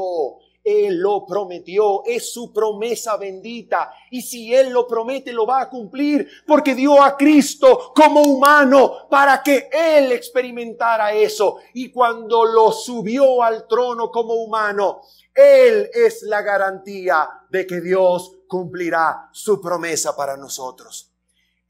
Él 0.65 0.99
lo 0.99 1.25
prometió, 1.25 2.03
es 2.05 2.33
su 2.33 2.53
promesa 2.53 3.17
bendita. 3.17 3.93
Y 4.11 4.23
si 4.23 4.53
Él 4.53 4.71
lo 4.71 4.89
promete, 4.89 5.33
lo 5.33 5.47
va 5.47 5.61
a 5.61 5.71
cumplir, 5.71 6.29
porque 6.49 6.75
dio 6.75 7.01
a 7.01 7.17
Cristo 7.17 7.93
como 7.95 8.23
humano 8.23 9.09
para 9.09 9.41
que 9.41 9.69
Él 9.73 10.11
experimentara 10.11 11.13
eso. 11.13 11.59
Y 11.75 11.93
cuando 11.93 12.45
lo 12.45 12.73
subió 12.73 13.41
al 13.41 13.69
trono 13.69 14.11
como 14.11 14.35
humano, 14.35 15.03
Él 15.33 15.89
es 15.95 16.23
la 16.23 16.43
garantía 16.43 17.29
de 17.49 17.67
que 17.69 17.81
Dios 17.81 18.33
cumplirá 18.49 19.29
su 19.33 19.61
promesa 19.61 20.17
para 20.17 20.37
nosotros. 20.37 21.12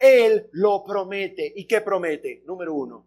Él 0.02 0.48
lo 0.50 0.82
promete. 0.82 1.52
¿Y 1.54 1.64
qué 1.64 1.80
promete? 1.80 2.42
Número 2.44 2.74
uno, 2.74 3.06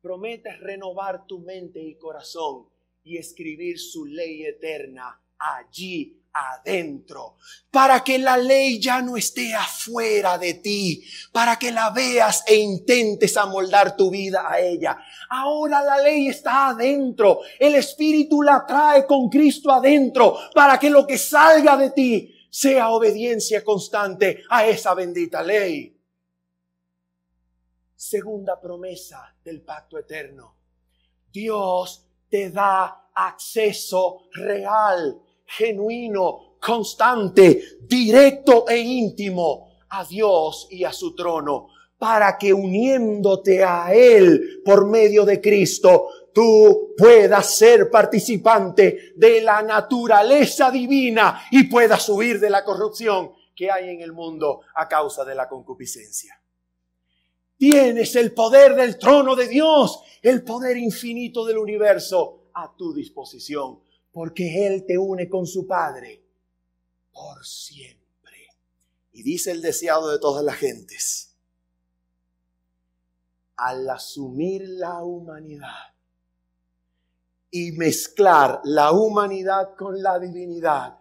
promete 0.00 0.56
renovar 0.56 1.26
tu 1.26 1.40
mente 1.40 1.80
y 1.80 1.96
corazón 1.96 2.68
y 3.02 3.16
escribir 3.16 3.80
su 3.80 4.06
ley 4.06 4.44
eterna 4.44 5.20
allí 5.36 6.14
adentro, 6.32 7.36
para 7.72 8.04
que 8.04 8.18
la 8.18 8.36
ley 8.36 8.80
ya 8.80 9.02
no 9.02 9.16
esté 9.16 9.52
afuera 9.54 10.38
de 10.38 10.54
ti, 10.54 11.04
para 11.32 11.58
que 11.58 11.72
la 11.72 11.90
veas 11.90 12.44
e 12.46 12.54
intentes 12.54 13.36
amoldar 13.36 13.96
tu 13.96 14.10
vida 14.10 14.48
a 14.48 14.60
ella. 14.60 14.96
Ahora 15.30 15.82
la 15.82 15.98
ley 15.98 16.28
está 16.28 16.68
adentro, 16.68 17.40
el 17.58 17.74
Espíritu 17.74 18.42
la 18.42 18.64
trae 18.64 19.04
con 19.06 19.28
Cristo 19.28 19.72
adentro, 19.72 20.38
para 20.54 20.78
que 20.78 20.90
lo 20.90 21.04
que 21.04 21.18
salga 21.18 21.76
de 21.76 21.90
ti 21.90 22.37
sea 22.50 22.90
obediencia 22.90 23.62
constante 23.62 24.42
a 24.48 24.66
esa 24.66 24.94
bendita 24.94 25.42
ley. 25.42 25.94
Segunda 27.94 28.60
promesa 28.60 29.34
del 29.42 29.62
pacto 29.62 29.98
eterno. 29.98 30.56
Dios 31.30 32.06
te 32.28 32.50
da 32.50 33.10
acceso 33.14 34.28
real, 34.32 35.20
genuino, 35.44 36.56
constante, 36.60 37.78
directo 37.82 38.68
e 38.68 38.78
íntimo 38.78 39.68
a 39.88 40.04
Dios 40.04 40.68
y 40.70 40.84
a 40.84 40.92
su 40.92 41.14
trono 41.14 41.68
para 41.98 42.38
que 42.38 42.52
uniéndote 42.52 43.64
a 43.64 43.92
Él 43.92 44.62
por 44.64 44.86
medio 44.86 45.24
de 45.24 45.40
Cristo, 45.40 46.08
tú 46.38 46.94
puedas 46.96 47.56
ser 47.56 47.90
participante 47.90 49.12
de 49.16 49.40
la 49.40 49.60
naturaleza 49.60 50.70
divina 50.70 51.42
y 51.50 51.64
puedas 51.64 52.08
huir 52.08 52.38
de 52.38 52.48
la 52.48 52.64
corrupción 52.64 53.32
que 53.56 53.72
hay 53.72 53.88
en 53.88 54.02
el 54.02 54.12
mundo 54.12 54.60
a 54.76 54.86
causa 54.86 55.24
de 55.24 55.34
la 55.34 55.48
concupiscencia. 55.48 56.40
Tienes 57.56 58.14
el 58.14 58.34
poder 58.34 58.76
del 58.76 59.00
trono 59.00 59.34
de 59.34 59.48
Dios, 59.48 60.00
el 60.22 60.44
poder 60.44 60.76
infinito 60.76 61.44
del 61.44 61.58
universo 61.58 62.50
a 62.54 62.72
tu 62.76 62.94
disposición, 62.94 63.80
porque 64.12 64.64
Él 64.64 64.86
te 64.86 64.96
une 64.96 65.28
con 65.28 65.44
su 65.44 65.66
Padre 65.66 66.22
por 67.10 67.44
siempre. 67.44 68.46
Y 69.10 69.24
dice 69.24 69.50
el 69.50 69.60
deseado 69.60 70.08
de 70.08 70.20
todas 70.20 70.44
las 70.44 70.54
gentes, 70.54 71.34
al 73.56 73.90
asumir 73.90 74.62
la 74.68 75.02
humanidad 75.02 75.97
y 77.50 77.72
mezclar 77.72 78.60
la 78.64 78.92
humanidad 78.92 79.74
con 79.76 80.02
la 80.02 80.18
divinidad, 80.18 80.98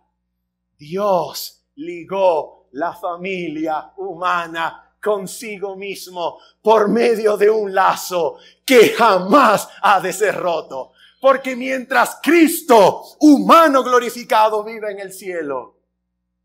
Dios 0.78 1.66
ligó 1.76 2.70
la 2.72 2.94
familia 2.94 3.94
humana 3.98 4.96
consigo 5.02 5.76
mismo 5.76 6.40
por 6.62 6.90
medio 6.90 7.38
de 7.38 7.50
un 7.50 7.74
lazo 7.74 8.38
que 8.66 8.90
jamás 8.90 9.68
ha 9.82 10.00
de 10.00 10.14
ser 10.14 10.36
roto. 10.36 10.92
Porque 11.20 11.56
mientras 11.56 12.20
Cristo, 12.22 13.04
humano 13.22 13.84
glorificado, 13.84 14.64
vive 14.64 14.92
en 14.92 15.00
el 15.00 15.12
cielo, 15.12 15.78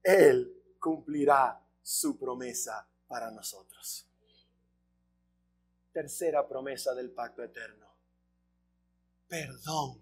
Él 0.03 0.51
cumplirá 0.79 1.61
su 1.83 2.19
promesa 2.19 2.87
para 3.07 3.31
nosotros 3.31 4.07
tercera 5.93 6.49
promesa 6.49 6.95
del 6.95 7.11
pacto 7.11 7.43
eterno. 7.43 7.92
Perdón 9.33 9.99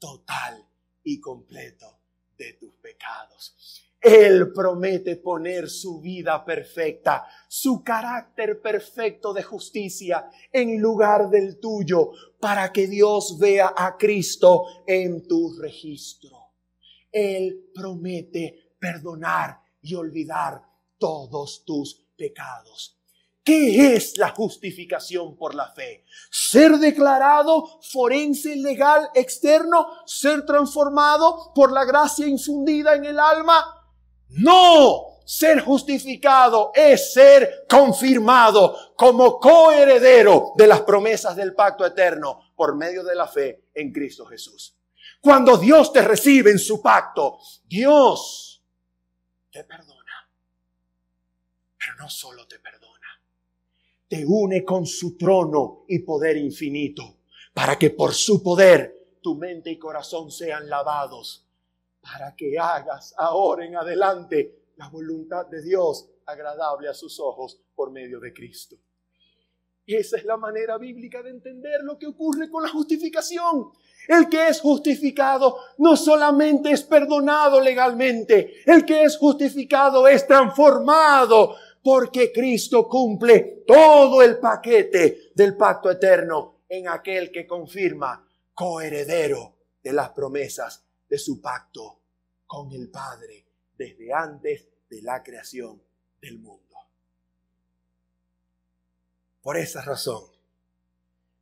total 0.00 0.66
y 1.04 1.20
completo 1.20 2.00
de 2.36 2.54
tus 2.54 2.72
pecados. 2.72 3.54
Él 4.00 4.52
promete 4.52 5.14
poner 5.14 5.70
su 5.70 6.00
vida 6.00 6.44
perfecta, 6.44 7.24
su 7.46 7.84
carácter 7.84 8.60
perfecto 8.60 9.32
de 9.32 9.44
justicia 9.44 10.28
en 10.50 10.80
lugar 10.80 11.30
del 11.30 11.60
tuyo, 11.60 12.10
para 12.40 12.72
que 12.72 12.88
Dios 12.88 13.38
vea 13.38 13.74
a 13.76 13.96
Cristo 13.96 14.66
en 14.88 15.28
tu 15.28 15.56
registro. 15.56 16.54
Él 17.12 17.70
promete 17.72 18.72
perdonar 18.76 19.60
y 19.82 19.94
olvidar 19.94 20.60
todos 20.98 21.64
tus 21.64 21.94
pecados. 22.16 22.98
¿Qué 23.44 23.94
es 23.94 24.16
la 24.16 24.30
justificación 24.30 25.36
por 25.36 25.54
la 25.54 25.70
fe? 25.70 26.06
Ser 26.30 26.78
declarado 26.78 27.78
forense 27.82 28.56
legal 28.56 29.10
externo, 29.14 29.86
ser 30.06 30.46
transformado 30.46 31.52
por 31.54 31.70
la 31.70 31.84
gracia 31.84 32.26
infundida 32.26 32.94
en 32.94 33.04
el 33.04 33.18
alma. 33.20 33.86
No, 34.30 35.18
ser 35.26 35.60
justificado 35.60 36.72
es 36.74 37.12
ser 37.12 37.66
confirmado 37.68 38.94
como 38.96 39.38
coheredero 39.38 40.52
de 40.56 40.66
las 40.66 40.80
promesas 40.80 41.36
del 41.36 41.54
pacto 41.54 41.84
eterno 41.84 42.54
por 42.56 42.74
medio 42.74 43.04
de 43.04 43.14
la 43.14 43.28
fe 43.28 43.66
en 43.74 43.92
Cristo 43.92 44.24
Jesús. 44.24 44.74
Cuando 45.20 45.58
Dios 45.58 45.92
te 45.92 46.00
recibe 46.00 46.50
en 46.50 46.58
su 46.58 46.80
pacto, 46.80 47.38
Dios 47.64 48.62
te 49.50 49.64
perdona. 49.64 50.30
Pero 51.76 51.94
no 51.96 52.08
solo 52.08 52.46
te 52.46 52.58
perdona 52.58 52.93
te 54.08 54.24
une 54.26 54.64
con 54.64 54.86
su 54.86 55.16
trono 55.16 55.84
y 55.88 56.00
poder 56.00 56.36
infinito, 56.36 57.18
para 57.52 57.78
que 57.78 57.90
por 57.90 58.12
su 58.12 58.42
poder 58.42 59.18
tu 59.20 59.34
mente 59.34 59.70
y 59.70 59.78
corazón 59.78 60.30
sean 60.30 60.68
lavados, 60.68 61.46
para 62.00 62.34
que 62.36 62.58
hagas 62.58 63.14
ahora 63.16 63.64
en 63.64 63.76
adelante 63.76 64.64
la 64.76 64.88
voluntad 64.88 65.46
de 65.46 65.62
Dios 65.62 66.08
agradable 66.26 66.88
a 66.88 66.94
sus 66.94 67.18
ojos 67.20 67.60
por 67.74 67.90
medio 67.90 68.20
de 68.20 68.32
Cristo. 68.32 68.76
Esa 69.86 70.16
es 70.16 70.24
la 70.24 70.36
manera 70.36 70.78
bíblica 70.78 71.22
de 71.22 71.30
entender 71.30 71.82
lo 71.82 71.98
que 71.98 72.06
ocurre 72.06 72.50
con 72.50 72.62
la 72.62 72.70
justificación. 72.70 73.70
El 74.08 74.28
que 74.28 74.48
es 74.48 74.60
justificado 74.60 75.58
no 75.78 75.96
solamente 75.96 76.70
es 76.70 76.82
perdonado 76.82 77.60
legalmente, 77.60 78.62
el 78.66 78.84
que 78.84 79.02
es 79.02 79.16
justificado 79.16 80.06
es 80.08 80.26
transformado 80.26 81.56
porque 81.84 82.32
Cristo 82.32 82.88
cumple 82.88 83.62
todo 83.66 84.22
el 84.22 84.38
paquete 84.38 85.32
del 85.34 85.54
pacto 85.54 85.90
eterno 85.90 86.62
en 86.66 86.88
aquel 86.88 87.30
que 87.30 87.46
confirma 87.46 88.26
coheredero 88.54 89.54
de 89.82 89.92
las 89.92 90.08
promesas 90.12 90.82
de 91.06 91.18
su 91.18 91.42
pacto 91.42 92.00
con 92.46 92.72
el 92.72 92.88
Padre 92.88 93.44
desde 93.76 94.14
antes 94.14 94.66
de 94.88 95.02
la 95.02 95.22
creación 95.22 95.82
del 96.22 96.38
mundo. 96.38 96.74
Por 99.42 99.58
esa 99.58 99.82
razón, 99.82 100.24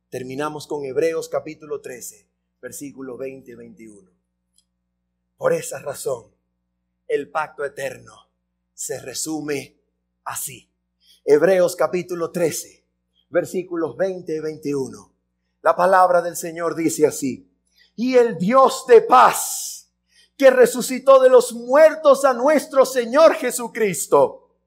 terminamos 0.09 0.67
con 0.67 0.83
Hebreos 0.83 1.29
capítulo 1.29 1.79
13, 1.79 2.27
versículo 2.61 3.15
20 3.15 3.49
y 3.49 3.55
21. 3.55 4.11
Por 5.37 5.53
esa 5.53 5.79
razón, 5.79 6.35
el 7.07 7.29
pacto 7.31 7.63
eterno 7.63 8.27
se 8.73 8.99
resume 8.99 9.82
así. 10.25 10.69
Hebreos 11.25 11.75
capítulo 11.75 12.31
13, 12.31 12.85
versículos 13.29 13.95
20 13.95 14.35
y 14.35 14.39
21. 14.39 15.13
La 15.61 15.75
palabra 15.75 16.21
del 16.21 16.35
Señor 16.35 16.75
dice 16.75 17.07
así. 17.07 17.49
Y 17.95 18.15
el 18.15 18.37
Dios 18.37 18.85
de 18.87 19.01
paz, 19.01 19.91
que 20.37 20.49
resucitó 20.49 21.21
de 21.21 21.29
los 21.29 21.53
muertos 21.53 22.25
a 22.25 22.33
nuestro 22.33 22.85
Señor 22.85 23.35
Jesucristo, 23.35 24.57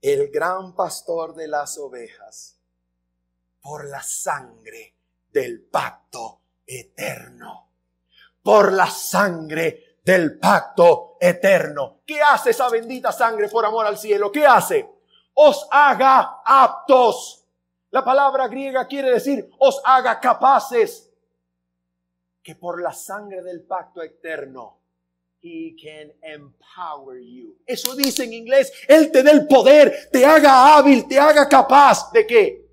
el 0.00 0.30
gran 0.30 0.74
pastor 0.74 1.34
de 1.34 1.48
las 1.48 1.78
ovejas, 1.78 2.58
por 3.60 3.88
la 3.88 4.02
sangre 4.02 4.96
del 5.30 5.62
pacto 5.62 6.40
eterno, 6.66 7.70
por 8.42 8.72
la 8.72 8.90
sangre 8.90 9.93
del 10.04 10.38
pacto 10.38 11.16
eterno. 11.18 12.02
¿Qué 12.06 12.20
hace 12.20 12.50
esa 12.50 12.68
bendita 12.68 13.10
sangre 13.10 13.48
por 13.48 13.64
amor 13.64 13.86
al 13.86 13.96
cielo? 13.96 14.30
¿Qué 14.30 14.46
hace? 14.46 14.88
Os 15.34 15.66
haga 15.70 16.42
aptos. 16.44 17.46
La 17.90 18.04
palabra 18.04 18.48
griega 18.48 18.86
quiere 18.86 19.10
decir 19.10 19.50
os 19.58 19.80
haga 19.84 20.20
capaces. 20.20 21.10
Que 22.42 22.54
por 22.56 22.82
la 22.82 22.92
sangre 22.92 23.42
del 23.42 23.62
pacto 23.62 24.02
eterno, 24.02 24.80
He 25.40 25.76
can 25.76 26.10
empower 26.22 27.18
you. 27.20 27.58
Eso 27.66 27.94
dice 27.94 28.24
en 28.24 28.32
inglés, 28.32 28.72
Él 28.88 29.10
te 29.12 29.22
dé 29.22 29.30
el 29.30 29.46
poder, 29.46 30.08
te 30.10 30.24
haga 30.24 30.74
hábil, 30.74 31.06
te 31.06 31.18
haga 31.18 31.48
capaz. 31.48 32.10
¿De 32.12 32.26
qué? 32.26 32.66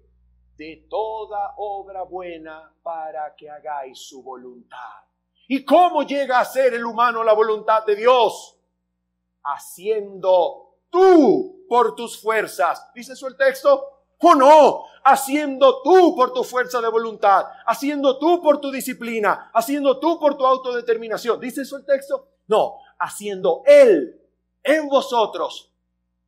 De 0.56 0.86
toda 0.90 1.54
obra 1.58 2.04
buena 2.04 2.74
para 2.82 3.36
que 3.36 3.50
hagáis 3.50 4.00
su 4.00 4.24
voluntad. 4.24 5.11
¿Y 5.54 5.66
cómo 5.66 6.04
llega 6.04 6.39
a 6.39 6.45
ser 6.45 6.74
el 6.76 6.86
humano 6.86 7.26
la 7.26 7.34
voluntad 7.34 7.86
de 7.86 7.97
Dios? 7.97 8.56
Haciendo 9.43 10.78
tú 10.89 11.66
por 11.68 11.93
tus 11.93 12.22
fuerzas. 12.22 12.89
¿Dice 12.95 13.12
eso 13.12 13.28
el 13.28 13.36
texto? 13.36 14.06
¿O 14.20 14.34
no? 14.34 14.86
Haciendo 15.04 15.82
tú 15.82 16.16
por 16.16 16.32
tu 16.32 16.45
fuerza 16.45 16.80
de 16.80 16.88
voluntad, 16.88 17.47
haciendo 17.66 18.18
tú 18.18 18.41
por 18.41 18.62
tu 18.62 18.72
disciplina, 18.72 19.52
haciendo 19.54 19.99
tú 19.99 20.18
por 20.22 20.38
tu 20.38 20.45
autodeterminación. 20.45 21.38
¿Dice 21.41 21.64
eso 21.64 21.76
el 21.76 21.86
texto? 21.86 22.30
No, 22.47 22.78
haciendo 22.97 23.62
Él 23.66 24.22
en 24.64 24.88
vosotros 24.88 25.70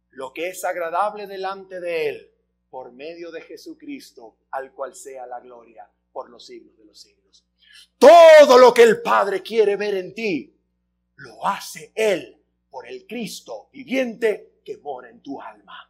lo 0.10 0.34
que 0.34 0.50
es 0.50 0.66
agradable 0.66 1.28
delante 1.28 1.80
de 1.80 2.10
Él 2.10 2.32
por 2.70 2.92
medio 2.92 3.32
de 3.32 3.40
Jesucristo, 3.40 4.36
al 4.52 4.74
cual 4.74 4.94
sea 4.94 5.26
la 5.26 5.40
gloria 5.40 5.90
por 6.12 6.30
los 6.30 6.46
siglos 6.46 6.76
de 6.76 6.84
los 6.84 7.00
siglos. 7.00 7.46
Todo 7.98 8.58
lo 8.58 8.74
que 8.74 8.84
el 8.84 9.02
Padre 9.02 9.42
quiere 9.42 9.76
ver 9.76 9.96
en 9.96 10.14
ti, 10.14 10.54
lo 11.16 11.46
hace 11.46 11.92
Él 11.96 12.42
por 12.70 12.88
el 12.88 13.06
Cristo 13.06 13.70
viviente 13.72 14.60
que 14.64 14.78
mora 14.78 15.10
en 15.10 15.22
tu 15.22 15.42
alma. 15.42 15.90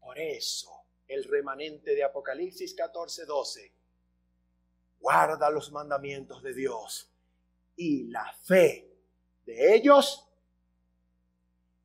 Por 0.00 0.18
eso 0.18 0.84
el 1.06 1.24
remanente 1.24 1.94
de 1.94 2.04
Apocalipsis 2.04 2.74
14, 2.74 3.24
12 3.24 3.72
guarda 5.00 5.50
los 5.50 5.72
mandamientos 5.72 6.42
de 6.42 6.54
Dios 6.54 7.10
y 7.76 8.04
la 8.08 8.32
fe 8.42 8.90
de 9.46 9.74
ellos 9.74 10.26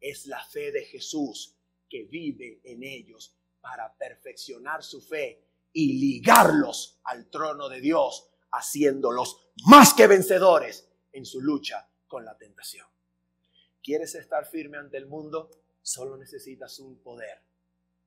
es 0.01 0.25
la 0.25 0.43
fe 0.43 0.71
de 0.71 0.83
Jesús 0.83 1.55
que 1.89 2.03
vive 2.03 2.59
en 2.63 2.83
ellos 2.83 3.33
para 3.61 3.95
perfeccionar 3.95 4.83
su 4.83 5.01
fe 5.01 5.41
y 5.71 5.93
ligarlos 5.93 6.99
al 7.05 7.29
trono 7.29 7.69
de 7.69 7.79
Dios 7.79 8.29
haciéndolos 8.53 9.49
más 9.65 9.93
que 9.93 10.07
vencedores 10.07 10.87
en 11.11 11.25
su 11.25 11.41
lucha 11.41 11.87
con 12.07 12.23
la 12.23 12.37
tentación. 12.37 12.87
¿Quieres 13.81 14.15
estar 14.15 14.45
firme 14.45 14.77
ante 14.77 14.97
el 14.97 15.07
mundo? 15.07 15.49
Solo 15.81 16.15
necesitas 16.15 16.79
un 16.79 16.99
poder. 16.99 17.41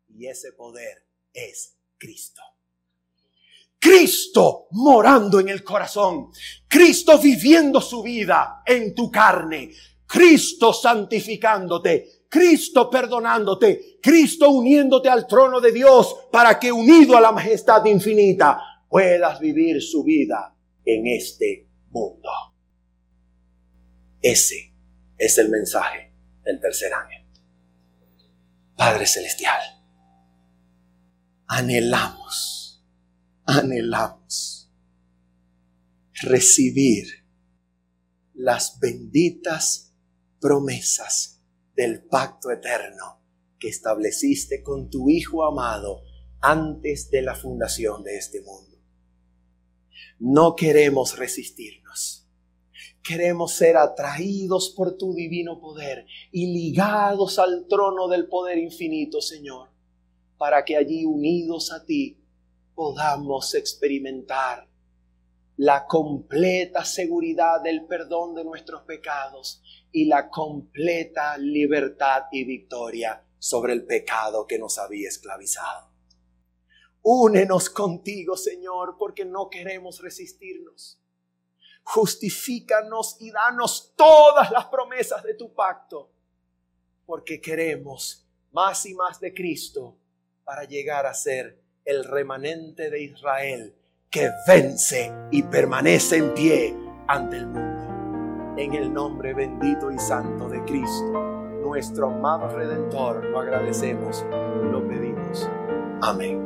Y 0.08 0.26
ese 0.26 0.52
poder 0.52 1.04
es 1.32 1.76
Cristo. 1.98 2.40
Cristo 3.78 4.68
morando 4.70 5.38
en 5.38 5.48
el 5.48 5.62
corazón. 5.62 6.30
Cristo 6.66 7.18
viviendo 7.18 7.80
su 7.80 8.02
vida 8.02 8.62
en 8.64 8.94
tu 8.94 9.10
carne. 9.10 9.72
Cristo 10.06 10.72
santificándote. 10.72 12.26
Cristo 12.28 12.88
perdonándote. 12.88 13.98
Cristo 14.00 14.50
uniéndote 14.50 15.08
al 15.08 15.26
trono 15.26 15.60
de 15.60 15.72
Dios 15.72 16.28
para 16.32 16.58
que 16.58 16.72
unido 16.72 17.16
a 17.16 17.20
la 17.20 17.32
majestad 17.32 17.84
infinita 17.84 18.75
puedas 18.88 19.40
vivir 19.40 19.82
su 19.82 20.04
vida 20.04 20.56
en 20.84 21.06
este 21.06 21.68
mundo. 21.90 22.30
Ese 24.20 24.74
es 25.18 25.38
el 25.38 25.48
mensaje 25.48 26.14
del 26.44 26.60
tercer 26.60 26.92
ángel. 26.92 27.24
Padre 28.76 29.06
Celestial, 29.06 29.60
anhelamos, 31.46 32.84
anhelamos 33.44 34.70
recibir 36.22 37.06
las 38.34 38.78
benditas 38.78 39.94
promesas 40.40 41.42
del 41.74 42.04
pacto 42.04 42.50
eterno 42.50 43.22
que 43.58 43.68
estableciste 43.68 44.62
con 44.62 44.90
tu 44.90 45.08
Hijo 45.08 45.44
amado 45.44 46.02
antes 46.40 47.10
de 47.10 47.22
la 47.22 47.34
fundación 47.34 48.02
de 48.02 48.16
este 48.18 48.42
mundo 48.42 48.75
no 50.18 50.54
queremos 50.56 51.18
resistirnos. 51.18 52.26
Queremos 53.02 53.52
ser 53.52 53.76
atraídos 53.76 54.70
por 54.70 54.96
tu 54.96 55.14
divino 55.14 55.60
poder 55.60 56.06
y 56.32 56.52
ligados 56.52 57.38
al 57.38 57.66
trono 57.68 58.08
del 58.08 58.26
poder 58.28 58.58
infinito, 58.58 59.20
Señor, 59.20 59.70
para 60.38 60.64
que 60.64 60.76
allí 60.76 61.04
unidos 61.04 61.72
a 61.72 61.84
ti 61.84 62.18
podamos 62.74 63.54
experimentar 63.54 64.68
la 65.56 65.86
completa 65.86 66.84
seguridad 66.84 67.62
del 67.62 67.86
perdón 67.86 68.34
de 68.34 68.44
nuestros 68.44 68.82
pecados 68.82 69.62
y 69.90 70.04
la 70.04 70.28
completa 70.28 71.38
libertad 71.38 72.24
y 72.30 72.44
victoria 72.44 73.24
sobre 73.38 73.72
el 73.72 73.86
pecado 73.86 74.46
que 74.46 74.58
nos 74.58 74.78
había 74.78 75.08
esclavizado. 75.08 75.85
Únenos 77.08 77.70
contigo, 77.70 78.36
Señor, 78.36 78.96
porque 78.98 79.24
no 79.24 79.48
queremos 79.48 80.00
resistirnos. 80.00 81.00
Justifícanos 81.84 83.18
y 83.20 83.30
danos 83.30 83.94
todas 83.94 84.50
las 84.50 84.64
promesas 84.64 85.22
de 85.22 85.34
tu 85.34 85.54
pacto, 85.54 86.10
porque 87.04 87.40
queremos 87.40 88.26
más 88.50 88.86
y 88.86 88.94
más 88.94 89.20
de 89.20 89.32
Cristo 89.32 89.96
para 90.42 90.64
llegar 90.64 91.06
a 91.06 91.14
ser 91.14 91.62
el 91.84 92.02
remanente 92.02 92.90
de 92.90 93.00
Israel 93.00 93.76
que 94.10 94.28
vence 94.48 95.12
y 95.30 95.44
permanece 95.44 96.16
en 96.16 96.34
pie 96.34 96.76
ante 97.06 97.36
el 97.36 97.46
mundo. 97.46 98.56
En 98.56 98.74
el 98.74 98.92
nombre 98.92 99.32
bendito 99.32 99.92
y 99.92 99.98
santo 100.00 100.48
de 100.48 100.60
Cristo, 100.64 101.22
nuestro 101.62 102.08
amado 102.08 102.48
Redentor, 102.48 103.26
lo 103.26 103.38
agradecemos, 103.38 104.26
lo 104.72 104.84
pedimos. 104.88 105.48
Amén. 106.02 106.45